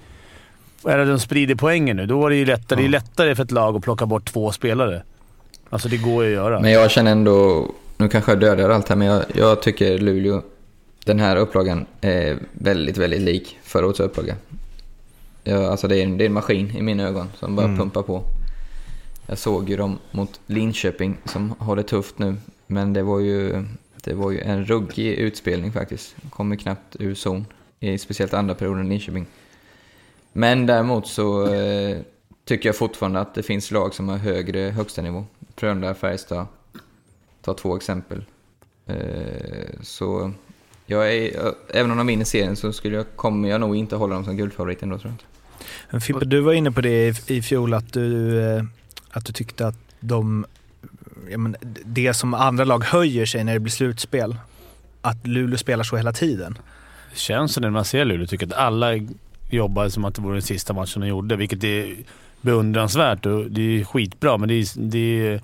Eller 0.84 1.06
de 1.06 1.18
sprider 1.18 1.54
poängen 1.54 1.96
nu. 1.96 2.06
Då 2.06 2.18
var 2.18 2.30
det 2.30 2.36
ju 2.36 2.44
lättare. 2.44 2.80
Det 2.80 2.86
är 2.86 2.88
lättare 2.88 3.34
för 3.34 3.42
ett 3.42 3.50
lag 3.50 3.76
att 3.76 3.82
plocka 3.82 4.06
bort 4.06 4.32
två 4.32 4.52
spelare. 4.52 5.02
Alltså 5.70 5.88
det 5.88 5.96
går 5.96 6.24
ju 6.24 6.30
att 6.30 6.34
göra. 6.34 6.60
Men 6.60 6.72
jag 6.72 6.90
känner 6.90 7.12
ändå, 7.12 7.68
nu 7.96 8.08
kanske 8.08 8.32
jag 8.32 8.40
dödar 8.40 8.70
allt 8.70 8.88
här, 8.88 8.96
men 8.96 9.06
jag, 9.06 9.24
jag 9.34 9.62
tycker 9.62 9.98
Luleå, 9.98 10.42
den 11.04 11.20
här 11.20 11.36
upplagan 11.36 11.86
är 12.00 12.38
väldigt, 12.52 12.96
väldigt 12.96 13.20
lik 13.20 13.58
förra 13.62 13.86
årets 13.86 14.00
upplaga. 14.00 14.34
Ja, 15.44 15.70
alltså 15.70 15.88
det 15.88 15.96
är, 15.96 16.02
en, 16.02 16.18
det 16.18 16.24
är 16.24 16.26
en 16.26 16.32
maskin 16.32 16.76
i 16.76 16.82
mina 16.82 17.08
ögon 17.08 17.28
som 17.38 17.56
bara 17.56 17.66
pumpar 17.66 18.02
på. 18.02 18.22
Jag 19.26 19.38
såg 19.38 19.70
ju 19.70 19.76
dem 19.76 19.98
mot 20.10 20.40
Linköping 20.46 21.16
som 21.24 21.54
har 21.58 21.76
det 21.76 21.82
tufft 21.82 22.18
nu, 22.18 22.36
men 22.66 22.92
det 22.92 23.02
var 23.02 23.20
ju, 23.20 23.64
det 24.04 24.14
var 24.14 24.30
ju 24.30 24.40
en 24.40 24.64
ruggig 24.64 25.12
utspelning 25.12 25.72
faktiskt. 25.72 26.14
De 26.16 26.30
kom 26.30 26.50
ju 26.52 26.56
knappt 26.56 26.96
ur 26.98 27.14
zon, 27.14 27.46
i 27.80 27.98
speciellt 27.98 28.34
andra 28.34 28.54
perioden 28.54 28.86
i 28.86 28.88
Linköping. 28.88 29.26
Men 30.32 30.66
däremot 30.66 31.06
så 31.06 31.54
eh, 31.54 31.98
tycker 32.44 32.68
jag 32.68 32.76
fortfarande 32.76 33.20
att 33.20 33.34
det 33.34 33.42
finns 33.42 33.70
lag 33.70 33.94
som 33.94 34.08
har 34.08 34.16
högre 34.16 34.60
högsta 34.60 35.02
nivå. 35.02 35.24
Frölunda, 35.56 35.94
Färjestad, 35.94 36.46
ta 37.42 37.54
två 37.54 37.76
exempel. 37.76 38.24
Eh, 38.86 38.94
så 39.82 40.32
jag 40.86 41.14
är, 41.14 41.52
även 41.68 41.90
om 41.90 41.96
de 41.96 42.06
vinner 42.06 42.24
serien 42.24 42.56
så 42.56 42.72
skulle 42.72 42.96
jag, 42.96 43.06
kommer 43.16 43.48
jag 43.48 43.60
nog 43.60 43.76
inte 43.76 43.96
hålla 43.96 44.14
dem 44.14 44.24
som 44.24 44.36
guldfavorit 44.36 44.82
ändå 44.82 44.98
tror 44.98 45.14
jag 45.90 46.02
Fimpe, 46.02 46.24
du 46.24 46.40
var 46.40 46.52
inne 46.52 46.72
på 46.72 46.80
det 46.80 47.08
i, 47.30 47.36
i 47.36 47.42
fjol 47.42 47.74
att 47.74 47.92
du, 47.92 48.40
eh, 48.40 48.64
att 49.10 49.24
du 49.24 49.32
tyckte 49.32 49.66
att 49.66 49.76
de, 50.00 50.46
ja, 51.28 51.38
men, 51.38 51.56
det 51.84 52.14
som 52.14 52.34
andra 52.34 52.64
lag 52.64 52.84
höjer 52.84 53.26
sig 53.26 53.44
när 53.44 53.52
det 53.52 53.60
blir 53.60 53.72
slutspel, 53.72 54.36
att 55.00 55.26
Luleå 55.26 55.58
spelar 55.58 55.84
så 55.84 55.96
hela 55.96 56.12
tiden. 56.12 56.58
Det 57.10 57.18
känns 57.18 57.52
så 57.54 57.60
när 57.60 57.70
man 57.70 57.84
ser 57.84 58.04
Luleå. 58.04 58.26
tycker 58.26 58.46
att 58.46 58.52
alla 58.52 58.92
jobbar 59.56 59.88
som 59.88 60.04
att 60.04 60.14
det 60.14 60.22
vore 60.22 60.34
den 60.34 60.42
sista 60.42 60.72
matchen 60.72 61.00
de 61.00 61.08
gjorde, 61.08 61.36
vilket 61.36 61.64
är 61.64 61.94
beundransvärt 62.40 63.26
och 63.26 63.50
det 63.50 63.80
är 63.80 63.84
skitbra. 63.84 64.38
Men 64.38 64.48
det 64.48 64.54
är, 64.54 64.66
det 64.80 64.98
är, 65.28 65.40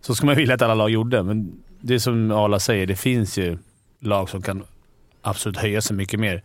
så 0.00 0.14
ska 0.14 0.26
man 0.26 0.36
vilja 0.36 0.54
att 0.54 0.62
alla 0.62 0.74
lag 0.74 0.90
gjorde. 0.90 1.22
Men 1.22 1.52
det 1.80 1.94
är 1.94 1.98
som 1.98 2.30
Arla 2.30 2.58
säger, 2.58 2.86
det 2.86 2.96
finns 2.96 3.38
ju 3.38 3.58
lag 4.00 4.30
som 4.30 4.42
kan 4.42 4.62
absolut 5.22 5.56
höja 5.56 5.80
sig 5.82 5.96
mycket 5.96 6.20
mer. 6.20 6.42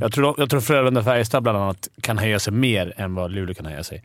Jag 0.00 0.12
tror, 0.12 0.34
jag 0.38 0.50
tror 0.50 0.60
Frölunda 0.60 1.00
och 1.00 1.04
Färjestad 1.06 1.42
bland 1.42 1.58
annat 1.58 1.88
kan 2.00 2.18
höja 2.18 2.38
sig 2.38 2.52
mer 2.52 2.92
än 2.96 3.14
vad 3.14 3.30
Luleå 3.32 3.54
kan 3.54 3.66
höja 3.66 3.84
sig. 3.84 4.04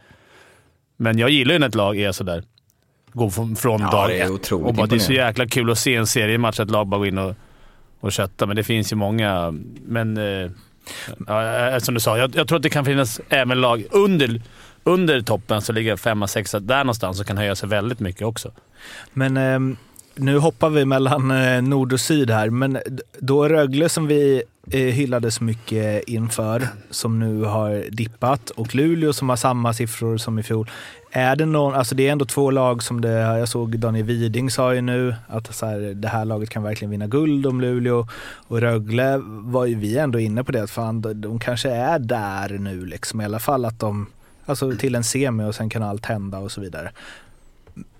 Men 0.97 1.17
jag 1.17 1.29
gillar 1.29 1.53
ju 1.53 1.59
när 1.59 1.67
ett 1.67 1.75
lag 1.75 1.97
är 1.99 2.11
sådär. 2.11 2.43
Går 3.13 3.29
från, 3.29 3.55
från 3.55 3.81
Ja, 3.81 3.91
dag 3.91 4.09
det 4.09 4.19
är 4.19 4.25
ett. 4.25 4.31
otroligt 4.31 4.67
Och 4.67 4.73
bara, 4.73 4.87
det 4.87 4.95
är 4.95 4.99
så 4.99 5.13
jäkla 5.13 5.47
kul 5.47 5.71
att 5.71 5.77
se 5.77 5.95
en 5.95 6.07
seriematch, 6.07 6.59
ett 6.59 6.71
lag 6.71 6.87
bara 6.87 6.97
gå 6.97 7.05
in 7.05 7.17
och, 7.17 7.35
och 7.99 8.11
kötta. 8.11 8.45
Men 8.45 8.55
det 8.55 8.63
finns 8.63 8.91
ju 8.91 8.95
många. 8.95 9.53
Men 9.85 10.17
eh, 10.17 10.51
ja, 11.27 11.67
eh, 11.67 11.79
som 11.79 11.93
du 11.93 11.99
sa, 11.99 12.17
jag, 12.17 12.35
jag 12.35 12.47
tror 12.47 12.55
att 12.55 12.63
det 12.63 12.69
kan 12.69 12.85
finnas 12.85 13.21
även 13.29 13.61
lag 13.61 13.85
under, 13.91 14.41
under 14.83 15.21
toppen, 15.21 15.61
så 15.61 15.73
ligger 15.73 15.95
femma, 15.95 16.27
sexa 16.27 16.59
där 16.59 16.83
någonstans 16.83 17.19
och 17.19 17.27
kan 17.27 17.37
höja 17.37 17.55
sig 17.55 17.69
väldigt 17.69 17.99
mycket 17.99 18.21
också. 18.21 18.51
Men 19.13 19.37
eh, 19.37 19.77
nu 20.15 20.37
hoppar 20.37 20.69
vi 20.69 20.85
mellan 20.85 21.31
eh, 21.31 21.61
nord 21.61 21.93
och 21.93 21.99
syd 21.99 22.29
här, 22.29 22.49
men 22.49 22.79
då 23.19 23.49
Rögle 23.49 23.89
som 23.89 24.07
vi 24.07 24.43
eh, 24.71 24.79
hyllade 24.79 25.31
så 25.31 25.43
mycket 25.43 26.03
inför, 26.07 26.67
som 26.89 27.19
nu 27.19 27.43
har 27.43 27.85
dippat, 27.89 28.49
och 28.49 28.75
Luleå 28.75 29.13
som 29.13 29.29
har 29.29 29.35
samma 29.35 29.73
siffror 29.73 30.17
som 30.17 30.39
i 30.39 30.43
fjol. 30.43 30.69
Är 31.15 31.35
det 31.35 31.45
någon, 31.45 31.73
alltså 31.73 31.95
det 31.95 32.07
är 32.07 32.11
ändå 32.11 32.25
två 32.25 32.51
lag 32.51 32.83
som 32.83 33.01
det, 33.01 33.11
jag 33.11 33.47
såg 33.47 33.79
Daniel 33.79 34.05
Widing 34.05 34.51
sa 34.51 34.73
ju 34.73 34.81
nu 34.81 35.15
att 35.27 35.55
så 35.55 35.65
här, 35.65 35.79
det 35.79 36.07
här 36.07 36.25
laget 36.25 36.49
kan 36.49 36.63
verkligen 36.63 36.91
vinna 36.91 37.07
guld 37.07 37.45
om 37.45 37.61
Luleå. 37.61 38.07
Och 38.33 38.61
Rögle 38.61 39.21
var 39.25 39.65
ju 39.65 39.75
vi 39.75 39.97
ändå 39.97 40.19
inne 40.19 40.43
på 40.43 40.51
det, 40.51 40.63
att 40.63 40.71
fan, 40.71 41.01
de, 41.01 41.39
kanske 41.39 41.69
är 41.69 41.99
där 41.99 42.49
nu 42.49 42.85
liksom. 42.85 43.21
I 43.21 43.25
alla 43.25 43.39
fall 43.39 43.65
att 43.65 43.79
de, 43.79 44.07
alltså 44.45 44.75
till 44.75 44.95
en 44.95 45.03
semi 45.03 45.43
och 45.43 45.55
sen 45.55 45.69
kan 45.69 45.83
allt 45.83 46.05
hända 46.05 46.37
och 46.37 46.51
så 46.51 46.61
vidare. 46.61 46.91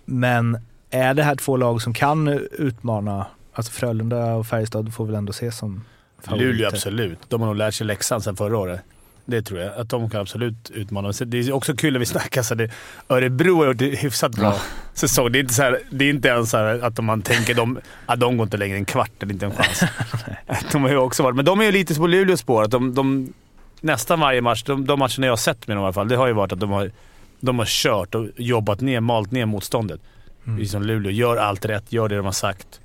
Men 0.05 0.57
är 0.89 1.13
det 1.13 1.23
här 1.23 1.35
två 1.35 1.57
lag 1.57 1.81
som 1.81 1.93
kan 1.93 2.27
utmana, 2.51 3.25
alltså 3.53 3.71
Frölunda 3.71 4.33
och 4.33 4.47
Färjestad 4.47 4.93
får 4.93 5.05
väl 5.05 5.15
ändå 5.15 5.31
ses 5.31 5.57
som 5.57 5.83
favoriter? 6.21 6.45
Luleå 6.45 6.67
absolut. 6.67 7.19
De 7.27 7.41
har 7.41 7.47
nog 7.47 7.57
lärt 7.57 7.73
sig 7.73 7.87
läxan 7.87 8.21
sedan 8.21 8.35
förra 8.35 8.57
året. 8.57 8.81
Det 9.25 9.41
tror 9.41 9.59
jag. 9.59 9.73
Att 9.77 9.89
de 9.89 10.09
kan 10.09 10.21
absolut 10.21 10.69
utmana. 10.69 11.11
Det 11.25 11.37
är 11.39 11.51
också 11.51 11.75
kul 11.75 11.93
när 11.93 11.99
vi 11.99 12.05
snackar 12.05 12.41
så 12.41 12.55
det, 12.55 12.71
Örebro 13.09 13.55
har 13.57 13.65
gjort 13.65 13.77
det 13.77 13.85
hyfsat 13.85 14.31
bra 14.35 14.43
Ja. 14.45 14.59
säsong. 14.93 15.31
Det 15.31 15.39
är 15.39 15.41
inte, 15.41 15.53
så 15.53 15.61
här, 15.61 15.79
det 15.89 16.05
är 16.05 16.09
inte 16.09 16.27
ens 16.27 16.49
så 16.49 16.57
att 16.57 17.03
man 17.03 17.21
tänker 17.21 17.53
de, 17.53 17.79
att 18.05 18.19
de 18.19 18.37
går 18.37 18.43
inte 18.43 18.57
längre 18.57 18.77
än 18.77 18.85
kvart. 18.85 19.11
Det 19.19 19.25
är 19.25 19.31
inte 19.31 19.45
en 19.45 19.51
chans. 19.51 19.83
de 20.71 20.81
har 20.81 20.89
ju 20.89 20.97
också 20.97 21.23
varit, 21.23 21.35
men 21.35 21.45
de 21.45 21.59
är 21.59 21.63
ju 21.63 21.71
lite 21.71 21.95
på 21.95 22.07
Luleås 22.07 22.39
spår. 22.39 22.63
Att 22.63 22.71
de, 22.71 22.93
de, 22.93 23.33
nästan 23.81 24.19
varje 24.19 24.41
match, 24.41 24.63
de, 24.63 24.85
de 24.85 24.99
matcherna 24.99 25.25
jag 25.27 25.31
har 25.31 25.37
sett 25.37 25.67
med 25.67 25.77
dem 25.77 25.81
i 25.81 25.85
alla 25.85 25.93
fall, 25.93 26.07
det 26.07 26.15
har 26.15 26.27
ju 26.27 26.33
varit 26.33 26.51
att 26.51 26.59
de 26.59 26.69
har, 26.69 26.91
de 27.39 27.59
har 27.59 27.65
kört 27.65 28.15
och 28.15 28.27
jobbat 28.37 28.81
ner, 28.81 28.99
malt 28.99 29.31
ner 29.31 29.45
motståndet. 29.45 30.01
Mm. 30.47 30.65
Som 30.65 30.83
Luleå. 30.83 31.11
Gör 31.11 31.37
allt 31.37 31.65
rätt, 31.65 31.93
gör 31.93 32.09
det 32.09 32.15
de 32.15 32.25
har 32.25 32.31
sagt. 32.31 32.79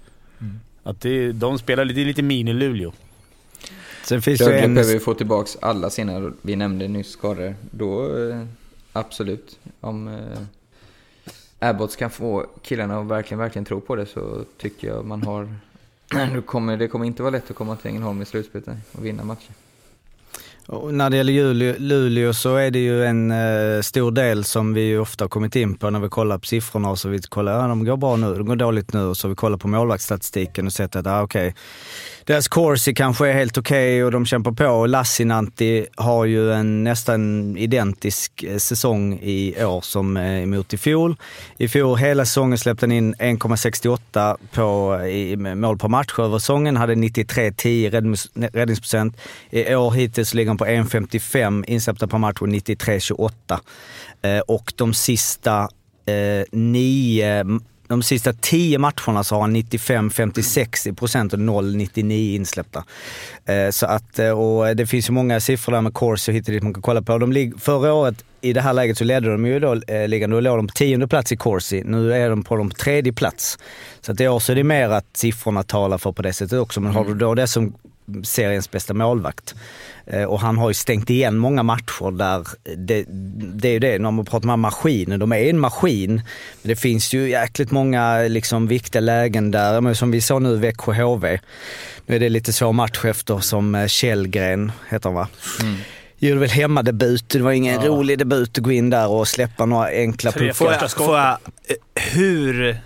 Att 0.83 1.01
det, 1.01 1.33
de 1.33 1.59
spelar 1.59 1.85
lite, 1.85 2.01
lite 2.01 2.22
mini-Luleå. 2.22 2.92
Sen 4.09 4.23
finns 4.23 4.40
Rögle 4.40 4.59
en... 4.59 4.75
behöver 4.75 4.94
ju 4.94 5.01
få 5.01 5.14
tillbaka 5.14 5.51
alla 5.62 5.90
sina, 5.90 6.33
vi 6.42 6.57
nämnde 6.57 6.88
nyss 6.88 7.11
skador. 7.11 7.55
Då 7.71 8.16
eh, 8.18 8.42
absolut, 8.92 9.59
om 9.81 10.09
eh, 10.09 11.68
Abbots 11.68 11.97
kan 11.97 12.11
få 12.11 12.47
killarna 12.62 13.01
att 13.01 13.07
verkligen, 13.07 13.38
verkligen 13.38 13.64
tro 13.64 13.81
på 13.81 13.97
det 13.97 14.07
så 14.07 14.44
tycker 14.59 14.88
jag 14.88 15.05
man 15.05 15.23
har... 15.23 15.49
Nu 16.33 16.42
kommer, 16.42 16.77
det 16.77 16.88
kommer 16.88 17.05
inte 17.05 17.23
vara 17.23 17.31
lätt 17.31 17.51
att 17.51 17.57
komma 17.57 17.77
till 17.77 17.90
Ängelholm 17.90 18.23
i 18.23 18.25
slutspelet 18.25 18.68
och 18.92 19.05
vinna 19.05 19.25
matcher. 19.25 19.53
Och 20.66 20.94
när 20.94 21.11
det 21.11 21.16
gäller 21.16 21.79
Luleå, 21.79 22.35
så 22.35 22.57
är 22.57 22.71
det 22.71 22.79
ju 22.79 23.05
en 23.05 23.31
eh, 23.31 23.81
stor 23.83 24.11
del 24.11 24.44
som 24.44 24.75
vi 24.75 24.81
ju 24.81 24.99
ofta 24.99 25.25
har 25.25 25.29
kommit 25.29 25.57
in 25.57 25.75
på 25.75 25.90
när 25.90 26.01
vi 26.01 26.09
kollar 26.09 26.38
på 26.38 26.47
siffrorna 26.47 26.90
och 26.90 26.99
så 26.99 27.09
vi 27.09 27.18
kollar, 27.18 27.53
ja 27.53 27.68
de 27.68 27.85
går 27.85 27.97
bra 27.97 28.16
nu, 28.16 28.35
de 28.35 28.47
går 28.47 28.57
dåligt 28.57 28.92
nu 28.92 29.01
och 29.01 29.16
så 29.16 29.29
vi 29.29 29.35
kollar 29.35 29.59
på 29.59 29.68
målvaktsstatistiken 29.68 30.66
och 30.66 30.73
sett 30.73 30.97
att, 30.97 31.07
ah, 31.07 31.23
okej, 31.23 31.55
deras 32.29 32.49
Corsi 32.49 32.95
kanske 32.95 33.29
är 33.29 33.33
helt 33.33 33.59
okej 33.59 34.05
och 34.05 34.11
de 34.11 34.27
kämpar 34.27 34.53
på. 34.53 34.87
Lassinantti 34.87 35.87
har 35.97 36.25
ju 36.25 36.53
en 36.53 36.85
nästan 36.85 37.57
identisk 37.57 38.43
eh, 38.43 38.57
säsong 38.57 39.19
i 39.23 39.64
år 39.64 39.81
som 39.81 40.17
eh, 40.17 40.43
emot 40.43 40.59
mot 40.59 40.75
i 40.75 40.77
fjol. 40.77 41.17
I 41.57 41.69
fjol 41.69 41.99
hela 41.99 42.25
säsongen 42.25 42.59
släppte 42.59 42.87
han 42.87 42.93
in 42.93 43.14
1,68 43.14 44.37
på 44.53 44.99
eh, 45.03 45.09
i 45.09 45.37
mål 45.37 45.79
per 45.79 45.88
match 45.88 46.19
över 46.19 46.38
säsongen, 46.38 46.77
hade 46.77 46.95
93-10 46.95 47.91
räddnings- 47.91 48.51
räddningsprocent. 48.53 49.17
I 49.51 49.75
år 49.75 49.91
hittills 49.91 50.35
ligger 50.35 50.51
han 50.51 50.59
på 50.59 50.67
1,55 50.67 51.64
insläppta 51.67 52.07
per 52.07 52.19
match 52.19 52.41
och 52.41 52.49
93-28. 52.49 53.31
Och 54.47 54.73
de 54.77 54.95
sista 54.95 55.69
eh, 56.07 56.45
nio 56.53 57.45
de 57.88 58.03
sista 58.03 58.33
tio 58.33 58.79
matcherna 58.79 59.24
så 59.24 59.35
har 59.35 59.40
han 59.40 59.57
95-56 59.57 60.88
i 60.88 60.92
procent 60.92 61.33
och 61.33 61.38
0-99 61.38 62.35
insläppta. 62.35 62.85
Eh, 63.46 63.70
så 63.70 63.87
att, 63.87 64.18
eh, 64.18 64.31
och 64.31 64.77
det 64.77 64.87
finns 64.87 65.09
ju 65.09 65.12
många 65.12 65.40
siffror 65.40 65.72
där 65.72 65.81
med 65.81 65.94
Corsi 65.94 66.33
och 66.33 66.37
hit 66.37 66.48
och 66.48 66.53
dit 66.55 66.62
man 66.62 66.74
kan 66.74 66.83
kolla 66.83 67.03
på. 67.03 67.18
De 67.18 67.33
lig- 67.33 67.61
förra 67.61 67.92
året 67.92 68.24
i 68.40 68.53
det 68.53 68.61
här 68.61 68.72
läget 68.72 68.98
så 68.98 69.05
ledde 69.05 69.31
de 69.33 69.46
ju 69.46 69.61
då 69.61 69.74
eh, 69.87 70.09
ligan. 70.09 70.31
Då 70.31 70.40
låg 70.40 70.59
de 70.59 70.66
på 70.66 70.72
tionde 70.72 71.09
plats 71.09 71.33
i 71.33 71.37
Corsi. 71.37 71.83
Nu 71.87 72.12
är 72.12 72.31
de 72.31 72.42
på 72.44 72.57
de 72.57 72.70
tredje 72.70 73.12
plats. 73.12 73.59
Så 74.01 74.12
att 74.12 74.20
i 74.20 74.29
år 74.29 74.38
så 74.38 74.53
är 74.53 74.57
det 74.57 74.64
mer 74.64 74.88
att 74.88 75.07
siffrorna 75.16 75.62
talar 75.62 75.98
för 75.98 76.12
på 76.12 76.22
det 76.22 76.33
sättet 76.33 76.59
också. 76.59 76.81
Men 76.81 76.92
har 76.92 77.05
du 77.05 77.14
då 77.14 77.35
det 77.35 77.46
som 77.46 77.74
seriens 78.25 78.71
bästa 78.71 78.94
målvakt. 78.94 79.55
Eh, 80.07 80.23
Och 80.25 80.40
han 80.40 80.59
har 80.59 80.71
ju 80.71 80.75
stängt 80.75 81.11
igen 81.11 81.38
många 81.38 81.62
matcher 81.62 82.11
där, 82.18 82.47
det, 82.77 83.05
det 83.55 83.68
är 83.68 83.73
ju 83.73 83.79
det, 83.79 83.99
när 83.99 84.11
man 84.11 84.25
pratar 84.25 84.49
om 84.53 84.61
maskiner, 84.61 85.18
de 85.18 85.33
är 85.33 85.37
en 85.51 85.59
maskin. 85.59 86.14
Men 86.62 86.68
det 86.68 86.77
finns 86.77 87.12
ju 87.14 87.31
jäkligt 87.31 87.71
många 87.71 88.18
liksom 88.18 88.66
viktiga 88.66 89.01
lägen 89.01 89.51
där, 89.51 89.81
men 89.81 89.94
som 89.94 90.11
vi 90.11 90.21
såg 90.21 90.42
nu 90.42 90.57
Växjö 90.57 90.92
HV. 91.03 91.38
Nu 92.07 92.16
är 92.16 92.21
det 92.21 92.29
lite 92.29 92.53
så 92.53 92.73
match 92.73 93.05
efter 93.05 93.38
som 93.38 93.75
eh, 93.75 93.87
Källgren, 93.87 94.73
heter 94.90 95.09
han 95.09 95.14
va? 95.14 95.29
Gjorde 96.21 96.40
väl 96.40 96.51
hemmadebut, 96.51 97.29
det 97.29 97.38
var 97.38 97.53
ingen 97.53 97.83
rolig 97.83 98.18
debut 98.18 98.59
att 98.59 98.64
gå 98.64 98.73
in 98.73 98.90
där 98.90 99.09
och 99.09 99.29
släppa 99.29 99.66
några 99.66 99.88
enkla 99.88 100.33
Tre 100.33 100.53
puckar. 100.53 100.79
Jag, 100.81 100.90
får 100.90 101.18
jag, 101.18 101.29
eh, 101.29 102.03
hur 102.13 102.77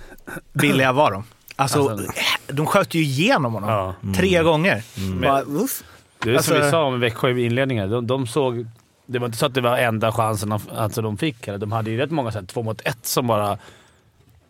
billiga 0.53 0.93
var 0.93 1.11
de? 1.12 1.25
Alltså, 1.57 1.89
Alltså- 1.89 2.13
de 2.49 2.67
sköt 2.67 2.95
ju 2.95 3.01
igenom 3.03 3.55
honom 3.55 3.71
Ja. 3.71 3.95
tre 4.17 4.43
gånger. 4.43 4.83
Men- 5.11 5.21
Bara, 5.21 5.43
uff. 5.43 5.83
Det 6.19 6.31
är 6.31 6.33
som 6.33 6.37
Alltså- 6.37 6.55
vi 6.67 6.71
sa 6.71 6.85
om 6.85 7.01
Växjö 7.01 7.31
i 7.31 7.45
inledningen. 7.45 7.91
De, 7.91 8.07
de 8.07 8.27
såg... 8.27 8.67
Det 9.07 9.19
var 9.19 9.27
inte 9.27 9.39
så 9.39 9.47
att 9.47 9.55
det 9.55 9.61
var 9.61 9.79
enda 9.79 10.13
chansen 10.13 10.49
de, 10.49 10.61
alltså 10.77 11.03
de 11.03 11.19
fick. 11.19 11.49
Eller. 11.49 11.59
De 11.59 11.73
hade 11.73 11.91
ju 11.91 11.97
rätt 11.97 12.11
många 12.11 12.33
så 12.33 12.39
här, 12.39 12.47
två 12.47 12.63
mot 12.63 12.81
ett 12.85 13.07
som 13.07 13.27
bara... 13.27 13.59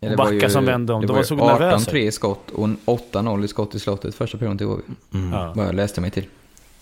Ja, 0.01 0.27
det 0.31 0.51
som 0.51 0.65
vände 0.65 0.93
om. 0.93 1.01
Det 1.01 1.07
De 1.07 1.13
var 1.13 1.17
var 1.19 1.25
så 1.25 1.35
nervösa. 1.35 1.91
18-3 1.91 1.97
i 1.97 2.13
skott 2.13 2.51
och 2.51 2.65
en 2.65 2.77
8-0 2.87 3.45
i 3.45 3.49
skott 3.49 3.75
i 3.75 3.79
slottet 3.81 4.15
första 4.15 4.39
perioden 4.39 4.59
till 4.59 4.67
HV. 4.67 4.83
Ja. 5.33 5.53
Vad 5.57 5.67
jag 5.67 5.75
läste 5.75 6.01
mig 6.01 6.11
till. 6.11 6.27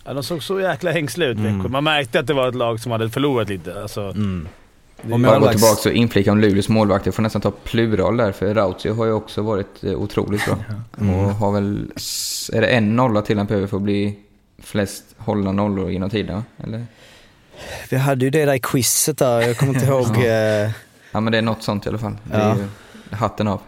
Ja, 0.04 0.12
de 0.14 0.22
såg 0.22 0.42
så 0.42 0.60
jäkla 0.60 0.90
hängsliga 0.90 1.28
ut, 1.28 1.38
Växjö. 1.38 1.68
Man 1.68 1.84
märkte 1.84 2.20
att 2.20 2.26
det 2.26 2.34
var 2.34 2.48
ett 2.48 2.54
lag 2.54 2.80
som 2.80 2.92
hade 2.92 3.10
förlorat 3.10 3.48
lite. 3.48 3.82
Alltså, 3.82 4.00
Mm. 4.00 4.48
Och 5.02 5.08
Bara 5.20 5.38
gå 5.38 5.46
målvakts- 5.46 5.50
tillbaka 5.50 5.88
och 5.88 5.94
inflika 5.94 6.32
om 6.32 6.38
Luleås 6.38 6.68
målvakt. 6.68 7.06
Jag 7.06 7.14
får 7.14 7.22
nästan 7.22 7.40
ta 7.42 7.50
plural 7.50 8.16
där, 8.16 8.32
för 8.32 8.54
Rautio 8.54 8.92
har 8.94 9.04
ju 9.06 9.12
också 9.12 9.42
varit 9.42 9.84
eh, 9.84 9.92
otroligt 9.92 10.44
bra. 10.46 10.56
Och 10.98 11.34
har 11.34 11.52
väl, 11.52 11.92
är 12.52 12.60
det 12.60 12.66
en 12.66 12.96
nolla 12.96 13.22
till 13.22 13.38
han 13.38 13.46
behöver 13.46 13.66
för 13.66 13.76
att 13.76 13.82
bli 13.82 14.18
flest 14.62 15.04
hållna 15.16 15.52
nollor 15.52 15.90
genom 15.90 16.10
tiden? 16.10 16.42
Eller? 16.64 16.86
Vi 17.90 17.96
hade 17.96 18.24
ju 18.24 18.30
det 18.30 18.44
där 18.44 18.54
i 18.54 18.60
quizet 18.60 19.18
där, 19.18 19.40
jag 19.40 19.56
kommer 19.56 19.74
inte 19.74 19.86
ihåg. 19.90 20.16
eh, 20.16 20.70
Ja 21.12 21.20
men 21.20 21.32
det 21.32 21.38
är 21.38 21.42
något 21.42 21.62
sånt 21.62 21.86
i 21.86 21.88
alla 21.88 21.98
fall. 21.98 22.16
Det 22.24 22.36
är 22.36 22.48
Ja. 22.48 22.56
ju 22.56 23.16
hatten 23.16 23.48
av. 23.48 23.60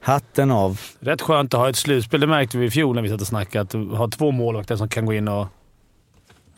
hatten 0.00 0.50
av. 0.50 0.80
Rätt 1.00 1.22
skönt 1.22 1.54
att 1.54 1.60
ha 1.60 1.68
ett 1.68 1.76
slutspel. 1.76 2.20
Det 2.20 2.26
märkte 2.26 2.58
vi 2.58 2.66
i 2.66 2.70
fjol 2.70 2.94
när 2.94 3.02
vi 3.02 3.08
satt 3.08 3.20
och 3.20 3.26
snackade. 3.26 3.62
Att 3.92 3.98
ha 3.98 4.08
två 4.08 4.30
målvakter 4.30 4.76
som 4.76 4.88
kan 4.88 5.06
gå 5.06 5.12
in 5.12 5.28
och... 5.28 5.46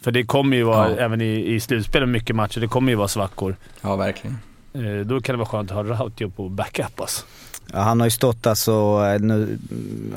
För 0.02 0.10
det 0.10 0.22
kommer 0.22 0.56
ju 0.56 0.62
vara, 0.62 0.90
Ja. 0.90 0.96
även 0.96 1.20
i, 1.20 1.54
i 1.54 1.60
slutspel, 1.60 2.06
mycket 2.06 2.36
matcher, 2.36 2.60
det 2.60 2.66
kommer 2.68 2.92
ju 2.92 2.96
vara 2.96 3.08
svackor. 3.08 3.56
Ja, 3.80 3.96
verkligen. 3.96 4.38
Eh, 4.72 5.06
då 5.06 5.20
kan 5.20 5.32
det 5.32 5.38
vara 5.38 5.48
skönt 5.48 5.70
att 5.70 5.76
ha 5.76 5.84
Rautio 5.84 6.30
på 6.30 6.48
backup 6.48 7.00
alltså. 7.00 7.24
Ja, 7.72 7.78
han 7.78 8.00
har 8.00 8.06
ju 8.06 8.10
stått 8.10 8.46
alltså, 8.46 8.72
eh, 9.14 9.20
nu, 9.20 9.58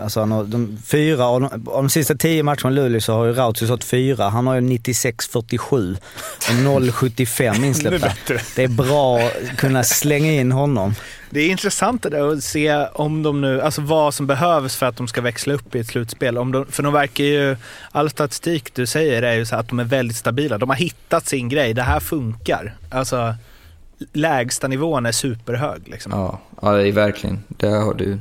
alltså 0.02 0.20
han 0.20 0.32
har, 0.32 0.44
de 0.44 0.78
fyra 0.86 1.26
av 1.26 1.42
de, 1.42 1.46
av 1.54 1.84
de 1.84 1.90
sista 1.90 2.16
tio 2.16 2.44
matcherna 2.44 2.72
i 2.72 2.74
Luleå 2.74 3.02
så 3.02 3.14
har 3.14 3.26
ju 3.26 3.34
Rautio 3.34 3.66
stått 3.66 3.84
fyra. 3.84 4.30
Han 4.30 4.48
har 4.48 4.56
ju 4.56 4.62
96-47 4.62 5.98
och 6.38 6.54
0-75 6.54 7.66
insläppta. 7.66 8.12
Det 8.56 8.64
är 8.64 8.68
bra 8.68 9.20
att 9.20 9.58
kunna 9.58 9.84
slänga 9.84 10.32
in 10.32 10.52
honom. 10.52 10.96
Det 11.30 11.40
är 11.40 11.50
intressant 11.50 12.04
det 12.04 12.10
där 12.10 12.34
att 12.34 12.44
se 12.44 12.86
om 12.94 13.24
de 13.24 13.42
nu, 13.42 13.62
alltså 13.62 13.82
vad 13.82 14.14
som 14.14 14.28
behövs 14.28 14.76
för 14.76 14.86
att 14.86 14.98
de 14.98 15.08
ska 15.08 15.22
växla 15.22 15.54
upp 15.54 15.76
i 15.76 15.80
ett 15.80 15.88
slutspel. 15.88 16.38
Om 16.38 16.52
de, 16.52 16.66
för 16.66 16.84
de 16.84 16.94
verkar 16.94 17.24
ju, 17.24 17.58
all 17.92 18.10
statistik 18.10 18.76
du 18.76 18.86
säger 18.86 19.22
är 19.22 19.34
ju 19.34 19.46
så 19.46 19.56
att 19.56 19.70
de 19.70 19.80
är 19.80 19.84
väldigt 19.84 20.18
stabila. 20.18 20.58
De 20.58 20.70
har 20.70 20.78
hittat 20.78 21.28
sin 21.28 21.50
grej, 21.50 21.74
det 21.74 21.82
här 21.82 22.00
funkar. 22.00 22.76
Alltså 22.90 23.36
lägsta 24.14 24.68
nivån 24.68 25.06
är 25.06 25.12
superhög 25.12 25.88
liksom. 25.88 26.12
Ja, 26.12 26.40
ja 26.62 26.72
det 26.72 26.88
är 26.88 26.92
verkligen. 26.92 27.44
Där 27.48 27.80
har 27.82 27.94
du... 27.94 28.20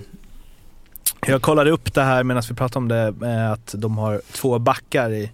Jag 1.26 1.42
kollade 1.42 1.70
upp 1.70 1.94
det 1.94 2.02
här 2.02 2.24
medan 2.24 2.42
vi 2.48 2.54
pratade 2.54 2.78
om 2.78 2.88
det, 2.88 3.14
eh, 3.28 3.52
att 3.52 3.74
de 3.78 3.98
har 3.98 4.20
två 4.32 4.58
backar 4.58 5.10
i 5.12 5.30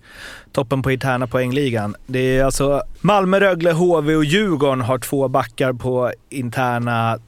toppen 0.52 0.82
på 0.82 0.90
interna 0.90 1.26
poängligan. 1.26 1.96
Det 2.06 2.38
är 2.38 2.44
alltså 2.44 2.82
Malmö, 3.00 3.40
Rögle, 3.40 3.72
HV 3.72 4.14
och 4.16 4.24
Djurgården 4.24 4.80
har 4.80 4.98
två 4.98 5.28
backar 5.28 5.72
på 5.72 6.12
interna 6.28 7.18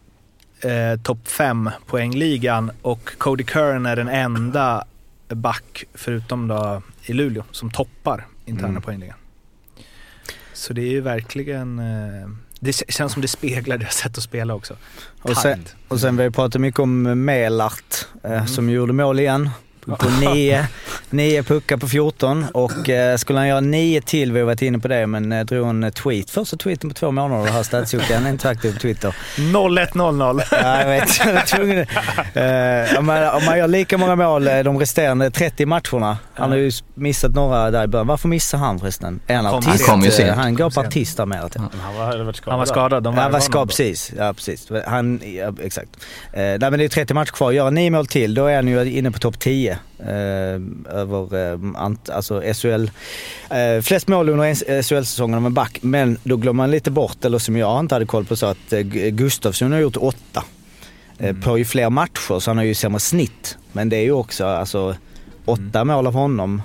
eh, 0.61 1.01
topp 1.03 1.29
5 1.29 1.71
poängligan 1.87 2.71
och 2.83 3.11
Cody 3.19 3.45
Kern 3.45 3.87
är 3.87 3.97
den 3.97 4.09
enda 4.09 4.85
back, 5.29 5.85
förutom 5.95 6.49
då 6.49 6.83
i 7.03 7.13
Luleå, 7.13 7.45
som 7.51 7.71
toppar 7.71 8.27
interna 8.45 8.69
Mm. 8.69 8.83
poängligan. 8.83 9.17
Så 10.53 10.73
det 10.73 10.83
är 10.83 10.91
ju 10.91 11.01
verkligen, 11.01 11.79
eh, 11.79 12.29
det 12.61 12.73
känns 12.89 13.13
som 13.13 13.23
det 13.23 13.29
speglar 13.29 13.79
deras 13.79 13.95
sätt 13.95 14.19
att 14.19 14.25
spela 14.25 14.55
också. 14.55 14.77
Och 15.23 15.37
sen, 15.37 15.65
och 15.89 16.01
sen 16.01 16.17
vi 16.17 16.23
har 16.23 16.31
pratat 16.31 16.61
mycket 16.61 16.81
om 16.81 17.03
Melart 17.25 18.07
eh, 18.25 18.47
som 18.47 18.71
gjorde 18.71 18.93
mål 18.93 19.21
igen. 19.21 19.51
På 19.99 20.09
nio, 20.21 20.67
nio 21.11 21.43
puckar 21.43 21.77
på 21.77 21.89
14 21.89 22.47
och 22.55 22.89
eh, 22.89 23.17
skulle 23.17 23.39
han 23.39 23.49
göra 23.49 23.61
nio 23.61 24.01
till, 24.01 24.33
vi 24.33 24.39
har 24.39 24.47
varit 24.47 24.63
inne 24.63 24.79
på 24.79 24.89
det, 24.89 25.07
men 25.07 25.33
eh, 25.33 25.45
drog 25.45 25.69
en 25.69 25.93
tweet. 25.93 26.31
Första 26.31 26.57
tweeten 26.57 26.91
på 26.91 26.95
två 26.95 27.11
månader 27.11 27.45
det 27.45 27.51
här 27.51 27.63
Stadsjocke, 27.63 28.15
han 28.15 28.27
är 28.27 28.31
inte 28.31 28.49
aktiv 28.49 28.73
på 28.73 28.79
Twitter. 28.79 29.15
0100. 29.95 30.45
Ja, 30.51 30.81
jag 30.81 30.89
vet, 30.89 31.19
jag 31.27 31.33
var 31.33 31.41
tvungen. 31.41 31.79
Eh, 32.35 32.99
om, 32.99 33.07
man, 33.07 33.29
om 33.35 33.45
man 33.45 33.59
gör 33.59 33.69
lika 33.69 33.99
många 33.99 34.17
mål 34.17 34.49
eh, 34.49 34.59
de 34.59 34.79
resterande 34.79 35.31
30 35.31 35.67
matcherna, 35.67 36.19
han 36.35 36.51
har 36.51 36.59
ju 36.59 36.71
missat 36.95 37.35
några 37.35 37.71
där 37.71 37.85
i 37.85 37.87
början. 37.87 38.07
Varför 38.07 38.29
missar 38.29 38.59
han 38.59 38.79
förresten? 38.81 39.21
Är 39.27 39.37
han 39.37 39.47
artist? 39.47 39.69
Han 39.69 39.79
kom 39.79 40.03
ju 40.03 40.11
Eh, 40.11 40.17
sent. 40.17 40.37
Han 40.37 40.55
går 40.55 40.71
på 40.71 40.81
artist 40.81 41.17
där 41.17 41.27
med. 41.27 41.53
Ja. 41.55 41.61
Han 41.83 41.95
var, 41.95 42.33
skadad. 42.33 42.53
Han 42.53 42.59
var 42.59 42.67
skadad. 42.67 43.03
De 43.03 43.17
precis. 43.67 44.13
Ja, 44.17 44.33
precis. 44.33 44.69
Han, 44.87 45.21
ja, 45.25 45.53
exakt. 45.63 45.89
Eh, 46.33 46.41
nej, 46.41 46.59
men 46.59 46.73
det 46.73 46.85
är 46.85 46.89
30 46.89 47.15
matcher 47.15 47.33
kvar. 47.33 47.53
Gör 47.53 47.65
han 47.65 47.75
nio 47.75 47.91
mål 47.91 48.07
till, 48.07 48.35
då 48.35 48.47
är 48.47 48.57
han 48.57 48.69
ju 48.69 48.85
inne 48.85 49.11
på 49.11 49.19
topp 49.19 49.39
10. 49.39 49.79
Eh, 49.99 50.61
över 50.95 51.53
eh, 51.53 51.59
ant, 51.83 52.11
alltså 52.11 52.43
SHL. 52.55 52.91
Eh, 53.51 53.83
flest 53.83 54.09
mål 54.09 54.29
under 54.29 54.45
en- 54.45 54.83
SHL-säsongen 54.83 55.45
en 55.47 55.55
back. 55.55 55.79
Men 55.83 56.19
då 56.25 56.37
glömmer 56.37 56.57
man 56.57 56.71
lite 56.71 56.91
bort, 56.91 57.25
eller 57.25 57.39
som 57.39 57.57
jag 57.57 57.81
inte 57.81 57.95
hade 57.95 58.07
koll 58.07 58.25
på, 58.25 58.37
så 58.37 58.47
att 58.47 58.57
Gu- 58.71 59.11
Gustafsson 59.11 59.73
har 59.73 59.79
gjort 59.79 59.97
åtta. 59.97 60.45
Eh, 61.19 61.37
på 61.37 61.59
ju 61.59 61.65
fler 61.65 61.91
matcher, 61.91 62.39
så 62.41 62.51
han 62.51 62.57
har 62.57 62.65
ju 62.65 62.75
sämre 62.75 63.01
snitt. 63.01 63.59
Men 63.73 63.89
det 63.89 63.97
är 63.97 64.03
ju 64.03 64.13
också, 64.13 64.47
alltså, 64.47 64.95
åtta 65.45 65.85
mål 65.85 66.07
av 66.07 66.13
honom 66.15 66.63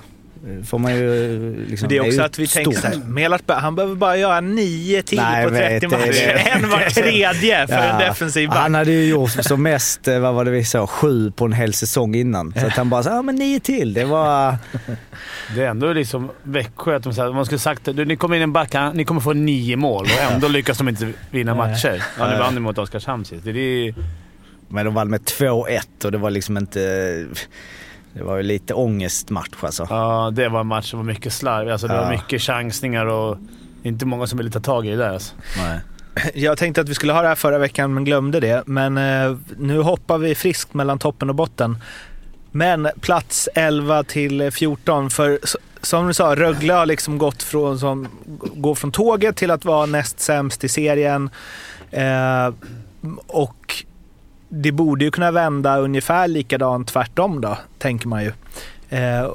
får 0.66 0.80
man 0.80 0.96
ju 0.96 1.36
eh, 1.64 1.70
liksom, 1.70 1.90
det 1.90 1.98
är 1.98 2.02
också 2.02 2.12
ju 2.12 2.22
att 2.24 2.40
vi 2.40 2.48
tänker 2.48 2.72
stort. 2.72 2.82
så 2.82 2.88
här, 2.88 3.06
Melart, 3.06 3.42
han 3.48 3.76
behöver 3.76 3.96
bara 3.96 4.18
göra 4.18 4.42
nio 4.42 5.02
till 5.04 5.18
Nej, 5.18 5.48
på 5.48 5.56
jag 5.56 5.60
30 5.82 5.88
vet, 5.88 5.92
det- 5.92 6.08
matcher. 6.08 6.52
En 6.56 6.70
var 6.70 6.90
tredje 6.90 7.68
för 7.68 7.74
en 7.76 8.00
Ja. 8.00 8.08
defensiv 8.08 8.50
back. 8.50 8.58
Han 8.58 8.76
hade 8.76 8.92
ju 8.92 9.06
gjort 9.10 9.32
som 9.32 9.64
mest, 9.64 10.08
eh, 10.08 10.20
vad 10.20 10.34
var 10.34 10.46
det 10.46 10.52
vi 10.52 10.64
sa, 10.66 10.88
sju 10.88 11.32
på 11.32 11.46
en 11.46 11.54
hel 11.54 11.74
säsong 11.74 12.16
innan. 12.16 12.54
Så 12.60 12.66
att 12.68 12.74
han 12.74 12.90
bara 12.90 13.04
så 13.04 13.10
ja 13.10 13.22
men 13.22 13.36
nio 13.36 13.60
till. 13.60 13.94
Det 13.94 14.06
var... 14.06 14.56
Det 15.56 15.62
är 15.64 15.68
ändå 15.68 15.94
liksom 15.94 16.32
Växjö 16.44 16.96
att 16.96 17.04
de 17.04 17.14
säger, 17.14 17.34
man 17.34 17.46
skulle 17.46 17.60
sagt 17.60 17.86
du, 17.86 18.06
ni 18.06 18.16
kommer 18.16 18.36
in 18.36 18.42
en 18.42 18.54
back, 18.54 18.74
ni 18.94 19.06
kommer 19.06 19.22
få 19.22 19.34
nio 19.34 19.76
mål 19.76 20.06
och 20.06 20.34
ändå 20.34 20.48
lyckas 20.48 20.78
de 20.78 20.90
inte 20.90 21.12
vinna 21.32 21.56
matcher. 21.56 22.04
Ja, 22.20 22.32
nu 22.32 22.38
vann 22.40 22.56
de 22.56 22.62
mot 22.62 22.78
Oskarshamn 22.78 23.26
sist. 23.26 23.44
Det 23.44 23.50
är, 23.88 23.96
Men 24.68 24.86
de 24.86 24.94
vann 24.94 25.10
med 25.10 25.22
2-1 25.22 26.06
och 26.06 26.12
det 26.12 26.18
var 26.18 26.30
liksom 26.30 26.58
inte... 26.58 27.26
Det 28.18 28.24
var 28.24 28.38
ju 28.38 28.44
lite 28.44 28.74
ångestmatch 28.74 29.64
alltså. 29.64 29.88
ja, 29.90 30.32
det 30.34 30.50
var 30.50 30.60
en 30.60 30.68
match 30.68 30.90
som 30.90 31.00
var 31.00 31.06
mycket 31.06 31.34
slarv. 31.34 31.70
Alltså, 31.70 31.88
det 31.88 31.94
Ja. 31.96 32.02
var 32.02 32.10
mycket 32.12 32.42
chansningar 32.42 33.06
och 33.06 33.38
inte 33.84 34.06
många 34.06 34.28
som 34.28 34.38
ville 34.38 34.52
ta 34.52 34.60
tag 34.60 34.88
i 34.88 34.90
det 34.90 34.96
där. 34.96 35.14
Alltså. 35.14 35.36
Nej. 35.58 35.80
Jag 36.34 36.58
tänkte 36.58 36.82
att 36.82 36.90
vi 36.90 36.94
skulle 36.96 37.14
ha 37.14 37.22
det 37.22 37.28
här 37.28 37.36
förra 37.36 37.58
veckan 37.58 37.94
men 37.94 38.04
glömde 38.06 38.40
det. 38.40 38.64
Men 38.66 38.98
eh, 38.98 39.38
nu 39.58 39.80
hoppar 39.82 40.18
vi 40.18 40.36
friskt 40.36 40.74
mellan 40.74 41.00
toppen 41.00 41.30
och 41.30 41.36
botten. 41.36 41.78
Men 42.52 42.88
plats 43.02 43.50
11 43.56 44.04
till 44.04 44.52
14 44.52 45.10
för 45.10 45.40
som 45.82 46.08
du 46.08 46.14
sa, 46.14 46.36
Rögle 46.36 46.74
har 46.74 46.86
liksom 46.86 47.18
gått 47.18 47.44
från, 47.44 47.80
som, 47.80 48.08
gå 48.56 48.76
från 48.76 48.92
tåget 48.92 49.36
till 49.36 49.52
att 49.52 49.66
vara 49.66 49.86
näst 49.86 50.20
sämst 50.20 50.64
i 50.64 50.70
serien. 50.70 51.30
Eh, 51.92 52.54
och 53.28 53.84
det 54.50 54.72
borde 54.72 55.06
ju 55.06 55.12
kunna 55.12 55.32
vända 55.32 55.78
ungefär 55.78 56.28
likadant 56.28 56.88
tvärtom 56.88 57.42
då, 57.42 57.58
tänker 57.78 58.08
man 58.08 58.24
ju. 58.24 58.32
Eh, 58.90 59.32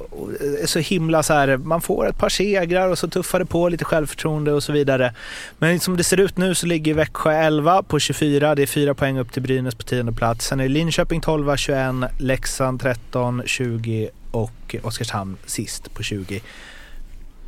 så 0.65 0.79
himla 0.79 1.23
så 1.23 1.33
här, 1.33 1.57
man 1.57 1.81
får 1.81 2.09
ett 2.09 2.19
par 2.19 2.29
segrar 2.29 2.89
och 2.89 2.99
så 2.99 3.09
tuffar 3.09 3.39
det 3.39 3.47
på 3.47 3.69
lite 3.69 3.85
självförtroende 3.85 4.53
och 4.53 4.63
så 4.63 4.73
vidare. 4.73 5.15
Men 5.59 5.81
som 5.81 5.97
det 5.97 6.05
ser 6.05 6.21
ut 6.21 6.37
nu 6.37 6.55
så 6.55 6.67
ligger 6.67 6.95
Växjö 6.95 7.33
11 7.33 7.83
på 7.83 7.99
24. 7.99 8.55
Det 8.55 8.63
är 8.63 8.67
4 8.67 8.95
poäng 8.95 9.19
upp 9.19 9.33
till 9.33 9.43
Brynäs 9.43 9.75
på 9.75 9.83
tionde 9.83 10.13
plats. 10.13 10.47
Sen 10.47 10.61
är 10.61 10.69
Linköping 10.69 11.21
12, 11.21 11.57
21, 11.57 11.95
Leksand 12.19 12.81
13, 12.81 13.43
20 13.47 14.11
och 14.31 14.77
Oskarshamn 14.83 15.37
sist 15.47 15.95
på 15.95 16.03
20. 16.03 16.41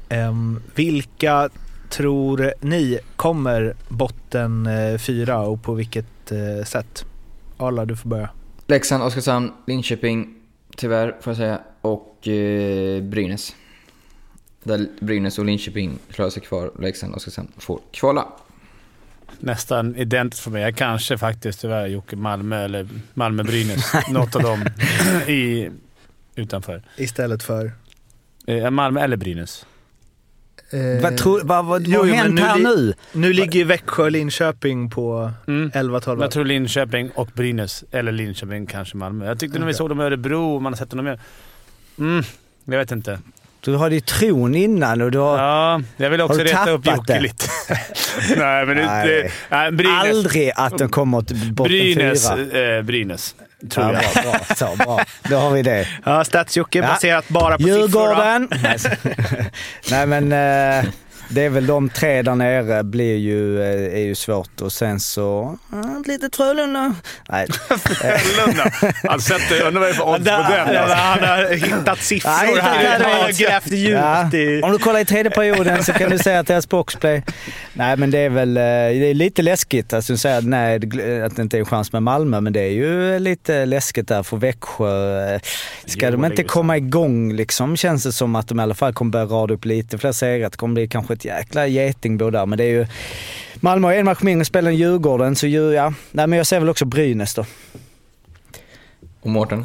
Ehm, 0.08 0.62
vilka 0.74 1.48
tror 1.88 2.52
ni 2.60 2.98
kommer 3.16 3.74
botten 3.88 4.66
eh, 4.66 4.98
fyra 4.98 5.40
och 5.40 5.62
på 5.62 5.74
vilket 5.74 6.32
eh, 6.32 6.64
sätt? 6.64 7.04
Arla, 7.62 7.84
du 7.84 7.96
får 7.96 8.08
börja. 8.08 8.30
Leksand, 8.66 9.02
Oskarshamn, 9.02 9.52
Linköping, 9.66 10.34
tyvärr 10.76 11.16
får 11.20 11.30
jag 11.30 11.36
säga, 11.36 11.60
och 11.80 12.28
eh, 12.28 13.02
Brynäs. 13.02 13.54
Där 14.62 14.86
Brynäs 15.00 15.38
och 15.38 15.44
Linköping 15.44 15.98
klarar 16.10 16.30
sig 16.30 16.42
kvar, 16.42 16.72
Leksand 16.78 17.12
och 17.12 17.16
Oskarshamn 17.16 17.52
får 17.58 17.80
kvala. 17.90 18.28
Nästan 19.38 19.96
identiskt 19.96 20.42
för 20.42 20.50
mig. 20.50 20.62
Jag 20.62 20.76
kanske 20.76 21.18
faktiskt 21.18 21.60
tyvärr 21.60 21.86
Jocke 21.86 22.16
Malmö 22.16 22.64
eller 22.64 22.88
Malmö-Brynäs. 23.14 23.92
Något 24.10 24.36
av 24.36 24.42
dem 24.42 24.64
i, 25.28 25.70
utanför. 26.34 26.82
Istället 26.96 27.42
för? 27.42 27.72
Eh, 28.46 28.70
Malmö 28.70 29.00
eller 29.00 29.16
Brynäs. 29.16 29.66
Vad, 31.02 31.16
tror, 31.16 31.40
vad, 31.44 31.64
vad, 31.64 31.82
Jo, 31.86 31.98
vad 31.98 32.08
jo, 32.08 32.14
hänt 32.14 32.34
nu 32.34 32.40
här 32.42 32.56
li- 32.56 32.62
nu? 32.62 32.94
Nu 33.12 33.32
ligger 33.32 33.58
ju 33.58 33.64
Växjö 33.64 34.02
och 34.02 34.10
Linköping 34.10 34.90
på 34.90 35.30
Mm. 35.46 35.70
11-12. 35.74 36.20
Jag 36.22 36.30
tror 36.30 36.44
Linköping 36.44 37.10
och 37.14 37.28
Brynäs. 37.34 37.84
Eller 37.90 38.12
Linköping, 38.12 38.66
kanske 38.66 38.96
Malmö. 38.96 39.26
Jag 39.26 39.38
tyckte 39.38 39.58
när 39.58 39.66
vi 39.66 39.74
såg 39.74 39.88
dem 39.88 40.00
i 40.00 40.04
Örebro 40.04 40.54
och 40.54 40.62
man 40.62 40.72
har 40.72 40.78
sett 40.78 40.90
dem 40.90 41.04
mer... 41.04 41.20
Mm, 41.98 42.24
jag 42.64 42.78
vet 42.78 42.90
inte. 42.92 43.18
Du 43.60 43.76
hade 43.76 43.94
ju 43.94 44.00
tron 44.00 44.54
innan 44.54 45.00
och 45.02 45.10
du 45.10 45.18
har 45.18 45.38
Ja, 45.38 45.82
jag 45.96 46.10
vill 46.10 46.20
också 46.20 46.38
Har 46.38 46.44
du 46.44 46.50
reta 46.50 46.70
upp 46.70 46.86
Jocke 46.86 47.12
det? 47.14 47.20
lite. 47.20 47.44
nej, 48.36 48.66
men 48.66 48.76
det... 48.76 48.86
Nej. 48.86 49.06
det 49.08 49.30
nej, 49.50 49.72
Brynäs. 49.72 50.10
aldrig 50.16 50.52
att 50.56 50.78
de 50.78 50.88
kommer 50.88 51.22
till 51.22 51.52
botten 51.52 51.68
Brynäs, 51.72 52.30
fyra. 52.36 52.76
eh, 52.76 52.82
Brynäs, 52.82 53.34
tror 53.70 53.92
Ja, 53.94 54.00
jag. 54.14 54.22
bra, 54.24 54.32
bra, 54.32 54.56
så 54.56 54.76
bra. 54.76 55.00
Då 55.22 55.36
har 55.36 55.50
vi 55.50 55.62
det. 55.62 55.88
Ja, 56.04 56.22
Stats-Jocke 56.24 56.78
Ja. 56.78 56.86
baserat 56.86 57.28
bara 57.28 57.56
på 57.58 57.62
siffror. 57.62 58.14
va? 58.14 58.38
Djurgården. 58.40 58.48
Nej 59.90 60.06
men... 60.06 60.32
Eh, 60.32 60.84
det 61.32 61.42
är 61.42 61.48
väl 61.50 61.66
de 61.66 61.88
tre 61.88 62.22
där 62.22 62.34
nere 62.34 62.84
blir 62.84 63.16
ju, 63.16 63.62
eh, 63.62 63.94
är 63.98 64.04
ju 64.04 64.14
svårt 64.14 64.60
och 64.60 64.72
sen 64.72 65.00
så, 65.00 65.58
ja, 65.72 66.02
lite 66.06 66.28
Frölunda. 66.36 66.94
Nej. 67.28 67.46
Frölunda. 67.78 68.70
Han 69.08 69.20
sätter, 69.20 69.66
undrar 69.66 69.80
vad 69.80 69.88
det 69.88 69.88
är 69.90 69.94
för 69.94 70.08
odds 70.08 70.18
på 70.18 70.24
den. 70.24 70.76
Alltså. 70.76 70.94
Han 70.96 71.22
har 71.28 71.54
hittat 71.54 71.98
siffror 71.98 72.30
här. 72.60 72.98
det. 72.98 73.04
Han 73.04 73.20
har 73.22 73.40
grävt 73.40 73.66
djupt 73.72 74.34
i... 74.34 74.60
Om 74.64 74.72
du 74.72 74.78
kollar 74.78 75.00
i 75.00 75.04
tredje 75.04 75.30
perioden 75.30 75.84
så 75.84 75.92
kan 75.92 76.10
du 76.10 76.18
säga 76.18 76.38
att 76.40 76.46
deras 76.46 76.68
boxplay... 76.68 77.22
Nej 77.74 77.96
men 77.96 78.10
det 78.10 78.18
är 78.18 78.28
väl 78.30 78.56
eh, 78.56 78.62
det 78.62 79.10
är 79.10 79.14
lite 79.14 79.42
läskigt 79.42 79.92
alltså, 79.92 80.12
att 80.12 80.20
säga 80.20 80.36
att, 80.38 80.44
nej, 80.44 80.78
det- 80.78 81.22
att 81.26 81.36
det 81.36 81.42
inte 81.42 81.56
är 81.56 81.58
en 81.58 81.64
chans 81.66 81.92
med 81.92 82.02
Malmö, 82.02 82.40
men 82.40 82.52
det 82.52 82.60
är 82.60 82.70
ju 82.70 83.18
lite 83.18 83.64
läskigt 83.66 84.08
där 84.08 84.22
för 84.22 84.36
Växjö. 84.36 85.38
Ska 85.86 86.06
Jo, 86.06 86.12
de 86.12 86.24
inte 86.24 86.42
komma 86.44 86.76
igång 86.76 87.32
liksom 87.32 87.76
känns 87.76 88.02
det 88.04 88.12
som 88.12 88.36
att 88.36 88.48
de 88.48 88.60
i 88.60 88.62
alla 88.62 88.74
fall 88.74 88.92
kommer 88.94 89.10
börja 89.10 89.24
rada 89.26 89.54
upp 89.54 89.64
lite 89.64 89.98
fler 89.98 90.12
segrar. 90.12 90.50
Det 90.50 90.56
kommer 90.56 90.74
bli 90.74 90.88
kanske 90.88 91.12
ett 91.22 91.38
jäkla 91.38 91.66
getingbo 91.66 92.30
där, 92.30 92.46
men 92.46 92.58
det 92.58 92.64
är 92.64 92.68
ju... 92.68 92.86
Malmö 93.54 93.88
har 93.88 93.94
en 93.94 94.04
match 94.04 94.22
mindre 94.22 94.44
spelar 94.44 94.70
än 94.70 94.76
Djurgården, 94.76 95.36
så 95.36 95.46
ju, 95.46 95.72
ja. 95.72 95.94
Nej 96.10 96.26
men 96.26 96.36
jag 96.36 96.46
ser 96.46 96.60
väl 96.60 96.68
också 96.68 96.84
Brynäs 96.84 97.34
då. 97.34 97.44
Och 99.20 99.30
Mårten? 99.30 99.64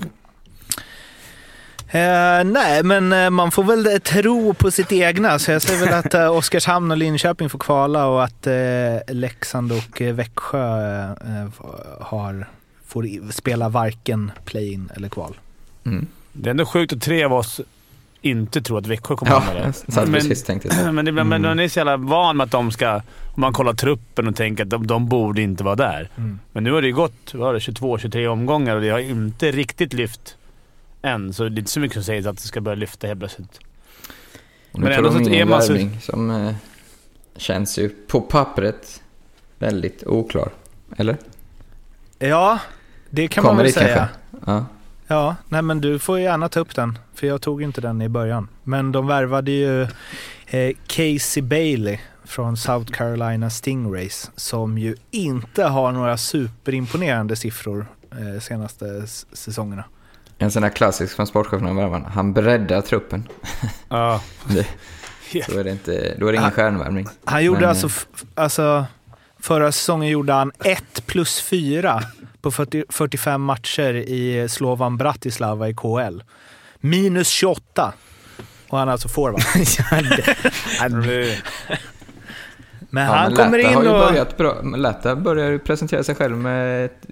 Eh, 1.90 2.44
nej, 2.44 2.84
men 2.84 3.14
eh, 3.14 3.30
man 3.30 3.52
får 3.52 3.64
väl 3.64 3.88
eh, 3.88 3.98
tro 3.98 4.54
på 4.54 4.72
sitt 4.72 4.92
egna. 4.92 5.40
Så 5.40 5.52
jag 5.52 5.62
säger 5.62 5.86
väl 5.86 5.94
att 5.94 6.14
eh, 6.14 6.32
Oskarshamn 6.38 6.92
och 6.92 6.98
Linköping 6.98 7.50
får 7.50 7.60
kvala 7.60 8.06
och 8.06 8.24
att 8.24 8.48
eh, 8.48 8.56
Leksand 9.08 9.72
och 9.72 10.02
eh, 10.02 10.14
Växjö 10.14 11.04
eh, 11.04 11.48
har, 12.02 12.48
får 12.86 13.32
spela 13.32 13.70
varken 13.70 14.32
play-in 14.46 14.90
eller 14.96 15.10
kval. 15.10 15.38
Mm. 15.86 16.08
Det 16.34 16.50
är 16.50 16.52
ändå 16.52 16.66
sjukt 16.66 16.94
att 16.94 17.02
tre 17.02 17.24
av 17.24 17.34
oss 17.34 17.62
inte 18.22 18.62
tror 18.62 18.78
att 18.78 18.88
Växjö 18.88 19.16
kommer 19.16 19.32
Ja, 19.32 19.40
hamna 19.40 19.60
där. 19.60 19.74
jag 19.88 19.96
Men- 20.04 20.14
precis 20.14 20.44
tänkte 20.44 20.76
så. 20.76 20.92
Men, 20.92 21.06
det, 21.06 21.12
men 21.12 21.28
Mm. 21.28 21.42
man 21.42 21.60
är 21.60 21.68
så 21.68 21.80
jävla 21.80 21.98
van 21.98 22.38
med 22.38 22.44
att 22.44 22.52
de 22.52 22.72
ska... 22.72 22.96
Om 23.36 23.42
man 23.42 23.54
kollar 23.54 23.74
truppen 23.74 24.28
och 24.28 24.36
tänker 24.36 24.64
att 24.64 24.70
de, 24.70 24.88
de 24.88 25.10
borde 25.10 25.42
inte 25.42 25.64
vara 25.64 25.76
där. 25.76 26.10
Mm. 26.18 26.40
Men 26.52 26.64
nu 26.64 26.72
har 26.72 26.82
det 26.82 26.88
ju 26.88 26.94
gått 26.94 27.34
vad 27.34 27.42
var 27.42 27.54
det, 27.54 27.60
22-23 27.60 28.28
omgångar 28.28 28.76
och 28.76 28.82
det 28.82 28.90
har 28.90 29.00
inte 29.00 29.52
riktigt 29.52 29.94
lyft 29.94 30.38
än. 31.02 31.34
Så 31.34 31.44
det 31.44 31.56
är 31.56 31.60
inte 31.60 31.72
så 31.72 31.80
mycket 31.80 31.94
som 31.94 32.04
säger 32.04 32.28
att 32.28 32.36
det 32.38 32.42
ska 32.44 32.62
börja 32.62 32.76
lyfta 32.76 33.08
helt 33.08 33.20
plötsligt. 33.20 33.60
Och 34.72 34.80
nu 34.80 34.86
Men 34.86 34.92
tar 34.92 34.98
ändå 34.98 35.10
de 35.10 35.26
så 35.26 35.30
in 35.30 35.36
är 35.36 35.42
en 35.42 35.50
man 35.50 35.62
så- 35.62 35.74
värvning 35.74 36.00
som 36.02 36.32
eh, 36.32 36.54
känns 37.36 37.80
ju 37.80 37.90
på 37.90 38.22
pappret 38.22 39.02
väldigt 39.60 40.04
oklar. 40.08 40.50
Eller? 40.98 41.18
Ja, 42.20 42.60
det 43.10 43.28
kan 43.28 43.42
Kommer 43.42 43.54
man 43.54 43.58
väl 43.58 43.66
dit 43.66 43.76
säga. 43.76 43.96
kanske? 44.32 44.52
Ja. 44.52 44.66
Ja, 45.08 45.36
nej 45.48 45.62
men 45.62 45.82
du 45.82 46.00
får 46.00 46.20
gärna 46.20 46.50
ta 46.50 46.60
upp 46.60 46.76
den. 46.76 47.00
För 47.14 47.28
jag 47.28 47.42
tog 47.42 47.62
inte 47.62 47.82
den 47.82 48.02
i 48.02 48.10
början. 48.10 48.48
Men 48.64 48.92
de 48.92 49.08
värvade 49.08 49.52
ju 49.52 49.82
eh, 50.48 50.76
Casey 50.88 51.44
Bailey 51.44 52.00
från 52.26 52.58
South 52.58 52.92
Carolina 52.92 53.50
Stingrays. 53.50 54.32
Som 54.36 54.78
ju 54.78 54.96
inte 55.12 55.64
har 55.64 55.92
några 55.92 56.18
superimponerande 56.18 57.36
siffror 57.36 57.86
eh, 58.12 58.40
senaste 58.40 59.08
säsongerna. 59.34 59.84
En 60.38 60.52
sån 60.52 60.64
här 60.64 60.70
klassisk 60.70 61.16
från 61.16 61.28
sportchefen 61.28 61.76
värvan. 61.76 62.06
Han 62.06 62.34
breddar 62.34 62.82
truppen. 62.82 63.28
Ja. 63.90 64.22
Det, 64.48 64.68
så 65.46 65.60
är 65.60 65.64
det 65.64 65.72
inte, 65.72 66.16
då 66.20 66.28
är 66.28 66.32
det 66.32 66.38
ingen 66.38 66.52
stjärnvärvning. 66.52 67.08
Han 67.26 67.46
gjorde 67.46 67.60
Men, 67.60 67.70
alltså, 67.70 67.88
eh, 67.88 67.94
alltså, 68.36 68.86
förra 69.40 69.72
säsongen 69.72 70.10
gjorde 70.10 70.34
han 70.34 70.52
1 70.64 71.06
plus 71.06 71.42
4 71.42 72.04
på 72.42 72.52
40, 72.52 72.84
45 72.90 73.42
matcher 73.42 73.94
i 73.94 74.50
Slovan 74.50 74.98
Bratislava 74.98 75.70
i 75.70 75.74
KL. 75.74 76.22
Minus 76.80 77.28
28. 77.30 77.94
Och 78.68 78.78
han 78.78 78.88
är 78.88 78.92
alltså 78.92 79.10
forward. 79.10 79.42
Ja, 80.80 80.90
Men 82.90 83.06
Ja, 83.06 83.12
han 83.14 83.34
men 83.34 83.46
kommer 83.46 83.58
Lätta 83.58 83.70
in 83.70 83.76
har 83.76 83.84
ju 83.84 83.90
och... 83.90 84.08
börjat 84.08 84.38
bra. 84.38 84.62
Lätta 84.62 85.16
börjar 85.16 85.50
ju 85.50 85.60
presentera 85.60 86.04
sig 86.04 86.16
själv 86.16 86.38
med 86.38 86.86
ett 86.86 87.08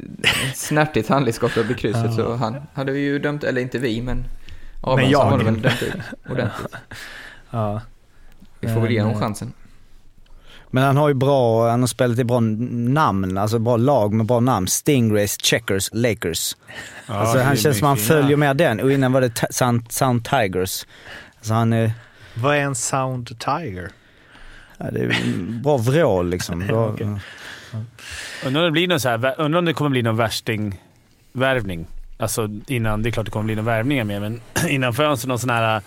snärtigt 0.55 1.09
handledsskott 1.09 1.57
över 1.57 1.73
krysset. 1.73 2.13
Så 2.13 2.36
han 2.36 2.61
hade 2.73 2.91
vi 2.91 2.99
ju 2.99 3.19
dömt, 3.19 3.43
eller 3.43 3.61
inte 3.61 3.80
vi, 3.80 4.01
men 4.01 4.26
Abrahamsson 4.82 5.39
det 5.39 5.45
väl 5.45 5.61
dömt 5.61 5.84
ut 5.84 5.95
ordentligt. 6.30 6.76
Ja. 7.51 7.82
Vi 8.59 8.73
får 8.73 8.82
väl 8.82 8.91
ge 8.91 8.99
honom 9.01 9.13
Men, 9.13 9.21
chansen. 9.21 9.53
Men 10.76 10.84
han 10.84 10.97
har 10.97 11.07
ju 11.07 11.13
bra, 11.13 11.69
han 11.69 11.80
har 11.80 11.88
spelat 11.88 12.19
i 12.19 12.23
bra 12.23 12.39
namn, 12.39 13.38
alltså 13.38 13.59
bra 13.59 13.78
lag 13.78 14.13
med 14.13 14.26
bra 14.26 14.39
namn. 14.39 14.67
Stingrays, 14.67 15.38
Checkers, 15.41 15.89
Lakers. 15.93 16.55
ja, 17.07 17.13
alltså 17.13 17.39
han 17.39 17.55
känns 17.55 17.78
som 17.80 17.88
han 17.88 17.97
fina. 17.97 18.07
följer 18.07 18.38
med 18.38 18.57
den. 18.57 18.80
Och 18.80 18.91
innan 18.91 19.11
var 19.11 19.21
det 19.21 19.45
Sound, 19.49 19.91
Sound 19.91 20.26
Tigers. 20.26 20.86
Alltså 21.38 21.53
han 21.53 21.73
är, 21.73 21.91
Vad 22.34 22.55
är 22.55 22.59
en 22.59 22.76
Sound 22.76 23.39
Tiger? 23.39 23.89
ja, 24.78 24.91
det 24.91 24.99
är 24.99 25.15
bra 25.63 25.78
vrål 25.78 26.30
liksom. 26.30 26.59
Bra, 26.67 26.88
Okej. 26.88 27.07
Undrar 28.45 28.61
om 28.61 28.65
det, 28.65 28.71
blir 28.71 28.88
någon 28.88 28.99
så 28.99 29.09
här, 29.09 29.36
undrar 29.38 29.59
om 29.59 29.65
det 29.65 29.73
kommer 29.73 29.89
bli 29.89 30.01
någon 30.01 30.17
värstingvärvning. 30.17 31.88
Alltså 32.17 32.49
innan, 32.67 33.03
det 33.03 33.09
är 33.09 33.11
klart 33.11 33.26
det 33.26 33.32
kommer 33.32 33.45
bli 33.45 33.55
någon 33.55 33.65
värvningar 33.65 34.03
med, 34.03 34.21
men 34.21 34.41
innan 34.69 34.93
fönstret 34.93 35.28
någon 35.28 35.39
sån 35.39 35.49
här 35.49 35.82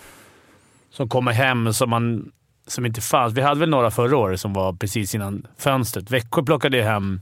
som 0.91 1.09
kommer 1.09 1.31
hem 1.31 1.73
som, 1.73 1.89
man, 1.89 2.31
som 2.71 2.85
inte 2.85 3.01
fanns. 3.01 3.33
Vi 3.33 3.41
hade 3.41 3.59
väl 3.59 3.69
några 3.69 3.91
förra 3.91 4.17
året 4.17 4.39
som 4.39 4.53
var 4.53 4.73
precis 4.73 5.15
innan 5.15 5.47
fönstret. 5.57 6.11
Växjö 6.11 6.43
plockade 6.43 6.77
ju 6.77 6.83
hem... 6.83 7.21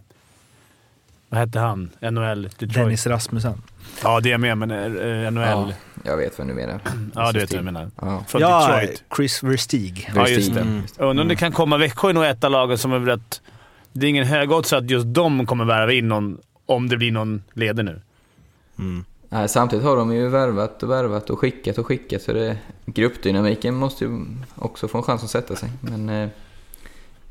Vad 1.29 1.39
hette 1.39 1.59
han? 1.59 1.89
NHL 2.01 2.43
Detroit. 2.43 2.73
Dennis 2.73 3.07
Rasmussen. 3.07 3.61
Ja, 4.03 4.19
det 4.19 4.31
är 4.31 4.37
med, 4.37 4.57
men 4.57 4.71
eh, 4.71 5.31
NHL. 5.31 5.43
Ja, 5.43 5.67
Ja, 6.03 6.11
jag 6.11 6.17
vet 6.17 6.37
vad 6.39 6.47
du 6.47 6.53
menar. 6.53 6.79
du 7.33 7.39
vet 7.39 7.51
vad 7.51 7.57
jag 7.57 7.65
menar. 7.65 7.89
Ja. 8.01 8.23
Från 8.27 8.41
Ja, 8.41 8.67
Detroit. 8.67 9.03
Chris 9.15 9.43
Verstig. 9.43 10.09
Ja, 10.15 10.27
just 10.27 10.53
det. 10.53 10.61
Mm. 10.61 10.83
Undrar 10.97 11.21
om 11.23 11.27
det 11.27 11.35
kan 11.35 11.51
komma 11.51 11.77
Växjö 11.77 12.09
i 12.09 12.13
nog 12.13 12.25
ett 12.25 12.43
av 12.43 12.51
lagen 12.51 12.77
som 12.77 12.93
är 12.93 12.99
rätt... 12.99 13.41
Det 13.93 14.05
är 14.05 14.09
ingen 14.09 14.25
högodds 14.27 14.73
att 14.73 14.89
just 14.89 15.05
de 15.07 15.45
kommer 15.45 15.65
värva 15.65 15.91
in 15.93 16.07
någon 16.07 16.37
om 16.65 16.89
det 16.89 16.97
blir 16.97 17.11
någon 17.11 17.43
ledig 17.53 17.85
nu. 17.85 18.01
Nej, 19.29 19.49
samtidigt 19.49 19.85
har 19.85 19.97
de 19.97 20.13
ju 20.13 20.27
värvat 20.27 20.83
och 20.83 20.89
värvat 20.91 21.29
och 21.29 21.39
skickat 21.39 21.77
och 21.77 21.85
skickat 21.87 22.21
så 22.21 22.33
det, 22.33 22.57
gruppdynamiken 22.85 23.75
måste 23.75 24.03
ju 24.05 24.25
också 24.55 24.87
få 24.87 24.97
en 24.97 25.03
chans 25.03 25.23
att 25.23 25.29
sätta 25.29 25.55
sig. 25.55 25.69
Men 25.81 26.09
eh, 26.09 26.29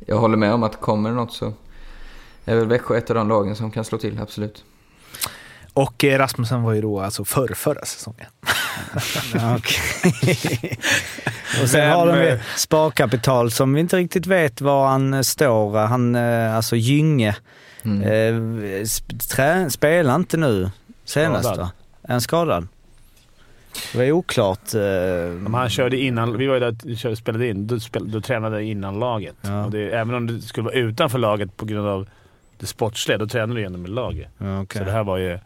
jag 0.06 0.18
håller 0.18 0.36
med 0.36 0.52
om 0.52 0.62
att 0.62 0.80
kommer 0.80 1.10
det 1.10 1.16
något 1.16 1.32
så 1.32 1.52
är 2.44 2.56
väl 2.56 2.66
Växjö 2.68 2.96
ett 2.98 3.10
av 3.10 3.16
de 3.16 3.28
lagen 3.28 3.56
som 3.56 3.70
kan 3.70 3.84
slå 3.84 3.98
till, 3.98 4.20
absolut. 4.20 4.64
Och 5.72 6.04
eh, 6.04 6.18
Rasmussen 6.18 6.62
var 6.62 6.72
ju 6.72 6.80
då 6.80 7.00
alltså 7.00 7.24
förr, 7.24 7.54
förra 7.54 7.84
säsongen. 7.84 8.26
Och 11.62 11.68
sen 11.68 11.90
har 11.90 12.06
de 12.06 12.18
ju 12.18 12.28
eh, 12.28 12.40
sparkapital 12.56 13.50
som 13.50 13.72
vi 13.74 13.80
inte 13.80 13.96
riktigt 13.96 14.26
vet 14.26 14.60
var 14.60 14.86
han 14.88 15.14
eh, 15.14 15.20
står. 15.20 15.78
Han, 15.78 16.16
alltså 16.16 16.76
Gynge, 16.76 17.36
Mm. 17.84 18.02
eh, 19.62 19.68
spelar 19.68 20.14
inte 20.14 20.36
nu 20.36 20.70
senast 21.04 21.56
va? 21.56 21.70
Han 22.08 22.20
skadad? 22.20 22.68
Det 23.92 23.98
var 23.98 24.12
oklart. 24.12 24.74
Eh, 24.74 24.80
Men 25.32 25.54
han 25.54 25.68
körde 25.70 25.96
innan, 25.96 26.38
vi 26.38 26.46
var 26.46 26.54
ju 26.54 26.60
där 26.60 27.10
och 27.10 27.18
spelade 27.18 27.48
in. 27.48 27.66
Då, 27.66 27.80
spel, 27.80 28.10
då 28.10 28.20
tränade 28.20 28.64
innan 28.64 28.98
laget. 28.98 29.36
Ja. 29.42 29.64
Och 29.64 29.70
det, 29.70 29.90
även 29.90 30.14
om 30.14 30.26
det 30.26 30.40
skulle 30.42 30.64
vara 30.64 30.74
utanför 30.74 31.18
laget 31.18 31.56
på 31.56 31.64
grund 31.64 31.88
av 31.88 32.08
det 32.58 32.66
sportsliga, 32.66 33.18
då 33.18 33.26
tränade 33.26 33.60
du 33.60 33.66
ändå 33.66 33.78
med 33.78 33.90
laget. 33.90 34.28
ja, 34.38 34.60
okej. 34.62 34.78
Så 34.78 34.84
det 34.84 34.90
här 34.92 35.04
var 35.04 35.16
ju... 35.16 35.38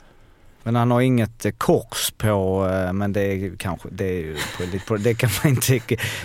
Men 0.62 0.76
han 0.76 0.90
har 0.90 1.00
inget 1.00 1.44
eh, 1.44 1.52
kors 1.58 2.12
på, 2.18 2.68
eh, 2.86 2.92
men 2.92 3.12
det 3.12 3.20
är 3.20 3.56
kanske, 3.56 3.88
det 3.92 4.04
är 4.04 4.18
ju 4.18 4.36
på, 4.56 4.62
lite 4.72 4.86
på, 4.86 4.96
det 4.96 5.14
kan 5.14 5.30
man 5.42 5.50
inte, 5.52 5.80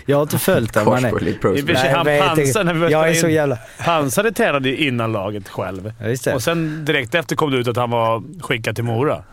jag 0.05 0.17
har 0.17 0.23
inte 0.23 0.37
följt 0.39 0.73
det. 0.73 0.83
Kors 0.83 1.01
på 1.01 1.17
Elite 1.17 1.39
Pro 1.39 1.55
I 1.55 1.61
och 1.61 1.67
för 1.67 1.75
sig, 1.75 1.83
Nej, 2.03 2.17
jag 2.17 2.23
han 2.27 2.39
inte. 2.39 2.63
när 2.63 2.73
vi 2.73 2.91
jag 2.91 3.09
är 3.09 3.13
spelade 3.13 3.15
så 3.15 3.29
jävla, 3.29 3.57
Pansade 3.85 4.31
tränade 4.31 4.69
ju 4.69 4.77
innan 4.87 5.11
laget 5.11 5.49
själv. 5.49 5.93
ja. 6.29 6.35
Och 6.35 6.43
sen 6.43 6.85
direkt 6.85 7.15
efter 7.15 7.35
kom 7.35 7.51
det 7.51 7.57
ut 7.57 7.67
att 7.67 7.77
han 7.77 7.89
var 7.89 8.23
skickad 8.41 8.75
till 8.75 8.83
Mora. 8.83 9.23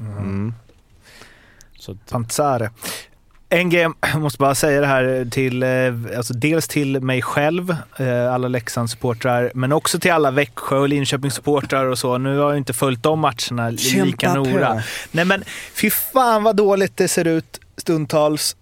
Mm. 0.00 0.54
Panzare. 2.10 2.70
En 3.50 3.70
grej, 3.70 3.88
jag 4.12 4.20
måste 4.20 4.38
bara 4.38 4.54
säga 4.54 4.80
det 4.80 4.86
här 4.86 5.28
till, 5.30 5.62
eh, 5.62 6.16
alltså 6.16 6.34
dels 6.34 6.68
till 6.68 7.00
mig 7.00 7.22
själv, 7.22 7.76
eh, 7.98 8.32
alla 8.34 8.48
Leksandssupportrar, 8.48 9.52
men 9.54 9.72
också 9.72 9.98
till 9.98 10.12
alla 10.12 10.30
Växjö 10.30 10.76
och 10.78 10.88
Linköpingssupportrar 10.88 11.84
och 11.86 11.98
så. 11.98 12.18
Nu 12.18 12.38
har 12.38 12.48
jag 12.50 12.56
inte 12.58 12.72
följt 12.72 13.02
de 13.02 13.18
matcherna 13.18 13.70
li- 13.70 13.76
lika 14.04 14.34
noga. 14.34 14.82
Nej 15.10 15.24
men 15.24 15.44
fy 15.74 15.90
fan 15.90 16.42
vad 16.42 16.56
dåligt 16.56 16.96
det 16.96 17.08
ser 17.08 17.24
ut 17.26 17.60
stundtals. 17.76 18.56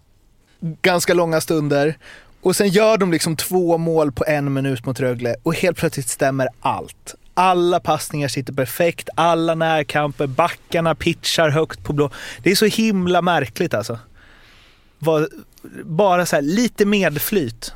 Ganska 0.83 1.15
långa 1.15 1.41
stunder. 1.41 1.95
Och 2.43 2.57
sen 2.57 2.69
gör 2.69 2.99
de 2.99 3.13
liksom 3.13 3.37
två 3.37 3.79
mål 3.79 4.13
på 4.13 4.25
en 4.27 4.53
minut 4.53 4.87
mot 4.87 5.01
Rögle 5.01 5.37
och 5.43 5.55
helt 5.55 5.77
plötsligt 5.77 6.09
stämmer 6.09 6.49
allt. 6.61 7.15
Alla 7.39 7.81
passningar 7.81 8.29
sitter 8.29 8.53
perfekt, 8.53 9.09
alla 9.15 9.55
närkamper, 9.55 10.27
backarna 10.27 10.95
pitchar 10.95 11.49
högt 11.49 11.85
på 11.85 11.93
blå. 11.93 12.11
Det 12.43 12.51
är 12.51 12.55
så 12.55 12.67
himla 12.67 13.23
märkligt 13.23 13.75
alltså. 13.75 13.99
Bara 15.85 16.27
så 16.27 16.37
här, 16.37 16.43
lite 16.43 16.85
medflyt 16.85 17.73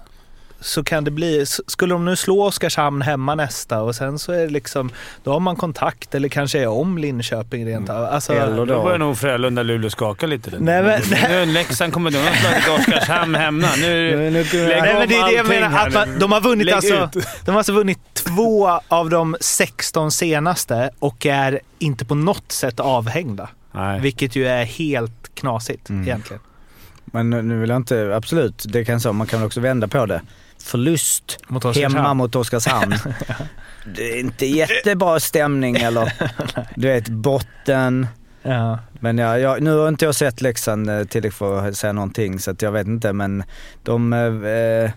så 0.61 0.85
kan 0.85 1.05
det 1.05 1.11
bli, 1.11 1.47
skulle 1.47 1.95
de 1.95 2.05
nu 2.05 2.17
slå 2.17 2.45
Oskarshamn 2.47 3.03
hemma 3.03 3.35
nästa 3.35 3.83
och 3.83 3.95
sen 3.95 4.19
så 4.19 4.33
är 4.33 4.39
det 4.39 4.49
liksom, 4.49 4.91
då 5.25 5.33
har 5.33 5.41
man 5.41 5.57
kontakt 5.57 6.15
eller 6.15 6.29
kanske 6.29 6.59
är 6.59 6.67
om 6.69 6.99
Linköping 6.99 7.67
rent 7.67 7.91
av. 7.91 8.05
Alltså, 8.05 8.33
Eller 8.33 8.57
Då 8.57 8.65
då- 8.65 8.83
börjar 8.83 8.99
nog 8.99 9.19
Frölunda 9.19 9.63
Luleå 9.63 9.91
skaka 9.91 10.27
lite. 10.27 10.51
Nej, 10.59 10.83
men- 10.83 11.03
Nu 11.31 11.47
Leksand 11.53 11.93
kommer... 11.93 12.11
De 12.11 12.19
har 12.19 12.33
slagit 12.35 12.81
Oskarshamn 12.81 13.35
hemma. 13.35 13.69
Nu... 13.79 14.17
Nu- 14.17 14.31
nu- 14.31 14.69
Lägg 14.69 14.83
Nej, 14.83 14.93
om 14.93 14.99
men 14.99 15.09
det 15.09 15.15
är 15.17 15.27
det 15.27 15.33
jag 15.33 15.49
menar. 15.49 15.87
Att 15.87 15.95
man, 15.95 16.19
de, 16.19 16.33
har 16.33 16.41
vunnit 16.41 16.73
alltså, 16.75 17.11
de 17.45 17.51
har 17.51 17.59
alltså 17.59 17.73
vunnit 17.73 17.99
två 18.15 18.81
av 18.89 19.11
de 19.11 19.37
16 19.41 20.11
senaste 20.11 20.91
och 20.99 21.27
är 21.27 21.61
inte 21.79 22.05
på 22.05 22.15
något 22.15 22.53
sätt 22.53 22.81
avhängda. 22.81 23.49
Nej. 23.73 24.01
Vilket 24.01 24.37
ju 24.37 24.47
är 24.47 24.65
helt 24.65 25.35
knasigt 25.35 25.89
Mm. 25.91 26.03
egentligen. 26.03 26.43
Men 27.05 27.31
nu 27.31 27.59
vill 27.61 27.71
jag 27.71 27.77
inte, 27.77 28.13
absolut, 28.17 28.65
det 28.69 28.85
kan 28.85 29.01
så, 29.01 29.13
man 29.13 29.27
kan 29.27 29.41
väl 29.41 29.47
också 29.47 29.61
vända 29.61 29.89
på 29.89 30.07
det. 30.07 30.21
Förlust 30.63 31.39
Mot 31.49 31.77
hemma 31.77 32.15
mot 32.15 32.37
Oskarshamn. 32.37 32.95
Det 33.97 34.11
är 34.13 34.21
inte 34.21 34.47
jättebra 34.47 35.21
stämning 35.21 35.77
eller, 35.77 36.13
du 36.77 36.89
vet 36.89 37.09
botten. 37.09 38.07
Ja. 38.43 38.79
Men 39.01 39.19
ja, 39.19 39.39
jag, 39.39 39.63
nu 39.63 39.77
har 39.77 39.89
inte 39.89 40.05
jag 40.05 40.15
sett 40.15 40.41
Leksand 40.41 40.91
eh, 40.91 41.05
tillräckligt 41.05 41.35
för 41.35 41.69
att 41.69 41.77
säga 41.77 41.93
någonting 41.93 42.39
så 42.39 42.51
att 42.51 42.63
jag 42.63 42.73
vet 42.73 42.87
inte 42.87 43.13
men 43.13 43.43
de, 43.83 44.13
eh, 44.13 44.91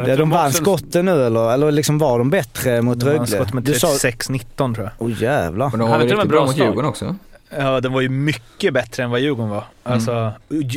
inte 0.00 0.16
de 0.16 0.30
vann 0.30 0.46
också- 0.46 0.62
skotten 0.62 1.04
nu 1.04 1.26
eller, 1.26 1.52
eller 1.54 1.72
liksom 1.72 1.98
var 1.98 2.18
de 2.18 2.30
bättre 2.30 2.82
mot 2.82 3.00
De 3.00 3.06
Rögle? 3.06 3.26
skott 3.26 3.52
med 3.52 3.62
Du 3.62 3.74
sa, 3.74 3.86
36-19 3.88 4.74
tror 4.74 4.78
jag. 4.86 4.90
åh 4.98 5.22
jävlar. 5.22 5.66
Och 5.72 5.78
de 5.78 5.90
var 5.90 5.98
väl 5.98 6.08
de 6.08 6.14
riktigt 6.14 6.30
bra 6.30 6.46
mot? 6.46 6.56
Djurgården 6.56 6.90
också? 6.90 7.16
Ja, 7.58 7.80
den 7.80 7.92
var 7.92 8.00
ju 8.00 8.08
mycket 8.08 8.74
bättre 8.74 9.02
än 9.02 9.10
vad 9.10 9.20
Djurgården 9.20 9.50
var. 9.50 9.64
Alltså, 9.82 10.32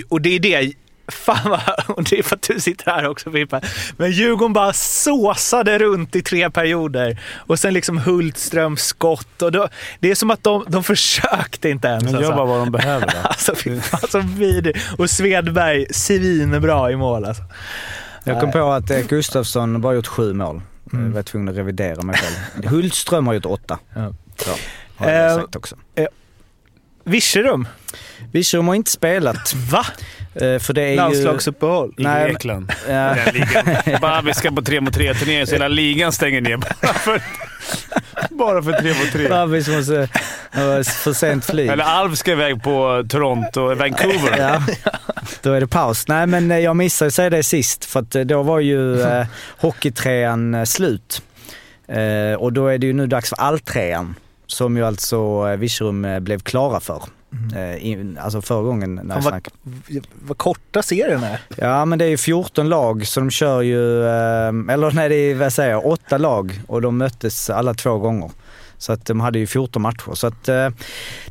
Och 0.10 0.22
det 0.22 0.30
är 0.30 0.40
det, 0.40 0.74
fan 1.12 1.50
vad, 1.50 1.62
och 1.98 2.04
det 2.04 2.20
är 2.20 2.24
för 2.24 2.36
att 2.36 2.42
du 2.42 2.60
sitter 2.60 2.92
här 2.92 3.08
också 3.10 3.32
Filippa. 3.32 3.62
Men 3.98 4.12
Djurgården 4.12 4.54
bara 4.54 4.74
såsade 4.74 5.78
runt 5.80 6.16
i 6.16 6.22
tre 6.22 6.50
perioder. 6.50 7.20
Och 7.36 7.60
sen 7.60 7.74
liksom 7.74 7.98
Hultströms 7.98 8.82
skott. 8.82 9.42
Och 9.42 9.52
då, 9.52 9.68
det 10.00 10.12
är 10.12 10.16
som 10.16 10.32
att 10.32 10.44
de, 10.44 10.66
de 10.68 10.84
försökte 10.84 11.70
inte 11.70 11.88
ens. 11.88 12.04
De 12.04 12.10
gör 12.10 12.18
alltså. 12.18 12.32
bara 12.36 12.46
vad 12.46 12.60
de 12.60 12.72
behöver. 12.72 13.06
Då. 13.08 13.18
Alltså 13.24 13.56
fy 13.56 13.80
fan 13.82 14.00
så 14.10 14.20
vidrig. 14.20 14.78
Och 14.98 15.10
Svedberg 15.10 15.86
svinbra 15.94 16.92
i 16.92 16.96
mål 16.96 17.26
alltså. 17.26 17.44
Jag 18.24 18.40
kom 18.40 18.52
på 18.52 18.72
att 18.72 18.90
eh, 18.92 19.00
Gustafsson 19.00 19.82
bara 19.82 19.94
gjort 19.94 20.08
sju 20.08 20.34
mål. 20.34 20.62
Mm. 20.94 21.06
Jag 21.06 21.14
var 21.14 21.24
tvungen 21.24 21.50
att 21.50 21.56
revidera 21.56 22.02
mig 22.02 22.16
själv. 22.18 22.68
Hultström 22.70 23.28
har 23.28 23.34
gjort 23.34 23.46
åtta. 23.46 23.80
Ja. 23.96 24.14
Så, 24.38 24.52
har 24.96 25.10
jag 25.12 25.32
Eh, 25.32 25.36
sagt 25.42 25.56
också. 25.56 25.76
Virserum, 27.04 27.68
Virserum 28.32 28.68
har 28.68 28.76
inte 28.76 28.92
spelat. 28.92 29.54
va? 29.72 29.86
Eh, 30.42 30.60
För 30.60 30.74
det 30.74 30.82
är 30.82 30.90
ju... 30.90 30.96
Landslagsuppehåll. 30.96 31.94
I 31.98 32.04
Nej, 32.04 32.22
men- 32.24 32.32
Grekland. 32.32 32.72
Ja. 32.90 33.16
Bara 34.02 34.22
vi 34.22 34.34
ska 34.34 34.52
på 34.52 34.62
3 34.62 34.82
mot 34.82 34.94
3 34.94 35.14
turnering 35.14 35.48
så 35.48 35.54
hela 35.54 35.68
ligan 35.68 36.12
stänger 36.12 36.42
ner. 36.42 36.58
Bara 36.58 36.94
för, 36.94 37.22
bara 38.30 38.64
för 38.64 38.72
3 38.74 38.90
mot 38.90 39.12
3. 39.14 39.30
Babis 39.30 39.68
måste... 39.68 40.08
för 41.04 41.14
sent 41.14 41.46
flyg. 41.46 41.68
Eller 41.70 41.84
Alf 41.84 42.18
ska 42.18 42.32
iväg 42.32 42.64
på 42.64 43.06
Toronto, 43.10 43.76
Vancouver. 43.76 44.36
Ja, 44.38 44.62
då 45.42 45.54
är 45.54 45.60
det 45.60 45.68
paus. 45.68 46.08
Nej 46.08 46.28
men 46.28 46.52
eh, 46.52 46.60
jag 46.60 46.76
missade 46.76 47.08
att 47.08 47.14
säga 47.14 47.30
det 47.30 47.44
sist 47.44 47.86
för 47.86 48.00
att 48.00 48.16
eh, 48.16 48.22
då 48.22 48.44
var 48.44 48.60
ju 48.60 49.02
eh, 49.02 49.26
hockeytrean 49.58 50.66
slut. 50.66 51.22
Eh, 51.88 52.34
och 52.40 52.54
då 52.54 52.68
är 52.68 52.78
det 52.78 52.88
ju 52.88 52.94
nu 52.94 53.08
dags 53.08 53.30
för 53.30 53.36
alltrean 53.38 54.16
som 54.48 54.78
ju 54.78 54.86
alltså 54.86 55.46
Virserum 55.56 56.24
blev 56.24 56.40
klara 56.40 56.80
för. 56.80 57.02
Eh, 57.56 57.76
i, 57.76 58.16
alltså 58.20 58.42
förra 58.42 58.62
gången 58.62 58.96
när 58.96 59.02
Fan, 59.02 59.10
jag 59.10 59.16
vad- 59.16 59.24
snackade. 59.24 59.56
Vad 60.22 60.38
korta 60.38 60.84
serien 60.84 61.24
är. 61.24 61.40
Ja 61.58 61.86
men 61.86 62.00
det 62.00 62.06
är 62.06 62.10
ju 62.10 62.18
14 62.18 62.70
lag 62.70 63.08
så 63.08 63.20
de 63.20 63.30
kör 63.32 63.62
ju, 63.62 64.04
eh, 64.06 64.48
eller 64.74 64.92
nej 64.92 65.10
det 65.10 65.16
är 65.16 65.36
vad 65.36 65.54
säger 65.54 65.72
jag, 65.72 65.86
8 65.86 66.18
lag 66.18 66.62
och 66.68 66.82
de 66.82 66.98
möttes 66.98 67.50
alla 67.50 67.74
två 67.74 67.98
gånger. 67.98 68.32
Så 68.78 68.94
att 68.94 69.06
de 69.06 69.20
hade 69.20 69.40
ju 69.40 69.48
14 69.48 69.82
matcher. 69.82 70.14
Så 70.14 70.28
att 70.28 70.50
eh, 70.50 70.70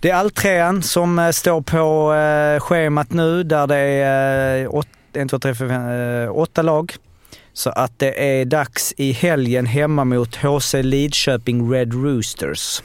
det 0.00 0.10
är 0.10 0.14
alltrean 0.14 0.82
som 0.82 1.18
eh, 1.18 1.30
står 1.30 1.60
på 1.60 2.14
eh, 2.14 2.60
schemat 2.60 3.12
nu 3.12 3.42
där 3.42 3.66
det 3.66 3.76
är 3.78 4.64
eh, 4.64 4.80
1, 5.22 5.30
2, 5.30 5.38
3, 5.38 5.54
4, 5.54 5.68
5, 5.68 6.30
8 6.32 6.62
lag. 6.62 6.94
Så 7.52 7.70
att 7.70 7.98
det 7.98 8.40
är 8.40 8.44
dags 8.44 8.94
i 8.96 9.12
helgen 9.12 9.66
hemma 9.66 10.04
mot 10.04 10.36
HC 10.36 10.74
Lidköping 10.74 11.72
Red 11.72 11.92
Roosters. 11.94 12.82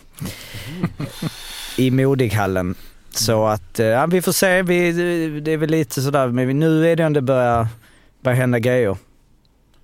I 1.77 1.91
Modighallen. 1.91 2.75
Så 3.13 3.47
att, 3.47 3.79
eh, 3.79 3.85
ja, 3.85 4.05
vi 4.05 4.21
får 4.21 4.31
se. 4.31 4.61
Vi, 4.61 4.91
det 5.41 5.51
är 5.51 5.57
väl 5.57 5.69
lite 5.69 6.01
sådär, 6.01 6.27
men 6.27 6.47
vi- 6.47 6.53
nu 6.53 6.91
är 6.91 6.95
det 6.95 7.03
ändå 7.03 7.21
börjar, 7.21 7.67
börjar 8.23 8.37
hända 8.37 8.59
grejer. 8.59 8.97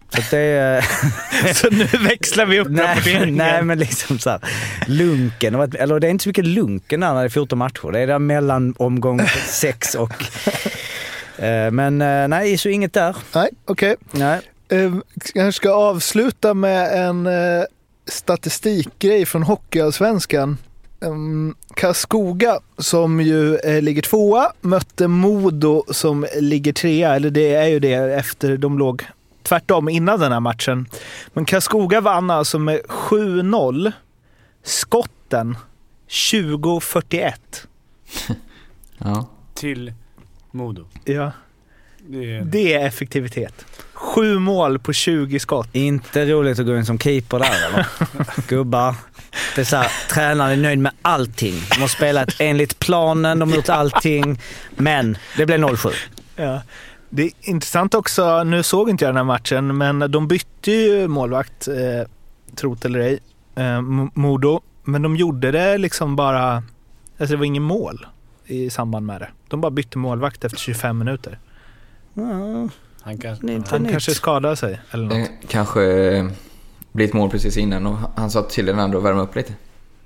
Så 0.10 0.22
det 0.32 0.38
är... 0.40 0.82
Så 1.54 1.70
nu 1.70 1.86
växlar 2.08 2.46
vi 2.46 2.60
upp 2.60 2.68
nej, 2.70 2.86
rapporteringen. 2.86 3.36
nej, 3.36 3.62
men 3.64 3.80
liksom 3.80 4.20
såhär, 4.20 4.40
lunken. 4.88 5.56
Eller 5.56 6.00
det 6.00 6.08
är 6.08 6.12
inte 6.12 6.24
så 6.24 6.30
mycket 6.30 6.46
lunken 6.46 7.00
där 7.00 7.14
när 7.14 7.20
det 7.20 7.26
är 7.28 7.30
14 7.30 7.58
matcher. 7.60 7.92
Det 7.92 8.00
är 8.00 8.08
där 8.08 8.20
mellan 8.20 8.74
omgång 8.78 9.22
6 9.48 9.96
och... 9.96 10.14
Eh, 11.44 11.72
Men 11.72 12.02
eh, 12.02 12.28
nej, 12.28 12.58
så 12.58 12.70
inget 12.70 12.94
där. 12.94 13.16
Nej, 13.36 13.50
okej. 13.66 13.96
Nej. 14.12 14.40
Eh, 14.70 14.94
kanske 15.34 15.52
ska 15.58 15.72
avsluta 15.74 16.54
med 16.54 17.08
en 17.08 17.30
statistikgrej 18.08 19.26
från 19.26 19.44
Hockeyallsvenskan. 19.44 20.58
Um, 21.00 21.56
Karlskoga 21.76 22.60
som 22.78 23.22
ju 23.22 23.56
eh, 23.56 23.82
ligger 23.82 24.02
tvåa 24.02 24.52
mötte 24.62 25.08
Modo 25.08 25.84
som 25.92 26.26
ligger 26.40 26.74
trea, 26.74 27.16
eller 27.16 27.30
det 27.30 27.54
är 27.54 27.68
ju 27.68 27.80
det 27.80 27.94
efter 27.94 28.58
de 28.58 28.78
låg 28.80 29.04
tvärtom 29.44 29.90
innan 29.90 30.20
den 30.20 30.32
här 30.32 30.40
matchen. 30.40 30.88
Men 31.34 31.46
Karlskoga 31.46 32.02
vann 32.02 32.30
alltså 32.30 32.60
med 32.60 32.80
7-0. 32.88 33.92
Skotten 34.64 35.58
20-41. 36.10 37.34
Ja. 39.00 39.30
Till 39.54 39.94
Modo. 40.52 40.86
Ja, 41.06 41.32
Det 42.08 42.34
är... 42.36 42.42
det 42.46 42.74
är 42.74 42.86
effektivitet. 42.88 43.66
Sju 43.94 44.40
mål 44.40 44.80
på 44.80 44.94
20 44.94 45.40
skott. 45.40 45.70
Inte 45.72 46.26
roligt 46.26 46.60
att 46.60 46.66
gå 46.66 46.78
in 46.78 46.86
som 46.86 47.00
keeper 47.00 47.40
där 47.40 47.68
eller? 47.70 47.86
Gubbar. 48.48 48.96
Det 49.58 49.62
är 49.62 49.66
så 49.66 49.76
här, 49.76 49.92
tränaren 50.10 50.60
är 50.60 50.64
nöjd 50.64 50.80
med 50.80 50.92
allting. 51.02 51.54
De 51.70 51.82
har 51.82 51.88
spelat 51.88 52.36
enligt 52.40 52.80
planen, 52.80 53.40
de 53.40 53.50
har 53.50 53.56
gjort 53.56 53.70
allting. 53.70 54.42
Men 54.76 55.18
det 55.38 55.46
blev 55.46 55.60
0-7. 55.60 55.94
Ja. 56.36 56.62
Det 57.10 57.24
är 57.24 57.32
intressant 57.42 57.94
också, 57.94 58.44
nu 58.44 58.64
såg 58.64 58.90
inte 58.90 59.06
jag 59.06 59.10
den 59.10 59.18
här 59.18 59.24
matchen, 59.24 59.78
men 59.78 60.12
de 60.12 60.28
bytte 60.28 60.72
ju 60.72 61.08
målvakt, 61.08 61.68
eh, 61.68 62.08
trot 62.56 62.86
eller 62.86 63.00
ej, 63.00 63.20
eh, 63.56 63.82
Modo. 64.14 64.62
Men 64.84 65.02
de 65.02 65.16
gjorde 65.16 65.52
det 65.52 65.78
liksom 65.78 66.16
bara, 66.16 66.64
alltså 67.20 67.34
det 67.34 67.38
var 67.38 67.46
ingen 67.46 67.64
mål 67.64 68.08
i 68.46 68.70
samband 68.70 69.06
med 69.06 69.22
det. 69.22 69.30
De 69.48 69.62
bara 69.62 69.72
bytte 69.72 69.98
målvakt 69.98 70.46
efter 70.46 70.60
25 70.60 70.98
minuter. 70.98 71.40
Ja, 72.14 72.24
Han 73.02 73.18
kan... 73.18 73.64
Han 73.70 73.86
kanske 73.90 74.16
skadade 74.16 74.56
sig 74.56 74.80
eller 74.92 75.04
något. 75.04 75.30
Det 75.42 75.48
kanske 75.48 75.82
blir 76.98 77.08
ett 77.08 77.14
mål 77.14 77.30
precis 77.30 77.58
innan 77.58 77.88
och 77.88 77.98
han 78.16 78.32
sa 78.32 78.42
till 78.44 78.66
den 78.66 78.80
andra 78.80 78.98
att 78.98 79.04
värma 79.04 79.22
upp 79.22 79.36
lite. 79.36 79.54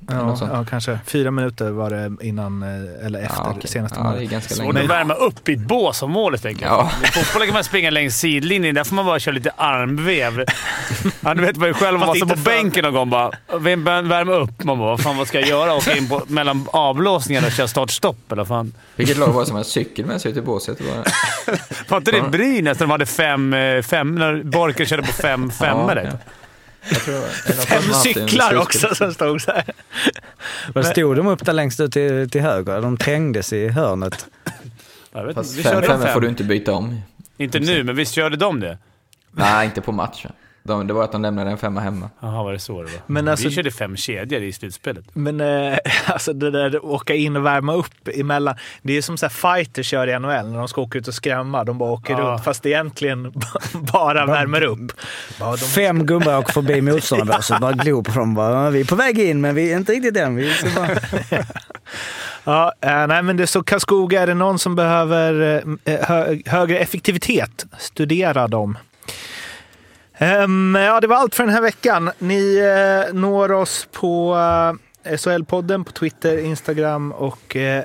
Ja, 0.09 0.37
ja, 0.41 0.65
kanske. 0.69 0.99
Fyra 1.05 1.31
minuter 1.31 1.69
var 1.71 1.89
det 1.89 2.25
innan 2.27 2.63
eh, 2.63 3.05
eller 3.05 3.19
efter 3.21 3.37
ja, 3.43 3.53
okej. 3.57 3.69
senaste 3.69 3.99
ja, 3.99 4.03
det 4.03 4.09
är 4.09 4.13
målet. 4.15 4.31
ganska 4.31 4.55
Svårt 4.55 4.77
att 4.77 4.85
värma 4.89 5.13
upp 5.13 5.49
i 5.49 5.53
ett 5.53 5.59
bås 5.59 6.01
om 6.01 6.11
målet, 6.11 6.41
tänker 6.41 6.65
jag. 6.65 6.73
Ja. 6.73 6.91
I 7.03 7.07
fotboll 7.07 7.45
kan 7.45 7.53
man 7.53 7.63
springa 7.63 7.89
längs 7.89 8.17
sidlinjen. 8.17 8.75
Där 8.75 8.83
får 8.83 8.95
man 8.95 9.05
bara 9.05 9.19
köra 9.19 9.33
lite 9.35 9.51
armvev. 9.57 10.45
Ja, 11.21 11.33
du 11.33 11.41
vet 11.41 11.57
man 11.57 11.67
ju 11.67 11.73
själv 11.73 11.99
var 11.99 12.07
så 12.07 12.15
inte 12.15 12.35
på 12.35 12.41
för- 12.41 12.51
bänken 12.51 12.83
någon 12.83 12.93
gång 12.93 13.09
bara 13.09 13.31
“Vem 13.59 13.83
bör 13.83 14.01
värma 14.01 14.31
upp?” 14.33 14.63
Man 14.63 14.79
bara 14.79 14.89
“Vad 14.89 14.99
fan, 15.01 15.17
vad 15.17 15.27
ska 15.27 15.39
jag 15.39 15.49
göra? 15.49 15.73
Åka 15.75 15.97
in 15.97 16.09
på, 16.09 16.21
mellan 16.27 16.67
avblåsningarna 16.71 17.47
och 17.47 17.53
köra 17.53 17.67
start-stopp 17.67 18.31
eller 18.31 18.45
fan?” 18.45 18.73
Vilket 18.95 19.17
lag 19.17 19.27
var 19.27 19.41
det 19.41 19.47
som 19.47 19.55
hade 19.55 19.69
cykel 19.69 20.05
med 20.05 20.21
sig 20.21 20.31
ut 20.31 20.37
i 20.37 20.41
båset? 20.41 20.77
Det 20.77 20.83
var... 21.89 21.97
Inte 21.97 22.11
det 22.11 22.17
Ja. 22.17 22.27
Brynäs 22.27 22.79
när 22.79 22.87
de 22.87 22.91
hade 22.91 23.05
fem, 23.05 23.53
eh, 23.53 23.81
fem 23.81 24.15
när 24.15 24.43
Borken 24.43 24.85
körde 24.85 25.03
på 25.03 25.11
fem 25.13 25.49
femmor? 25.51 25.97
Ja, 26.03 26.11
Fem 27.67 27.93
cyklar 28.03 28.55
också 28.55 28.95
som 28.95 29.13
stod 29.13 29.41
så 29.41 29.51
här. 29.51 29.63
Vad 30.73 30.85
stod 30.85 31.15
de 31.15 31.27
upp 31.27 31.45
där 31.45 31.53
längst 31.53 31.79
ut 31.79 31.91
till, 31.93 32.29
till 32.29 32.41
höger? 32.41 32.81
De 32.81 32.97
trängdes 32.97 33.53
i 33.53 33.67
hörnet. 33.67 34.25
Jag 35.13 35.25
vet, 35.25 35.35
Fast 35.35 35.57
vi 35.57 35.63
fem 35.63 35.73
körde 35.73 35.87
femmor 35.87 36.05
fem. 36.05 36.13
får 36.13 36.21
du 36.21 36.29
inte 36.29 36.43
byta 36.43 36.73
om. 36.73 37.01
Inte 37.37 37.59
nu, 37.59 37.83
men 37.83 37.95
visst 37.95 38.13
körde 38.13 38.37
de 38.37 38.59
det? 38.59 38.77
Nej, 39.31 39.65
inte 39.65 39.81
på 39.81 39.91
matchen. 39.91 40.31
De, 40.63 40.87
det 40.87 40.93
var 40.93 41.03
att 41.03 41.11
de 41.11 41.21
lämnade 41.21 41.51
en 41.51 41.57
femma 41.57 41.81
hemma. 41.81 42.09
Jaha, 42.19 42.43
var 42.43 42.53
det 42.53 42.59
så 42.59 42.83
det 42.83 42.91
var? 42.91 43.01
Men 43.05 43.27
alltså- 43.27 43.47
Vi 43.47 43.53
körde 43.55 43.71
fem 43.71 43.95
kedjor 43.97 44.41
i 44.43 44.53
slutspelet. 44.53 45.05
Men 45.13 45.41
eh, 45.41 45.77
alltså 46.07 46.33
det 46.33 46.51
där 46.51 46.67
att 46.77 46.83
åka 46.83 47.15
in 47.15 47.35
och 47.35 47.45
värma 47.45 47.73
upp 47.73 48.07
emellan. 48.15 48.55
Det 48.81 48.97
är 48.97 49.01
som 49.01 49.17
så 49.17 49.25
här 49.25 49.55
fighters 49.55 49.93
gör 49.93 50.07
i 50.07 50.19
NHL 50.19 50.49
när 50.51 50.57
de 50.57 50.67
ska 50.67 50.81
åka 50.81 50.97
ut 50.97 51.07
och 51.07 51.13
skrämma. 51.13 51.63
De 51.63 51.77
bara 51.77 51.91
åker 51.91 52.13
Ja. 52.13 52.19
runt 52.19 52.43
fast 52.43 52.65
egentligen 52.65 53.33
bara 53.93 54.25
värmer 54.25 54.61
upp. 54.63 54.91
Ja, 55.39 55.51
de, 55.51 55.57
Fem 55.57 56.05
gubbar 56.05 56.37
åker 56.37 56.53
förbi 56.53 56.81
motståndaren 56.91 57.41
så 57.41 57.55
bara 57.61 57.71
glor 57.71 58.03
på 58.03 58.11
dem. 58.19 58.33
Bara, 58.33 58.69
vi 58.69 58.79
är 58.79 58.85
på 58.85 58.95
väg 58.95 59.19
in 59.19 59.41
men 59.41 59.55
vi 59.55 59.71
är 59.73 59.77
inte 59.77 59.91
riktigt 59.91 60.17
än. 60.17 60.35
Vi 60.35 60.51
bara... 60.75 60.87
ja, 62.43 62.73
eh, 62.81 63.07
nej, 63.07 63.21
men 63.23 63.37
det 63.37 63.43
är 63.43 63.47
så 63.47 63.63
Karlskoga, 63.63 64.21
är 64.21 64.27
det 64.27 64.33
någon 64.33 64.59
som 64.59 64.75
behöver 64.75 65.61
eh, 65.85 65.99
hö, 66.07 66.37
högre 66.45 66.77
effektivitet, 66.77 67.65
studera 67.79 68.47
dem. 68.47 68.77
Ehm, 70.21 70.75
ja, 70.75 70.99
det 70.99 71.07
var 71.07 71.15
allt 71.15 71.35
för 71.35 71.43
den 71.43 71.53
här 71.53 71.61
veckan. 71.61 72.11
Ni 72.19 72.57
eh, 73.07 73.13
når 73.13 73.51
oss 73.51 73.87
på 73.91 74.33
eh, 75.03 75.11
SHL-podden 75.17 75.83
på 75.83 75.91
Twitter, 75.91 76.37
Instagram 76.37 77.11
och 77.11 77.55
eh, 77.55 77.83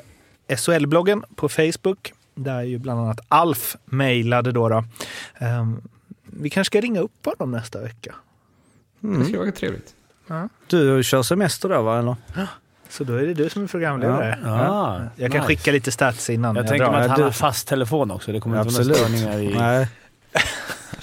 SHL-bloggen 0.48 1.22
på 1.36 1.48
Facebook. 1.48 2.12
Där 2.34 2.62
ju 2.62 2.78
bland 2.78 3.00
annat 3.00 3.20
Alf 3.28 3.76
mejlade 3.84 4.52
då. 4.52 4.68
då. 4.68 4.84
Ehm, 5.38 5.80
vi 6.22 6.50
kanske 6.50 6.70
ska 6.70 6.80
ringa 6.80 7.00
upp 7.00 7.26
honom 7.26 7.50
nästa 7.50 7.80
vecka. 7.80 8.14
Det 9.00 9.24
skulle 9.24 9.38
vara 9.38 9.52
trevligt. 9.52 9.94
Du 10.66 11.02
kör 11.04 11.22
semester 11.22 11.68
då 11.68 11.82
va? 11.82 11.98
Eller? 11.98 12.16
Så 12.88 13.04
då 13.04 13.14
är 13.14 13.26
det 13.26 13.34
du 13.34 13.48
som 13.48 13.62
är 13.64 13.66
programledare. 13.66 14.38
Ah, 14.46 15.00
Jag 15.16 15.32
kan 15.32 15.40
nice. 15.40 15.46
skicka 15.46 15.72
lite 15.72 15.92
stats 15.92 16.30
innan 16.30 16.56
Jag 16.56 16.64
jag, 16.64 16.68
tänker 16.70 16.90
mig 16.90 17.02
att 17.02 17.08
han 17.10 17.18
du- 17.18 17.24
har 17.24 17.30
fast 17.30 17.68
telefon 17.68 18.10
också. 18.10 18.32
Det 18.32 18.40
kommer 18.40 18.60
inte 18.62 18.74
vara 18.74 18.84
några 18.84 18.94
störningar 18.96 19.38
i... 19.38 19.54
Nej. 19.58 19.88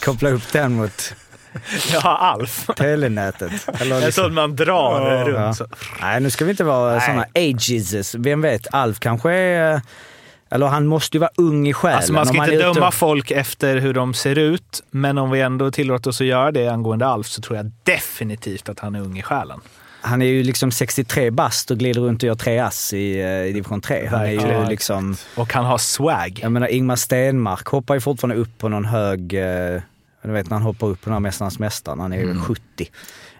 Koppla 0.05 0.29
upp 0.29 0.51
den 0.51 0.73
mot 0.73 1.15
Ja, 1.93 1.99
Alf. 2.17 2.65
telenätet. 2.77 3.51
Eller 3.81 3.95
liksom. 4.01 4.23
sån 4.23 4.33
man 4.33 4.55
drar 4.55 5.11
Ja. 5.11 5.23
runt. 5.23 5.57
Så. 5.57 5.67
Nej, 6.01 6.19
nu 6.21 6.29
ska 6.29 6.45
vi 6.45 6.51
inte 6.51 6.63
vara 6.63 6.99
såna 7.01 7.25
ages. 7.35 8.15
Vem 8.15 8.41
vet, 8.41 8.67
Alf 8.71 8.99
kanske 8.99 9.31
är... 9.33 9.81
Eller 10.51 10.67
han 10.67 10.85
måste 10.87 11.17
ju 11.17 11.19
vara 11.21 11.31
ung 11.37 11.67
i 11.67 11.73
själen. 11.73 11.97
Alltså 11.97 12.13
man 12.13 12.25
ska 12.25 12.37
inte 12.37 12.57
döma 12.57 12.87
och- 12.87 12.93
folk 12.93 13.31
efter 13.31 13.77
hur 13.77 13.93
de 13.93 14.13
ser 14.13 14.37
ut, 14.37 14.83
men 14.91 15.17
om 15.17 15.31
vi 15.31 15.41
ändå 15.41 15.71
tillåter 15.71 16.09
oss 16.09 16.21
att 16.21 16.27
göra 16.27 16.51
det 16.51 16.67
angående 16.67 17.07
Alf 17.07 17.27
så 17.27 17.41
tror 17.41 17.57
jag 17.57 17.71
definitivt 17.83 18.69
att 18.69 18.79
han 18.79 18.95
är 18.95 18.99
ung 19.01 19.17
i 19.19 19.21
själen. 19.21 19.59
Han 20.01 20.21
är 20.21 20.25
ju 20.25 20.43
liksom 20.43 20.71
63 20.71 21.31
bast 21.31 21.71
och 21.71 21.77
glider 21.77 22.01
runt 22.01 22.23
och 22.23 22.27
gör 22.27 22.35
tre 22.35 22.59
ass 22.59 22.93
i, 22.93 23.19
eh, 23.19 23.27
i 23.45 23.51
division 23.53 23.81
3. 23.81 24.07
Han 24.11 24.21
är 24.21 24.27
ju 24.31 24.37
Verkligen. 24.37 24.65
liksom... 24.69 25.15
Och 25.35 25.53
han 25.53 25.65
har 25.65 25.77
swag. 25.77 26.39
Jag 26.41 26.51
menar 26.51 26.67
Ingmar 26.67 26.95
Stenmark 26.95 27.67
hoppar 27.67 27.93
ju 27.93 28.01
fortfarande 28.01 28.35
upp 28.41 28.57
på 28.57 28.69
någon 28.69 28.85
hög... 28.85 29.33
Eh, 29.33 29.81
du 30.23 30.31
vet 30.31 30.49
när 30.49 30.57
han 30.57 30.65
hoppar 30.65 30.87
upp 30.87 31.01
på 31.01 31.05
den 31.05 31.13
här 31.13 31.19
Mästarnas 31.19 31.59
Mästaren. 31.59 31.99
Han 31.99 32.13
är 32.13 32.17
ju 32.17 32.41
70. 32.41 32.61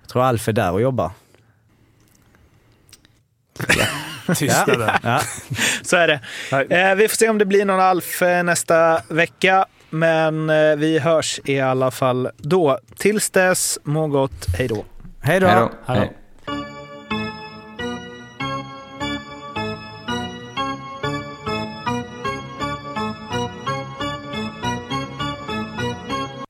Jag 0.01 0.09
tror 0.09 0.23
Alf 0.23 0.47
är 0.47 0.53
där 0.53 0.71
och 0.71 0.81
jobbar. 0.81 1.11
Tystnaden. 4.35 4.89
Ja. 5.03 5.21
Så 5.81 5.97
är 5.97 6.07
det. 6.07 6.19
Eh, 6.75 6.95
vi 6.95 7.07
får 7.07 7.15
se 7.15 7.29
om 7.29 7.37
det 7.37 7.45
blir 7.45 7.65
någon 7.65 7.79
Alf 7.79 8.21
eh, 8.21 8.43
nästa 8.43 9.01
vecka. 9.07 9.65
Men 9.89 10.49
eh, 10.49 10.75
vi 10.75 10.99
hörs 10.99 11.39
i 11.45 11.59
alla 11.59 11.91
fall 11.91 12.29
då. 12.37 12.79
Tills 12.97 13.29
dess, 13.29 13.79
må 13.83 14.07
gott. 14.07 14.45
Hej 14.57 14.67
då. 14.67 14.85
Hej 15.21 15.39
då! 15.39 15.71
Hej 15.85 15.99
då. 15.99 16.22